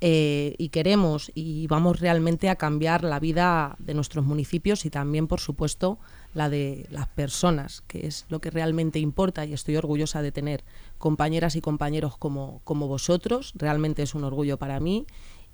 eh, 0.08 0.54
y 0.60 0.70
queremos 0.70 1.32
y 1.34 1.66
vamos 1.66 2.00
realmente 2.00 2.50
a 2.50 2.58
cambiar 2.58 3.04
la 3.04 3.20
vida 3.20 3.76
de 3.80 3.96
nuestros 3.96 4.24
municipios 4.24 4.86
y 4.86 4.92
también, 4.92 5.26
por 5.26 5.40
supuesto, 5.40 5.98
la 6.36 6.48
de 6.48 6.86
las 6.92 7.08
personas, 7.08 7.82
que 7.88 8.06
es 8.06 8.28
lo 8.30 8.40
que 8.40 8.52
realmente 8.52 9.00
importa 9.00 9.46
y 9.46 9.54
estoy 9.54 9.78
orgullosa 9.78 10.22
de 10.22 10.32
tener 10.32 10.64
compañeras 11.00 11.56
y 11.56 11.62
compañeros 11.62 12.18
como, 12.18 12.62
como 12.66 12.88
vosotros. 12.88 13.54
Realmente 13.56 14.04
es 14.04 14.14
un 14.14 14.24
orgullo 14.24 14.60
para 14.60 14.80
mí 14.80 15.08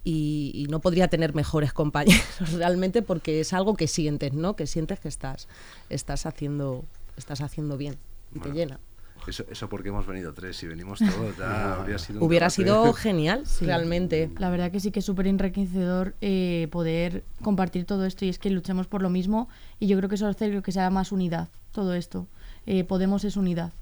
y, 0.03 0.67
no 0.69 0.81
podría 0.81 1.07
tener 1.07 1.33
mejores 1.33 1.71
compañeros 1.71 2.25
realmente 2.53 3.01
porque 3.01 3.39
es 3.39 3.53
algo 3.53 3.75
que 3.75 3.87
sientes, 3.87 4.33
¿no? 4.33 4.57
Que 4.57 4.67
sientes 4.67 4.99
que 4.99 5.07
estás, 5.07 5.47
estás, 5.87 6.25
haciendo, 6.25 6.83
estás 7.15 7.39
haciendo 7.39 7.77
bien 7.77 7.99
y 8.35 8.39
te 8.39 8.51
llena. 8.51 8.81
Eso, 9.27 9.45
eso 9.49 9.69
porque 9.69 9.89
hemos 9.89 10.05
venido 10.07 10.33
tres, 10.33 10.57
si 10.57 10.67
venimos 10.67 10.99
todos 10.99 11.37
ya 11.37 11.75
habría 11.79 11.99
sido 11.99 12.23
Hubiera 12.23 12.49
sido 12.49 12.91
genial, 12.93 13.43
realmente. 13.61 14.31
La 14.39 14.49
verdad 14.49 14.71
que 14.71 14.79
sí 14.79 14.91
que 14.91 14.99
es 14.99 15.05
súper 15.05 15.27
enriquecedor 15.27 16.15
eh, 16.21 16.67
poder 16.71 17.23
compartir 17.41 17.85
todo 17.85 18.05
esto 18.05 18.25
y 18.25 18.29
es 18.29 18.39
que 18.39 18.49
luchemos 18.49 18.87
por 18.87 19.01
lo 19.01 19.09
mismo 19.09 19.49
y 19.79 19.87
yo 19.87 19.97
creo 19.97 20.09
que 20.09 20.15
eso 20.15 20.27
hace 20.27 20.61
que 20.61 20.71
sea 20.71 20.89
más 20.89 21.11
unidad, 21.11 21.49
todo 21.71 21.93
esto. 21.93 22.27
Eh, 22.65 22.83
Podemos 22.83 23.23
es 23.23 23.37
unidad. 23.37 23.73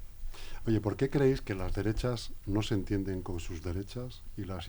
Oye, 0.66 0.80
¿por 0.80 0.96
qué 0.96 1.08
creéis 1.08 1.40
que 1.40 1.54
las 1.54 1.74
derechas 1.74 2.32
no 2.46 2.62
se 2.62 2.74
entienden 2.74 3.22
con 3.22 3.40
sus 3.40 3.62
derechas 3.62 4.22
y 4.36 4.44
las, 4.44 4.68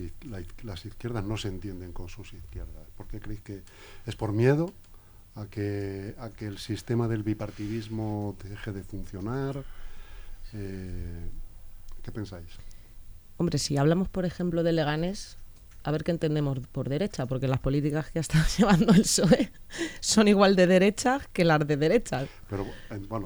las 0.63 0.85
izquierdas 0.85 1.23
no 1.23 1.37
se 1.37 1.49
entienden 1.49 1.91
con 1.91 2.07
sus 2.07 2.33
izquierdas? 2.33 2.87
¿Por 2.95 3.07
qué 3.07 3.19
creéis 3.19 3.41
que 3.41 3.61
es 4.05 4.15
por 4.15 4.31
miedo 4.31 4.73
a 5.35 5.45
que, 5.47 6.15
a 6.17 6.29
que 6.29 6.47
el 6.47 6.57
sistema 6.59 7.07
del 7.07 7.23
bipartidismo 7.23 8.37
deje 8.41 8.71
de 8.71 8.83
funcionar? 8.83 9.63
Eh, 10.53 11.29
¿Qué 12.01 12.11
pensáis? 12.11 12.47
Hombre, 13.37 13.57
si 13.57 13.77
hablamos, 13.77 14.09
por 14.09 14.25
ejemplo, 14.25 14.63
de 14.63 14.71
Leganés, 14.71 15.37
a 15.83 15.91
ver 15.91 16.03
qué 16.03 16.11
entendemos 16.11 16.59
por 16.71 16.89
derecha, 16.89 17.25
porque 17.25 17.47
las 17.47 17.59
políticas 17.59 18.11
que 18.11 18.19
ha 18.19 18.21
estado 18.21 18.45
llevando 18.57 18.93
el 18.93 19.01
PSOE 19.01 19.51
son 19.99 20.27
igual 20.27 20.55
de 20.55 20.67
derechas 20.67 21.27
que 21.33 21.43
las 21.43 21.65
de 21.65 21.77
derecha. 21.77 22.27
Pero, 22.49 22.67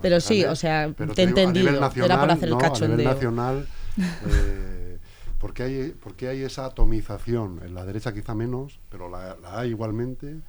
pero 0.02 0.20
sí, 0.20 0.46
o 0.46 0.56
sea, 0.56 0.92
te 0.94 1.22
he 1.22 1.26
entendido, 1.26 1.70
era 1.70 2.20
por 2.20 2.32
hacer 2.32 2.50
el 2.50 2.58
cachondeo. 2.58 2.96
A 2.96 2.98
nivel 2.98 3.14
nacional, 3.14 3.68
eh, 4.28 4.98
¿por, 5.40 5.54
qué 5.54 5.64
hay, 5.64 5.96
porque 6.02 6.30
hay 6.30 6.44
esa 6.44 6.66
atomización? 6.66 7.62
En 7.66 7.76
la 7.76 7.86
derecha 7.86 8.14
quizá 8.14 8.36
menos, 8.36 8.80
pero 8.90 9.10
la, 9.10 9.38
hay 9.44 9.72
igualmente, 9.72 10.40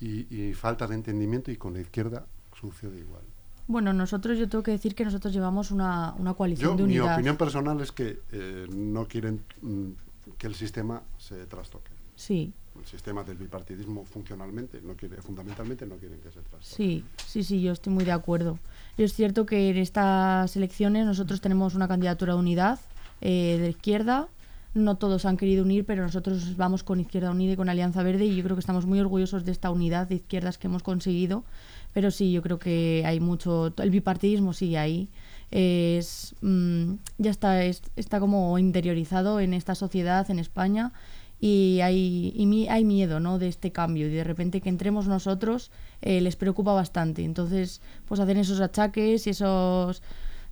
y, 0.00 0.34
y 0.34 0.54
falta 0.54 0.86
de 0.86 0.94
entendimiento, 0.94 1.50
y 1.50 1.56
con 1.56 1.74
la 1.74 1.80
izquierda 1.80 2.26
sucede 2.58 2.98
igual. 2.98 3.22
Bueno, 3.70 3.92
nosotros 3.92 4.36
yo 4.36 4.48
tengo 4.48 4.64
que 4.64 4.72
decir 4.72 4.96
que 4.96 5.04
nosotros 5.04 5.32
llevamos 5.32 5.70
una, 5.70 6.12
una 6.18 6.34
coalición 6.34 6.76
de 6.76 6.82
unidad. 6.82 7.04
Mi 7.04 7.12
opinión 7.12 7.36
personal 7.36 7.80
es 7.80 7.92
que 7.92 8.18
eh, 8.32 8.66
no 8.68 9.06
quieren 9.06 9.44
mm, 9.62 9.90
que 10.36 10.48
el 10.48 10.56
sistema 10.56 11.04
se 11.18 11.46
trastoque. 11.46 11.92
Sí. 12.16 12.52
El 12.76 12.84
sistema 12.84 13.22
del 13.22 13.36
bipartidismo 13.36 14.04
funcionalmente, 14.04 14.80
no 14.80 14.96
quiere, 14.96 15.22
fundamentalmente 15.22 15.86
no 15.86 15.94
quieren 15.98 16.18
que 16.18 16.32
se 16.32 16.40
trastoque. 16.40 16.64
Sí, 16.64 17.04
sí, 17.24 17.44
sí, 17.44 17.62
yo 17.62 17.70
estoy 17.70 17.92
muy 17.92 18.04
de 18.04 18.10
acuerdo. 18.10 18.58
Y 18.98 19.04
es 19.04 19.12
cierto 19.14 19.46
que 19.46 19.70
en 19.70 19.76
estas 19.76 20.56
elecciones 20.56 21.06
nosotros 21.06 21.40
tenemos 21.40 21.76
una 21.76 21.86
candidatura 21.86 22.32
de 22.32 22.40
unidad 22.40 22.80
eh, 23.20 23.56
de 23.60 23.70
izquierda. 23.70 24.26
No 24.72 24.96
todos 24.96 25.24
han 25.24 25.36
querido 25.36 25.64
unir, 25.64 25.84
pero 25.84 26.02
nosotros 26.02 26.56
vamos 26.56 26.84
con 26.84 27.00
Izquierda 27.00 27.30
Unida 27.30 27.52
y 27.52 27.56
con 27.56 27.68
Alianza 27.68 28.02
Verde 28.02 28.26
y 28.26 28.36
yo 28.36 28.44
creo 28.44 28.56
que 28.56 28.60
estamos 28.60 28.86
muy 28.86 29.00
orgullosos 29.00 29.44
de 29.44 29.52
esta 29.52 29.70
unidad 29.70 30.06
de 30.08 30.16
izquierdas 30.16 30.58
que 30.58 30.68
hemos 30.68 30.82
conseguido 30.82 31.44
pero 31.92 32.10
sí, 32.10 32.32
yo 32.32 32.42
creo 32.42 32.58
que 32.58 33.02
hay 33.04 33.20
mucho, 33.20 33.72
el 33.78 33.90
bipartidismo 33.90 34.52
sigue 34.52 34.78
ahí, 34.78 35.08
es, 35.50 36.34
mm, 36.40 36.94
ya 37.18 37.30
está, 37.30 37.64
está 37.64 38.20
como 38.20 38.58
interiorizado 38.58 39.40
en 39.40 39.54
esta 39.54 39.74
sociedad, 39.74 40.30
en 40.30 40.38
España, 40.38 40.92
y 41.40 41.80
hay, 41.82 42.32
y 42.36 42.68
hay 42.68 42.84
miedo 42.84 43.18
¿no? 43.18 43.38
de 43.38 43.48
este 43.48 43.72
cambio 43.72 44.06
y 44.06 44.10
de 44.10 44.24
repente 44.24 44.60
que 44.60 44.68
entremos 44.68 45.08
nosotros 45.08 45.70
eh, 46.02 46.20
les 46.20 46.36
preocupa 46.36 46.74
bastante. 46.74 47.24
Entonces, 47.24 47.80
pues 48.06 48.20
hacen 48.20 48.36
esos 48.36 48.60
achaques 48.60 49.26
y 49.26 49.30
esos 49.30 50.02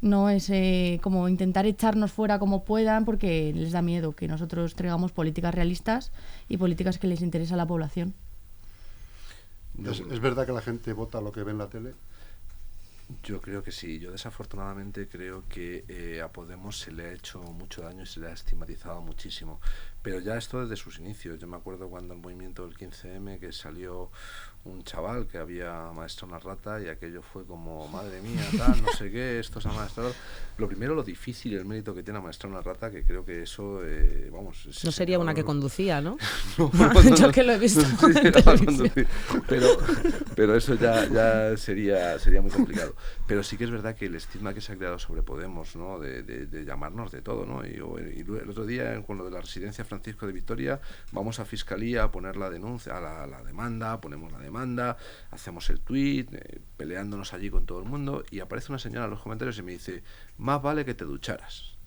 no 0.01 0.31
es 0.31 0.51
como 1.01 1.29
intentar 1.29 1.67
echarnos 1.67 2.13
fuera 2.13 2.39
como 2.39 2.65
puedan 2.65 3.05
porque 3.05 3.53
les 3.55 3.73
da 3.73 3.83
miedo 3.83 4.15
que 4.15 4.29
nosotros 4.29 4.75
traigamos 4.75 5.13
políticas 5.13 5.55
realistas 5.55 6.13
y 6.49 6.57
políticas 6.57 6.99
que 6.99 7.09
les 7.09 7.21
interesa 7.21 7.55
a 7.55 7.57
la 7.57 7.67
población. 7.67 8.15
¿Es, 9.85 10.21
verdad 10.21 10.45
que 10.47 10.53
la 10.53 10.61
gente 10.61 10.93
vota 10.93 11.21
lo 11.21 11.31
que 11.31 11.43
ve 11.43 11.53
en 11.53 11.59
la 11.59 11.69
tele? 11.69 11.95
Yo 13.23 13.41
creo 13.41 13.63
que 13.63 13.71
sí. 13.71 13.99
Yo 13.99 14.11
desafortunadamente 14.11 15.09
creo 15.09 15.45
que 15.49 15.85
eh, 15.89 16.21
a 16.21 16.29
Podemos 16.31 16.79
se 16.79 16.93
le 16.93 17.07
ha 17.07 17.13
hecho 17.13 17.41
mucho 17.41 17.83
daño 17.83 18.03
y 18.03 18.07
se 18.07 18.21
le 18.21 18.27
ha 18.27 18.33
estigmatizado 18.33 19.01
muchísimo. 19.01 19.61
Pero 20.03 20.21
ya 20.21 20.37
esto 20.37 20.61
desde 20.61 20.77
sus 20.77 20.99
inicios. 20.99 21.39
Yo 21.39 21.47
me 21.47 21.57
acuerdo 21.57 21.89
cuando 21.89 22.13
el 22.13 22.21
movimiento 22.21 22.67
del 22.67 22.77
15M 22.77 23.39
que 23.39 23.53
salió 23.53 24.11
un 24.69 24.85
chaval 24.85 25.27
que 25.27 25.39
había 25.39 25.91
maestrado 25.95 26.35
una 26.35 26.39
rata 26.39 26.81
y 26.81 26.89
aquello 26.89 27.23
fue 27.23 27.45
como, 27.45 27.89
madre 27.89 28.21
mía, 28.21 28.43
tal, 28.57 28.83
no 28.83 28.93
sé 28.93 29.11
qué, 29.11 29.39
esto 29.39 29.61
se 29.61 29.69
ha 29.69 29.73
maestrado. 29.73 30.13
Lo 30.59 30.69
primero, 30.69 30.95
lo 30.95 31.03
difícil, 31.03 31.55
el 31.55 31.65
mérito 31.65 31.95
que 31.95 32.03
tiene 32.03 32.19
maestrar 32.21 32.51
una 32.51 32.61
rata, 32.61 32.91
que 32.91 33.05
creo 33.05 33.25
que 33.25 33.43
eso, 33.43 33.81
eh, 33.85 34.29
vamos... 34.33 34.69
No 34.85 34.93
sería 34.93 35.19
una 35.19 35.35
que 35.35 35.45
conducía, 35.45 36.01
¿no? 36.01 36.17
no, 36.59 36.71
Yo 37.17 37.31
que 37.31 37.43
lo 37.43 37.53
he 37.53 37.59
visto. 37.59 37.83
pero, 39.49 39.67
pero 40.35 40.57
eso 40.57 40.75
ya, 40.75 41.07
ya 41.09 41.57
sería, 41.57 42.19
sería 42.19 42.43
muy 42.43 42.51
complicado. 42.51 42.95
Pero 43.27 43.43
sí 43.43 43.57
que 43.57 43.65
es 43.65 43.71
verdad 43.71 43.95
que 43.95 44.07
el 44.07 44.15
estigma 44.15 44.55
que 44.55 44.61
se 44.61 44.73
ha 44.73 44.77
creado 44.77 44.99
sobre 44.99 45.23
Podemos, 45.23 45.77
¿no? 45.77 45.99
De, 45.99 46.23
de, 46.23 46.65
llamarnos 46.65 47.11
de 47.11 47.23
todo, 47.23 47.45
¿no? 47.47 47.65
Y, 47.65 47.75
el 47.75 48.51
otro 48.51 48.67
día, 48.67 49.03
con 49.03 49.19
lo 49.19 49.25
de 49.25 49.31
la 49.31 49.41
residencia 49.41 49.85
Francisco 49.85 50.27
de 50.27 50.33
Victoria, 50.33 50.81
vamos 51.13 51.39
a 51.39 51.45
Fiscalía 51.45 52.05
a 52.05 52.11
poner 52.11 52.37
la 52.37 52.51
denuncia, 52.51 52.97
a 52.97 53.01
la, 53.01 53.27
la 53.27 53.43
demanda, 53.43 54.01
ponemos 54.01 54.33
la 54.33 54.39
demanda 54.39 54.58
hacemos 55.31 55.71
el 55.71 55.81
tweet, 55.81 56.27
eh, 56.33 56.61
peleándonos 56.77 57.33
allí 57.33 57.51
con 57.51 57.67
todo 57.67 57.79
el 57.79 57.85
mundo, 57.85 58.25
y 58.31 58.41
aparece 58.41 58.73
una 58.73 58.79
señora 58.79 59.05
en 59.05 59.11
los 59.11 59.23
comentarios 59.23 59.59
y 59.59 59.63
me 59.63 59.73
dice, 59.73 60.03
más 60.37 60.61
vale 60.63 60.85
que 60.85 60.95
te 60.95 61.05
ducharas. 61.05 61.78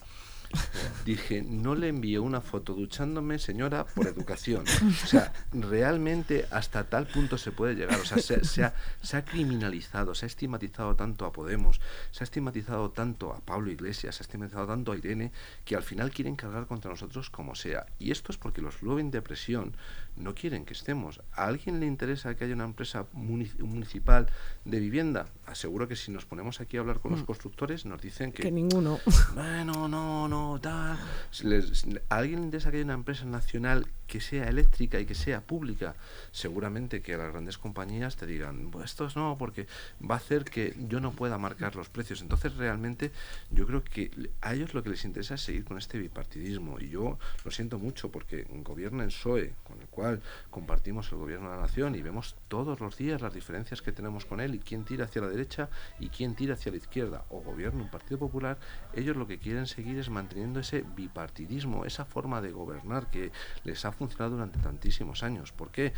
Dije, 1.06 1.42
no 1.42 1.76
le 1.76 1.88
envié 1.88 2.20
una 2.20 2.42
foto 2.42 2.74
duchándome, 2.74 3.40
señora, 3.40 3.86
por 3.86 4.08
educación. 4.08 4.66
O 5.04 5.08
sea, 5.08 5.34
realmente 5.52 6.46
hasta 6.52 6.86
tal 6.86 7.08
punto 7.08 7.38
se 7.38 7.52
puede 7.52 7.76
llegar. 7.76 8.00
O 8.00 8.06
sea, 8.06 8.20
se, 8.20 8.36
ha, 8.64 8.74
se, 9.02 9.18
ha, 9.18 9.26
criminalizado, 9.26 10.16
se 10.16 10.26
ha 10.26 10.28
estigmatizado 10.28 10.96
tanto 10.96 11.26
a 11.26 11.32
Podemos, 11.32 11.82
se 12.12 12.24
ha 12.24 12.26
estigmatizado 12.26 12.92
tanto 12.92 13.34
a 13.34 13.40
Pablo 13.40 13.72
Iglesias, 13.72 14.16
se 14.16 14.24
ha 14.24 14.26
estigmatizado 14.26 14.68
tanto 14.68 14.92
a 14.92 14.98
Irene, 14.98 15.32
que 15.66 15.76
al 15.76 15.84
final 15.84 16.12
quieren 16.12 16.36
cargar 16.36 16.68
contra 16.68 16.92
nosotros 16.92 17.30
como 17.30 17.56
sea. 17.56 17.86
Y 18.00 18.12
esto 18.12 18.32
es 18.32 18.38
porque 18.38 18.62
los 18.62 18.82
lobbies 18.82 19.12
de 19.12 19.22
presión 19.22 19.76
no 20.16 20.36
quieren 20.36 20.66
que 20.66 20.74
estemos. 20.74 21.22
¿A 21.34 21.46
alguien 21.46 21.80
le 21.80 21.86
interesa 21.86 22.36
que 22.36 22.44
haya 22.44 22.56
una 22.56 22.66
empresa 22.66 23.08
municipal 23.14 24.28
de 24.66 24.80
vivienda? 24.80 25.28
Aseguro 25.52 25.86
que 25.86 25.98
si 25.98 26.12
nos 26.12 26.26
ponemos 26.26 26.62
aquí 26.62 26.78
a 26.78 26.80
hablar 26.80 27.02
con 27.02 27.12
los 27.12 27.24
mm. 27.24 27.26
constructores 27.26 27.86
nos 27.86 28.02
dicen 28.02 28.32
que... 28.32 28.42
Que 28.42 28.52
ninguno. 28.52 29.00
Bueno, 29.34 29.90
no, 29.90 30.30
no, 30.30 30.60
tal. 30.62 30.98
¿A 30.98 32.16
alguien 32.16 32.40
le 32.40 32.46
interesa 32.46 32.72
que 32.72 32.78
haya 32.78 32.86
una 32.86 32.94
empresa 32.94 33.26
nacional 33.26 33.88
que 34.12 34.20
sea 34.20 34.50
eléctrica 34.50 35.00
y 35.00 35.06
que 35.06 35.16
sea 35.16 35.40
pública, 35.40 35.96
seguramente 36.32 37.02
que 37.02 37.16
las 37.16 37.32
grandes 37.32 37.58
compañías 37.58 38.18
te 38.18 38.26
digan, 38.26 38.70
pues 38.70 38.92
estos 38.92 39.16
no, 39.16 39.38
porque 39.40 39.68
va 40.02 40.16
a 40.16 40.18
hacer 40.18 40.44
que 40.44 40.76
yo 40.90 41.00
no 41.00 41.12
pueda 41.12 41.38
marcar 41.38 41.78
los 41.78 41.88
precios. 41.88 42.22
Entonces, 42.22 42.58
realmente, 42.58 43.12
yo 43.52 43.66
creo 43.66 43.86
que 43.86 44.12
a 44.42 44.54
ellos 44.54 44.74
lo 44.74 44.84
que 44.84 44.90
les 44.90 45.06
interesa 45.06 45.36
es 45.36 45.42
seguir 45.42 45.64
con 45.64 45.78
este 45.78 45.98
bipartidismo. 45.98 46.78
Y 46.82 46.90
yo 46.90 47.20
lo 47.46 47.52
siento 47.52 47.80
mucho 47.80 48.12
porque 48.12 48.46
gobierna 48.50 49.04
en 49.04 49.12
PSOE, 49.12 49.54
con 49.64 49.80
el 49.80 49.88
cual 49.88 50.22
compartimos 50.50 51.10
el 51.14 51.18
gobierno 51.18 51.50
de 51.50 51.56
la 51.56 51.62
nación 51.62 51.96
y 51.96 52.02
vemos 52.02 52.36
todos 52.50 52.82
los 52.82 52.98
días 52.98 53.22
las 53.22 53.34
diferencias 53.34 53.82
que 53.82 53.94
tenemos 53.94 54.26
con 54.26 54.42
él 54.42 54.56
y 54.56 54.60
quién 54.60 54.84
tira 54.84 55.06
hacia 55.06 55.22
la 55.22 55.30
derecha 55.30 55.70
y 56.02 56.10
quién 56.10 56.36
tira 56.36 56.56
hacia 56.56 56.74
la 56.74 56.80
izquierda, 56.80 57.24
o 57.30 57.40
gobierna 57.40 57.82
un 57.82 57.90
Partido 57.90 58.20
Popular, 58.20 58.60
ellos 58.94 59.16
lo 59.16 59.26
que 59.26 59.38
quieren 59.38 59.68
seguir 59.68 59.98
es 60.00 60.10
manteniendo 60.10 60.60
ese 60.60 60.84
bipartidismo, 60.98 61.86
esa 61.86 62.04
forma 62.04 62.42
de 62.42 62.52
gobernar 62.52 63.10
que 63.10 63.32
les 63.64 63.86
ha 63.86 63.94
funcionado 64.02 64.32
durante 64.32 64.58
tantísimos 64.60 65.22
años. 65.22 65.52
¿Por 65.52 65.72
qué? 65.72 65.94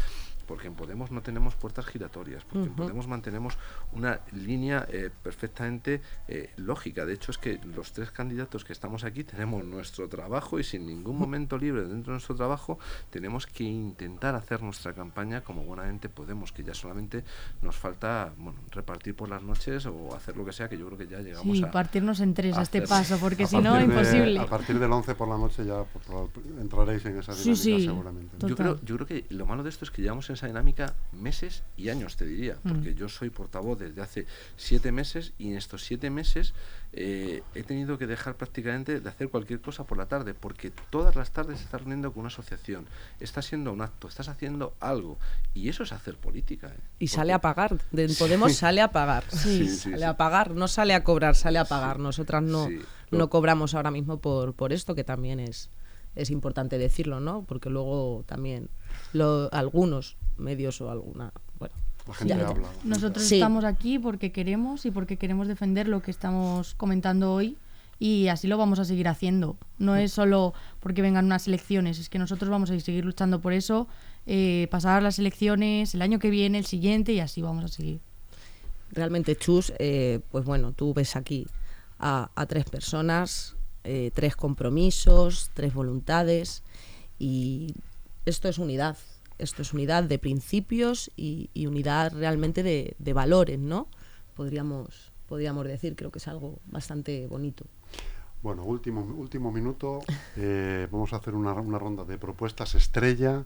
Porque 0.46 0.68
en 0.68 0.76
Podemos 0.76 1.12
no 1.12 1.22
tenemos 1.22 1.56
puertas 1.56 1.86
giratorias, 1.86 2.44
porque 2.44 2.68
en 2.68 2.76
Podemos 2.76 3.08
mantenemos 3.08 3.58
una 3.91 4.20
línea 4.32 4.86
eh, 4.89 5.10
perfectamente 5.22 6.02
eh, 6.28 6.52
lógica. 6.58 7.06
De 7.06 7.14
hecho, 7.14 7.32
es 7.32 7.38
que 7.38 7.60
los 7.64 7.94
tres 7.94 8.12
candidatos 8.12 8.66
que 8.66 8.74
estamos 8.74 9.04
aquí 9.04 9.24
tenemos 9.24 9.64
nuestro 9.64 10.08
trabajo 10.10 10.60
y 10.60 10.64
sin 10.64 10.86
ningún 10.86 11.18
momento 11.18 11.58
libre 11.58 11.82
dentro 11.82 12.12
de 12.12 12.16
nuestro 12.16 12.36
trabajo 12.36 12.80
tenemos 13.10 13.48
que 13.48 13.64
intentar 13.64 14.36
hacer 14.36 14.62
nuestra 14.62 14.94
campaña 14.94 15.41
como 15.41 15.64
buenamente 15.64 16.10
podemos, 16.10 16.52
que 16.52 16.64
ya 16.64 16.74
solamente 16.74 17.24
nos 17.62 17.76
falta 17.76 18.34
bueno, 18.38 18.60
repartir 18.72 19.16
por 19.16 19.30
las 19.30 19.44
noches 19.44 19.86
o 19.86 20.16
hacer 20.16 20.38
lo 20.38 20.46
que 20.46 20.52
sea, 20.52 20.70
que 20.70 20.78
yo 20.78 20.86
creo 20.88 20.98
que 20.98 21.08
ya 21.08 21.20
llegamos 21.20 21.58
sí, 21.58 21.64
a... 21.64 21.72
partirnos 21.72 22.20
en 22.20 22.34
tres 22.34 22.58
a 22.58 22.62
este 22.62 22.82
paso, 22.82 23.18
porque 23.18 23.48
si 23.48 23.58
no, 23.58 23.80
imposible. 23.80 24.39
A 24.39 24.46
partir 24.46 24.80
del 24.80 24.91
11 24.91 25.16
por 25.16 25.28
la 25.28 25.38
noche 25.38 25.66
ya 25.66 25.84
entraréis 26.60 27.06
en 27.06 27.18
esa 27.18 27.34
dinámica 27.34 27.56
sí, 27.56 27.56
sí. 27.56 28.48
Yo 28.48 28.56
creo, 28.56 28.80
yo 28.84 28.96
creo 28.96 29.08
que 29.08 29.26
lo 29.30 29.46
malo 29.46 29.64
de 29.64 29.70
esto 29.70 29.86
es 29.86 29.91
que 29.91 30.02
llevamos 30.02 30.30
en 30.30 30.32
esa 30.34 30.47
dinámica 30.47 30.95
meses 31.11 31.63
y 31.77 31.89
años, 31.89 32.17
te 32.17 32.25
diría, 32.25 32.57
mm. 32.63 32.69
porque 32.69 32.95
yo 32.95 33.09
soy 33.09 33.29
portavoz 33.29 33.79
desde 33.79 34.01
hace 34.01 34.25
siete 34.57 34.91
meses 34.91 35.34
y 35.38 35.49
en 35.51 35.57
estos 35.57 35.84
siete 35.84 36.09
meses 36.09 36.53
eh, 36.93 37.41
he 37.55 37.63
tenido 37.63 37.97
que 37.97 38.05
dejar 38.05 38.36
prácticamente 38.36 38.99
de 38.99 39.09
hacer 39.09 39.29
cualquier 39.29 39.61
cosa 39.61 39.84
por 39.84 39.97
la 39.97 40.05
tarde, 40.05 40.34
porque 40.34 40.71
todas 40.89 41.15
las 41.15 41.31
tardes 41.31 41.59
se 41.59 41.65
está 41.65 41.77
reuniendo 41.77 42.11
con 42.11 42.21
una 42.21 42.27
asociación, 42.27 42.86
está 43.19 43.39
haciendo 43.39 43.73
un 43.73 43.81
acto, 43.81 44.07
estás 44.07 44.29
haciendo 44.29 44.75
algo, 44.79 45.17
y 45.53 45.69
eso 45.69 45.84
es 45.84 45.91
hacer 45.91 46.17
política. 46.17 46.67
¿eh? 46.67 46.79
Y 46.99 47.07
sale 47.07 47.34
a 47.34 47.39
pagar, 47.39 47.77
de 47.91 48.13
Podemos 48.19 48.53
sale 48.53 48.81
a 48.81 48.91
pagar, 48.91 49.23
sí, 49.29 49.67
sale 49.67 50.05
a 50.05 50.17
pagar, 50.17 50.51
no 50.51 50.67
sale 50.67 50.93
a 50.93 51.03
cobrar, 51.03 51.36
sale 51.36 51.59
a 51.59 51.65
pagar. 51.65 51.99
Nosotras 51.99 52.43
no, 52.43 52.69
no 53.11 53.29
cobramos 53.29 53.73
ahora 53.73 53.91
mismo 53.91 54.19
por, 54.19 54.53
por 54.53 54.71
esto, 54.71 54.95
que 54.95 55.03
también 55.03 55.39
es 55.39 55.69
es 56.16 56.30
importante 56.30 56.78
decirlo, 56.78 57.20
¿no? 57.20 57.43
Porque 57.43 57.70
luego 57.70 58.24
también 58.26 58.70
lo, 59.14 59.51
algunos 59.53 60.18
medios 60.38 60.82
o 60.82 60.89
alguna, 60.89 61.32
bueno, 61.59 61.76
Nosotros 62.84 63.32
estamos 63.32 63.64
aquí 63.64 63.99
porque 63.99 64.32
queremos 64.32 64.86
y 64.86 64.91
porque 64.91 65.18
queremos 65.18 65.47
defender 65.47 65.88
lo 65.88 66.01
que 66.01 66.11
estamos 66.11 66.76
comentando 66.76 67.34
hoy 67.34 67.57
y 67.99 68.28
así 68.28 68.47
lo 68.47 68.57
vamos 68.57 68.80
a 68.80 68.86
seguir 68.86 69.07
haciendo. 69.07 69.57
No 69.78 69.95
es 69.95 70.11
solo 70.11 70.53
porque 70.80 71.01
vengan 71.01 71.26
unas 71.26 71.47
elecciones, 71.47 71.99
es 71.99 72.09
que 72.09 72.20
nosotros 72.20 72.49
vamos 72.49 72.70
a 72.72 72.80
seguir 72.80 73.05
luchando 73.05 73.39
por 73.39 73.53
eso, 73.53 73.88
eh, 74.26 74.68
pasar 74.72 75.01
las 75.01 75.20
elecciones 75.20 75.93
el 75.93 76.01
año 76.01 76.20
que 76.20 76.30
viene, 76.30 76.57
el 76.57 76.66
siguiente 76.66 77.14
y 77.14 77.20
así 77.20 77.41
vamos 77.41 77.64
a 77.64 77.68
seguir. 77.70 78.01
Realmente, 78.91 79.36
Chus, 79.36 79.74
eh, 79.80 80.20
pues 80.32 80.45
bueno, 80.45 80.74
tú 80.74 80.93
ves 80.93 81.16
aquí 81.16 81.47
a, 81.97 82.30
a 82.36 82.45
tres 82.45 82.66
personas 82.66 83.55
eh, 83.84 84.11
tres 84.13 84.36
compromisos, 84.36 85.51
tres 85.53 85.73
voluntades 85.73 86.63
y 87.19 87.75
esto 88.25 88.47
es 88.47 88.57
unidad, 88.57 88.97
esto 89.38 89.61
es 89.61 89.73
unidad 89.73 90.03
de 90.05 90.19
principios 90.19 91.11
y, 91.17 91.49
unidad 91.67 92.13
realmente 92.13 92.63
de, 92.63 93.13
valores, 93.13 93.59
¿no? 93.59 93.88
Podríamos, 94.36 95.11
podríamos 95.27 95.65
decir, 95.65 95.95
creo 95.97 96.11
que 96.11 96.19
es 96.19 96.27
algo 96.29 96.59
bastante 96.65 97.27
bonito. 97.27 97.65
Bueno, 98.41 98.63
último, 98.63 99.01
último 99.01 99.51
minuto, 99.51 99.99
eh, 100.38 100.88
vamos 100.89 101.11
a 101.11 101.17
hacer 101.17 101.36
una, 101.36 101.53
ronda 101.53 102.05
de 102.05 102.17
propuestas 102.17 102.75
estrella 102.75 103.43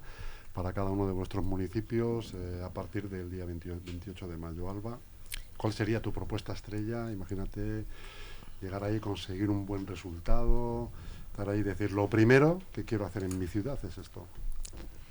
para 0.54 0.74
cada 0.74 0.92
uno 0.92 1.08
de 1.08 1.14
vuestros 1.14 1.44
municipios 1.44 2.34
eh, 2.36 2.62
a 2.64 2.70
partir 2.70 3.10
del 3.10 3.32
día 3.32 3.46
28 3.46 4.28
de 4.28 4.38
mayo. 4.38 4.70
Alba, 4.70 5.00
¿cuál 5.58 5.74
sería 5.74 6.02
tu 6.02 6.12
propuesta 6.12 6.54
estrella? 6.54 7.12
Imagínate 7.12 7.86
llegar 8.62 8.84
ahí, 8.84 9.00
conseguir 9.00 9.50
un 9.50 9.66
buen 9.66 9.86
resultado, 9.88 10.90
estar 11.32 11.50
ahí 11.50 11.64
decir, 11.64 11.92
lo 11.92 12.10
primero 12.10 12.62
que 12.74 12.84
quiero 12.86 13.06
hacer 13.06 13.24
en 13.24 13.38
mi 13.38 13.48
ciudad 13.48 13.78
es 13.86 13.98
esto. 13.98 14.26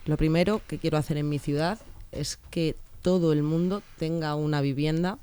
Lo 0.07 0.16
primero 0.16 0.61
que 0.66 0.78
quiero 0.78 0.99
hacer 0.99 1.16
en 1.16 1.28
mi 1.28 1.38
ciudad 1.38 1.78
es 2.12 2.38
que 2.51 2.76
todo 3.03 3.32
el 3.32 3.42
mundo 3.42 3.82
tenga 3.99 4.34
una 4.34 4.61
vivienda 4.61 5.18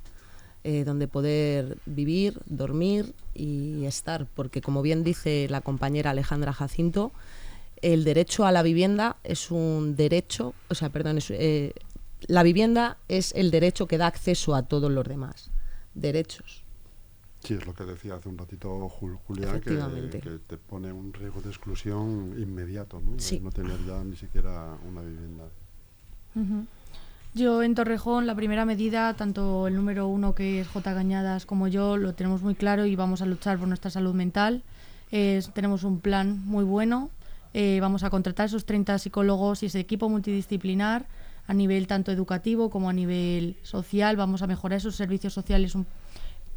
eh, 0.64 0.86
donde 0.86 1.08
poder 1.08 1.78
vivir, 1.86 2.40
dormir 2.46 3.14
y 3.34 3.86
estar, 3.86 4.28
porque 4.34 4.62
como 4.62 4.82
bien 4.82 5.04
dice 5.04 5.48
la 5.50 5.60
compañera 5.60 6.12
Alejandra 6.12 6.54
Jacinto, 6.54 7.12
el 7.82 8.06
derecho 8.06 8.46
a 8.46 8.52
la 8.54 8.64
vivienda 8.64 9.18
es 9.26 9.52
un 9.52 9.98
derecho, 9.98 10.54
o 10.70 10.76
sea, 10.76 10.90
perdón, 10.90 11.20
eh, 11.32 11.74
la 12.28 12.44
vivienda 12.44 12.98
es 13.10 13.34
el 13.36 13.52
derecho 13.52 13.88
que 13.88 13.98
da 13.98 14.08
acceso 14.08 14.56
a 14.56 14.64
todos 14.64 14.90
los 14.90 15.06
demás 15.06 15.52
derechos. 15.94 16.63
Sí, 17.44 17.56
es 17.56 17.66
lo 17.66 17.74
que 17.74 17.84
decía 17.84 18.16
hace 18.16 18.30
un 18.30 18.38
ratito 18.38 18.88
Julián, 18.88 19.60
que, 19.60 19.76
te 20.48 20.58
pone 20.58 20.94
un 20.94 21.12
riesgo 21.14 21.42
de 21.42 21.50
exclusión 21.50 22.36
inmediato, 22.38 23.02
¿no? 23.02 23.18
no 23.42 23.52
tener 23.52 23.86
ya 23.86 24.02
ni 24.04 24.16
siquiera 24.16 24.78
una 24.88 25.02
vivienda. 25.02 25.44
Yo 27.34 27.62
en 27.62 27.76
Torrejón, 27.76 28.28
la 28.28 28.36
primera 28.36 28.64
medida, 28.64 29.14
tanto 29.16 29.68
el 29.68 29.76
número 29.76 30.08
uno 30.08 30.34
que 30.34 30.62
es 30.62 30.68
J. 30.70 30.94
Gañadas 30.94 31.46
como 31.46 31.68
yo, 31.68 31.98
lo 31.98 32.14
tenemos 32.14 32.42
muy 32.44 32.56
claro 32.56 32.86
y 32.86 32.96
vamos 32.96 33.22
a 33.22 33.26
luchar 33.26 33.58
por 33.58 33.68
nuestra 33.68 33.92
salud 33.92 34.14
mental. 34.14 34.64
tenemos 35.10 35.84
un 35.84 36.00
plan 36.00 36.46
muy 36.46 36.64
bueno. 36.64 37.10
Eh, 37.54 37.80
vamos 37.82 38.04
a 38.04 38.10
contratar 38.10 38.46
esos 38.48 38.66
30 38.66 38.98
psicólogos 39.00 39.64
y 39.64 39.68
ese 39.68 39.80
equipo 39.80 40.10
multidisciplinar 40.10 41.06
a 41.46 41.54
nivel 41.54 41.88
tanto 41.88 42.12
educativo 42.12 42.70
como 42.70 42.90
a 42.90 42.94
nivel 42.94 43.58
social. 43.64 44.16
Vamos 44.16 44.42
a 44.42 44.48
mejorar 44.48 44.78
esos 44.78 44.96
servicios 44.96 45.34
sociales 45.34 45.76
un 45.76 45.86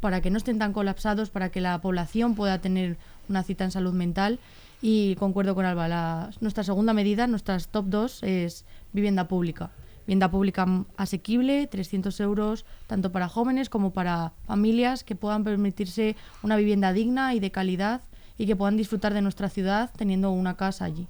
para 0.01 0.21
que 0.21 0.31
no 0.31 0.39
estén 0.39 0.59
tan 0.59 0.73
colapsados, 0.73 1.31
para 1.31 1.51
que 1.51 1.61
la 1.61 1.81
población 1.81 2.35
pueda 2.35 2.61
tener 2.61 2.97
una 3.29 3.43
cita 3.43 3.65
en 3.65 3.71
salud 3.71 3.93
mental. 3.93 4.39
Y 4.83 5.17
concuerdo 5.17 5.55
con 5.55 5.65
Alba, 5.65 6.31
nuestra 6.41 6.63
segunda 6.63 6.93
medida, 6.93 7.27
nuestras 7.27 7.69
top 7.69 7.87
dos, 7.89 8.23
es 8.23 8.65
vivienda 8.93 9.27
pública. 9.27 9.71
vivienda 10.07 10.31
pública 10.31 10.67
asequible, 10.97 11.67
300 11.67 12.21
euros 12.21 12.65
tanto 12.87 13.11
para 13.11 13.29
jóvenes 13.29 13.69
como 13.69 13.91
para 13.91 14.33
familias 14.47 15.03
que 15.03 15.17
puedan 15.17 15.43
permitirse 15.43 16.15
una 16.43 16.57
vivienda 16.57 16.93
digna 16.93 17.35
y 17.35 17.41
de 17.41 17.51
calidad 17.51 18.03
y 18.39 18.47
que 18.47 18.55
puedan 18.55 18.77
disfrutar 18.77 19.15
de 19.15 19.23
nuestra 19.23 19.49
ciudad 19.49 19.91
teniendo 19.97 20.31
una 20.31 20.57
casa 20.57 20.85
allí. 20.85 21.09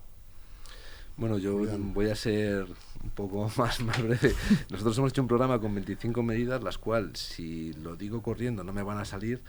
Bueno, 1.16 1.38
yo 1.38 1.58
voy 1.78 2.08
a 2.08 2.14
ser 2.14 2.66
un 3.02 3.10
poco 3.10 3.50
más, 3.56 3.80
más 3.80 4.02
breve. 4.02 4.34
Nosotros 4.70 4.98
hemos 4.98 5.12
hecho 5.12 5.22
un 5.22 5.28
programa 5.28 5.58
con 5.60 5.74
25 5.74 6.22
medidas, 6.22 6.62
las 6.62 6.78
cuales, 6.78 7.18
si 7.18 7.72
lo 7.74 7.96
digo 7.96 8.22
corriendo, 8.22 8.64
no 8.64 8.72
me 8.72 8.82
van 8.82 8.98
a 8.98 9.04
salir. 9.04 9.42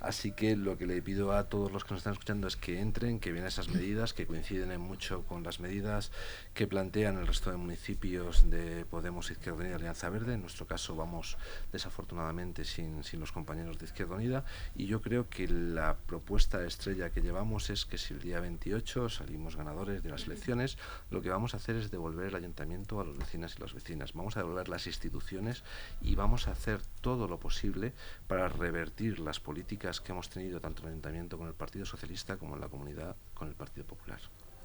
Así 0.00 0.32
que 0.32 0.56
lo 0.56 0.76
que 0.76 0.86
le 0.86 1.00
pido 1.00 1.32
a 1.32 1.48
todos 1.48 1.70
los 1.70 1.84
que 1.84 1.94
nos 1.94 2.00
están 2.00 2.14
escuchando 2.14 2.48
es 2.48 2.56
que 2.56 2.80
entren, 2.80 3.20
que 3.20 3.32
vean 3.32 3.46
esas 3.46 3.68
medidas, 3.68 4.12
que 4.14 4.26
coinciden 4.26 4.80
mucho 4.80 5.24
con 5.24 5.42
las 5.42 5.60
medidas 5.60 6.10
que 6.54 6.66
plantean 6.66 7.18
el 7.18 7.26
resto 7.26 7.50
de 7.50 7.56
municipios 7.56 8.50
de 8.50 8.84
Podemos, 8.84 9.30
Izquierda 9.30 9.60
Unida 9.60 9.72
y 9.72 9.74
Alianza 9.74 10.08
Verde. 10.10 10.34
En 10.34 10.40
nuestro 10.40 10.66
caso 10.66 10.96
vamos 10.96 11.36
desafortunadamente 11.72 12.64
sin, 12.64 13.04
sin 13.04 13.20
los 13.20 13.32
compañeros 13.32 13.78
de 13.78 13.86
Izquierda 13.86 14.16
Unida. 14.16 14.44
Y 14.74 14.86
yo 14.86 15.00
creo 15.00 15.28
que 15.28 15.48
la 15.48 15.96
propuesta 16.06 16.64
estrella 16.64 17.10
que 17.10 17.20
llevamos 17.20 17.70
es 17.70 17.84
que 17.84 17.98
si 17.98 18.14
el 18.14 18.20
día 18.20 18.40
28 18.40 19.08
salimos 19.08 19.56
ganadores 19.56 20.02
de 20.02 20.10
las 20.10 20.26
elecciones, 20.26 20.78
lo 21.10 21.22
que 21.22 21.30
vamos 21.30 21.54
a 21.54 21.58
hacer 21.58 21.76
es 21.76 21.90
devolver 21.90 22.26
el 22.26 22.34
ayuntamiento 22.34 22.91
a 23.00 23.04
los 23.04 23.16
vecinas 23.16 23.54
y 23.56 23.60
las 23.60 23.74
vecinas. 23.74 24.12
Vamos 24.12 24.36
a 24.36 24.40
devolver 24.40 24.68
las 24.68 24.86
instituciones 24.86 25.62
y 26.00 26.14
vamos 26.14 26.48
a 26.48 26.52
hacer 26.52 26.80
todo 27.00 27.28
lo 27.28 27.38
posible 27.38 27.92
para 28.26 28.48
revertir 28.48 29.18
las 29.18 29.40
políticas 29.40 30.00
que 30.00 30.12
hemos 30.12 30.28
tenido 30.28 30.60
tanto 30.60 30.82
en 30.82 30.88
el 30.88 30.92
ayuntamiento 30.92 31.38
con 31.38 31.48
el 31.48 31.54
Partido 31.54 31.84
Socialista 31.84 32.36
como 32.36 32.54
en 32.54 32.60
la 32.60 32.68
comunidad 32.68 33.16
con 33.34 33.48
el 33.48 33.54
Partido 33.54 33.86
Popular. 33.86 34.20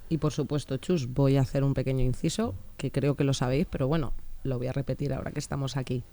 Y 0.09 0.19
por 0.19 0.31
supuesto, 0.31 0.77
Chus, 0.77 1.13
voy 1.13 1.37
a 1.37 1.41
hacer 1.41 1.63
un 1.63 1.73
pequeño 1.73 2.03
inciso, 2.03 2.55
que 2.77 2.91
creo 2.91 3.15
que 3.15 3.23
lo 3.23 3.33
sabéis, 3.33 3.67
pero 3.69 3.87
bueno, 3.87 4.13
lo 4.43 4.57
voy 4.57 4.67
a 4.67 4.73
repetir 4.73 5.13
ahora 5.13 5.31
que 5.31 5.39
estamos 5.39 5.75
aquí. 5.75 6.03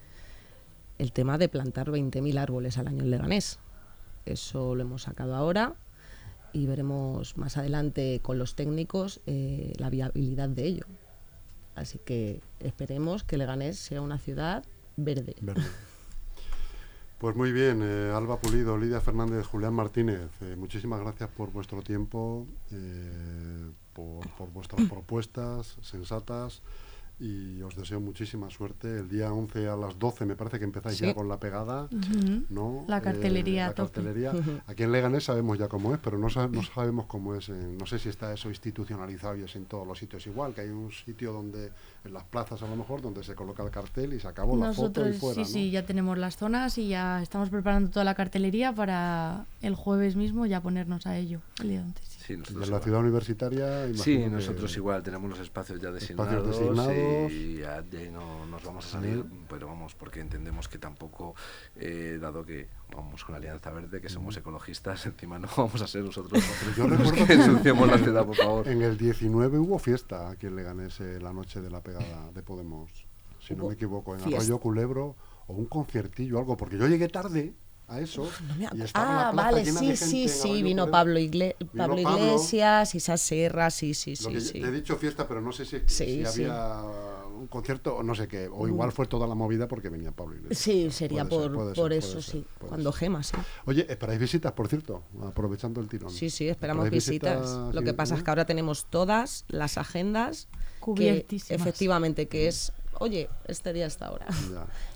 El 0.99 1.13
tema 1.13 1.39
de 1.39 1.49
plantar 1.49 1.91
20.000 1.91 2.39
árboles 2.39 2.79
al 2.79 2.89
año 2.89 3.03
en 3.03 3.11
Leganés. 3.11 3.59
Eso 4.27 4.75
lo 4.75 4.83
hemos 4.83 5.03
sacado 5.03 5.35
ahora 5.35 5.75
y 6.53 6.67
veremos 6.67 7.37
más 7.37 7.57
adelante 7.57 8.21
con 8.23 8.39
los 8.39 8.55
técnicos 8.55 9.21
eh, 9.27 9.73
la 9.77 9.91
viabilidad 9.91 10.49
de 10.49 10.65
ello. 10.65 10.87
Así 11.75 11.99
que 11.99 12.41
esperemos 12.61 13.25
que 13.25 13.37
Leganés 13.37 13.79
sea 13.79 14.01
una 14.01 14.19
ciudad 14.19 14.65
verde. 14.97 15.35
Pues 17.19 17.37
muy 17.37 17.53
bien, 17.53 17.81
eh, 17.83 18.13
Alba 18.15 18.39
Pulido, 18.39 18.77
Lidia 18.77 19.01
Fernández, 19.01 19.47
Julián 19.47 19.73
Martínez, 19.73 20.29
eh, 20.43 20.57
muchísimas 20.59 21.01
gracias 21.01 21.31
por 21.31 21.51
vuestro 21.53 21.81
tiempo, 21.81 22.47
por, 23.95 24.29
por, 24.37 24.53
vuestras 24.53 24.87
propuestas 24.91 25.77
sensatas 25.81 26.61
y 27.21 27.63
os 27.63 27.77
deseo 27.77 28.01
muchísima 28.01 28.51
suerte. 28.51 28.99
El 28.99 29.09
día 29.09 29.33
11 29.33 29.69
a 29.69 29.77
las 29.77 29.99
12 29.99 30.27
me 30.27 30.35
parece 30.35 30.59
que 30.59 30.65
empezáis 30.65 30.99
ya 30.99 31.15
con 31.15 31.29
la 31.29 31.39
pegada, 31.39 31.89
¿no? 32.51 32.85
La 32.89 33.01
cartelería. 33.01 33.69
la 33.69 33.75
cartelería. 33.75 34.33
Aquí 34.67 34.83
en 34.83 34.93
Leganés 34.93 35.25
sabemos 35.25 35.59
ya 35.59 35.69
cómo 35.69 35.95
es, 35.95 36.01
pero 36.01 36.19
no, 36.19 36.29
no 36.29 36.63
sabemos 36.63 37.07
cómo 37.07 37.35
es. 37.35 37.49
no 37.49 37.87
sé 37.87 37.99
si 37.99 38.09
está 38.09 38.33
eso 38.33 38.49
institucionalizado 38.49 39.37
y 39.37 39.43
es 39.43 39.55
en 39.57 39.67
todos 39.67 39.87
los 39.87 39.99
sitios 39.99 40.27
igual, 40.27 40.55
que 40.55 40.63
hay 40.63 40.71
un 40.71 40.91
sitio 40.93 41.33
donde, 41.33 41.71
en 42.05 42.13
las 42.13 42.25
plazas 42.25 42.63
a 42.63 42.67
lo 42.67 42.77
mejor, 42.77 43.01
donde 43.01 43.23
se 43.23 43.35
coloca 43.35 43.63
el 43.63 43.71
cartel 43.71 44.15
y 44.15 44.21
se 44.21 44.29
acabó 44.29 44.57
la 44.57 44.73
foto 44.73 45.09
y 45.09 45.13
fuera. 45.13 45.45
Sí, 45.45 45.53
sí, 45.53 45.71
ya 45.71 45.87
tenemos 45.87 46.19
las 46.19 46.37
zonas 46.37 46.79
y 46.79 46.89
ya 46.89 47.23
estamos 47.23 47.49
preparando 47.49 47.91
toda 47.91 48.05
la 48.05 48.15
cartelería 48.15 48.73
para 48.73 49.47
el 49.63 49.75
jueves 49.75 50.17
mismo 50.17 50.47
ya 50.47 50.61
ponernos 50.61 51.07
a 51.07 51.17
ello. 51.17 51.41
El 51.61 51.69
día 51.69 51.81
antes, 51.81 52.14
Sí, 52.27 52.33
en 52.33 52.71
la 52.71 52.81
ciudad 52.81 53.01
universitaria. 53.01 53.93
Sí, 53.95 54.19
nosotros 54.31 54.75
igual 54.79 55.03
tenemos 55.03 55.29
los 55.29 55.41
espacios 55.41 55.79
ya 55.79 55.91
designados, 55.91 56.59
y 57.31 57.59
ya 57.59 57.85
no 58.11 58.47
nos 58.47 58.65
vamos 58.65 58.87
a 58.87 58.89
salir, 58.89 59.25
pero 59.49 59.67
vamos, 59.67 59.95
porque 59.95 60.21
entendemos 60.21 60.67
que 60.67 60.79
tampoco, 60.79 61.35
eh, 61.77 62.19
dado 62.19 62.43
que 62.43 62.69
vamos 62.95 63.23
con 63.25 63.35
la 63.35 63.39
Alianza 63.39 63.71
Verde, 63.73 64.01
que 64.01 64.09
somos 64.09 64.35
ecologistas, 64.39 65.05
encima 65.07 65.39
no 65.39 65.49
vamos 65.55 65.83
a 65.83 65.87
ser 65.87 66.03
nosotros 66.03 66.43
yo 66.75 66.89
los 66.89 67.13
que 67.13 67.31
ensuciemos 67.31 67.89
la 67.89 67.99
ciudad, 67.99 68.25
por 68.25 68.37
favor. 68.37 68.69
En 68.69 68.81
el 68.81 68.97
19 68.97 69.59
hubo 69.59 69.79
fiesta 69.79 70.31
aquí 70.31 70.47
en 70.47 70.57
Leganés, 70.57 71.01
eh, 71.01 71.21
la 71.21 71.35
noche 71.35 71.61
de 71.61 71.71
la 71.71 71.83
pegada 71.83 72.33
de 72.33 72.43
Podemos, 72.43 72.91
si 73.39 73.55
no 73.55 73.69
me 73.69 73.75
equivoco, 73.75 74.17
en 74.17 74.23
Arroyo 74.23 74.59
Culebro, 74.59 75.17
o 75.47 75.53
un 75.53 75.67
conciertillo, 75.67 76.39
algo, 76.39 76.57
porque 76.57 76.79
yo 76.79 76.89
llegué 76.89 77.09
tarde 77.09 77.53
a 77.89 78.01
eso. 78.01 78.29
ah, 78.95 79.33
vale, 79.35 79.65
sí, 79.65 79.97
sí, 79.97 80.29
sí, 80.29 80.63
vino 80.63 80.91
Pablo, 80.91 81.21
Pablo, 81.77 81.99
Iglesias, 81.99 82.95
Isa 82.95 83.17
Serra, 83.17 83.71
sí, 83.71 83.95
sí, 83.95 84.17
sí. 84.17 84.41
sí. 84.41 84.61
Te 84.61 84.69
he 84.69 84.73
dicho 84.73 84.97
fiesta, 84.97 85.29
pero 85.29 85.41
no 85.41 85.53
sé 85.53 85.65
si, 85.65 85.81
si 85.87 86.25
había 86.25 86.83
un 87.39 87.47
concierto 87.49 87.97
o 87.97 88.03
no 88.03 88.15
sé 88.15 88.29
qué, 88.29 88.49
o 88.51 88.67
igual 88.67 88.93
fue 88.93 89.07
toda 89.07 89.27
la 89.27 89.35
movida 89.35 89.69
porque 89.69 89.89
venía 89.89 90.13
Pablo 90.13 90.37
Iglesias. 90.37 90.59
Sí, 90.59 90.91
sería 90.91 91.25
por, 91.25 91.75
por 91.75 91.93
eso, 91.93 92.23
sí, 92.23 92.45
cuando 92.59 92.93
gema, 92.93 93.23
sí. 93.23 93.37
Oye, 93.67 93.87
esperáis 93.89 94.21
visitas, 94.21 94.53
por 94.53 94.69
cierto, 94.69 95.03
aprovechando 95.23 95.81
el 95.81 95.89
tirón. 95.89 96.11
Sí, 96.11 96.31
sí, 96.31 96.49
esperamos 96.49 96.89
visitas. 96.91 97.75
Lo 97.75 97.83
que 97.83 97.93
pasa 97.93 98.15
es 98.15 98.23
que 98.23 98.31
ahora 98.31 98.47
tenemos 98.47 98.87
todas 98.87 99.45
las 99.49 99.79
agendas 99.79 100.49
cubiertísimas. 100.81 101.61
efectivamente, 101.61 102.29
que 102.29 102.49
es 102.49 102.73
oye, 102.99 103.29
este 103.47 103.73
día 103.73 103.87
está 103.87 104.07
ahora. 104.07 104.27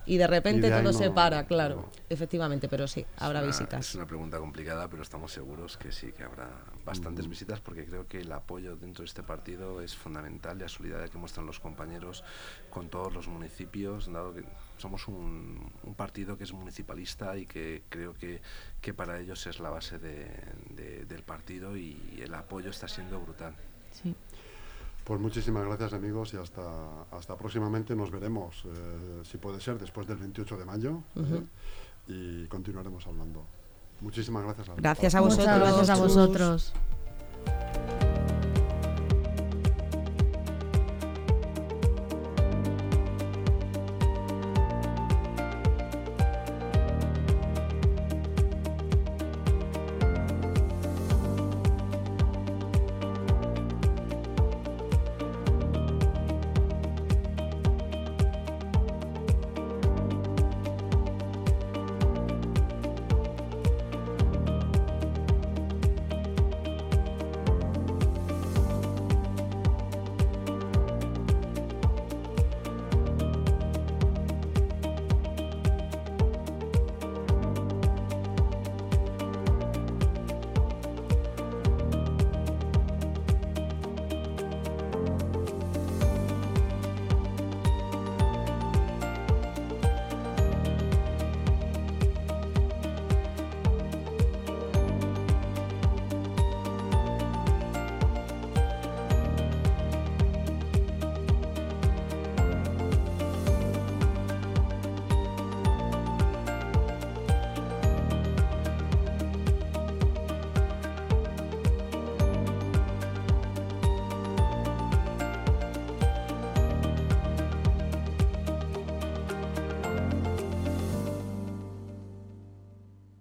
Y 0.06 0.16
de 0.16 0.26
repente 0.26 0.70
todo 0.70 0.92
se 0.92 1.10
para, 1.10 1.46
claro, 1.46 1.90
efectivamente, 2.08 2.68
pero 2.68 2.88
sí, 2.88 3.04
habrá 3.16 3.42
visitas. 3.42 3.88
Es 3.88 3.94
una 3.94 4.06
pregunta 4.06 4.38
complicada, 4.38 4.88
pero 4.88 5.02
estamos 5.02 5.32
seguros 5.32 5.76
que 5.76 5.92
sí, 5.92 6.12
que 6.12 6.22
habrá 6.22 6.48
bastantes 6.84 7.26
mm. 7.26 7.30
visitas 7.30 7.60
porque 7.60 7.84
creo 7.84 8.06
que 8.06 8.20
el 8.20 8.32
apoyo 8.32 8.76
dentro 8.76 9.02
de 9.02 9.06
este 9.06 9.22
partido 9.22 9.82
es 9.82 9.94
fundamental, 9.94 10.58
la 10.58 10.68
solidaridad 10.68 11.10
que 11.10 11.18
muestran 11.18 11.46
los 11.46 11.60
compañeros 11.60 12.24
con 12.70 12.88
todos 12.88 13.12
los 13.12 13.28
municipios, 13.28 14.10
dado 14.10 14.34
que 14.34 14.44
somos 14.78 15.08
un, 15.08 15.70
partido 15.96 16.38
que 16.38 16.44
es 16.44 16.52
municipalista 16.52 17.36
y 17.36 17.46
que 17.46 17.82
creo 17.88 18.14
que, 18.14 18.40
que 18.80 18.94
para 18.94 19.18
ellos 19.18 19.46
es 19.46 19.58
la 19.58 19.70
base 19.70 19.98
del 19.98 21.22
partido 21.24 21.76
y 21.76 22.20
el 22.22 22.32
apoyo 22.34 22.70
está 22.70 22.88
siendo 22.88 23.20
brutal. 23.20 23.54
Sí. 23.90 24.14
Pues 25.08 25.22
muchísimas 25.22 25.64
gracias 25.64 25.94
amigos 25.94 26.34
y 26.34 26.36
hasta, 26.36 26.60
hasta 27.10 27.34
próximamente 27.34 27.96
nos 27.96 28.10
veremos, 28.10 28.62
eh, 28.66 29.22
si 29.24 29.38
puede 29.38 29.58
ser, 29.58 29.78
después 29.78 30.06
del 30.06 30.18
28 30.18 30.58
de 30.58 30.64
mayo 30.66 31.02
¿eh? 31.16 31.42
y 32.08 32.46
continuaremos 32.48 33.06
hablando. 33.06 33.42
Muchísimas 34.02 34.44
gracias. 34.44 34.68
gracias 34.76 35.14
a 35.14 35.20
vosotros. 35.20 35.58
gracias 35.60 35.88
a 35.88 35.96
vosotros. 35.96 36.74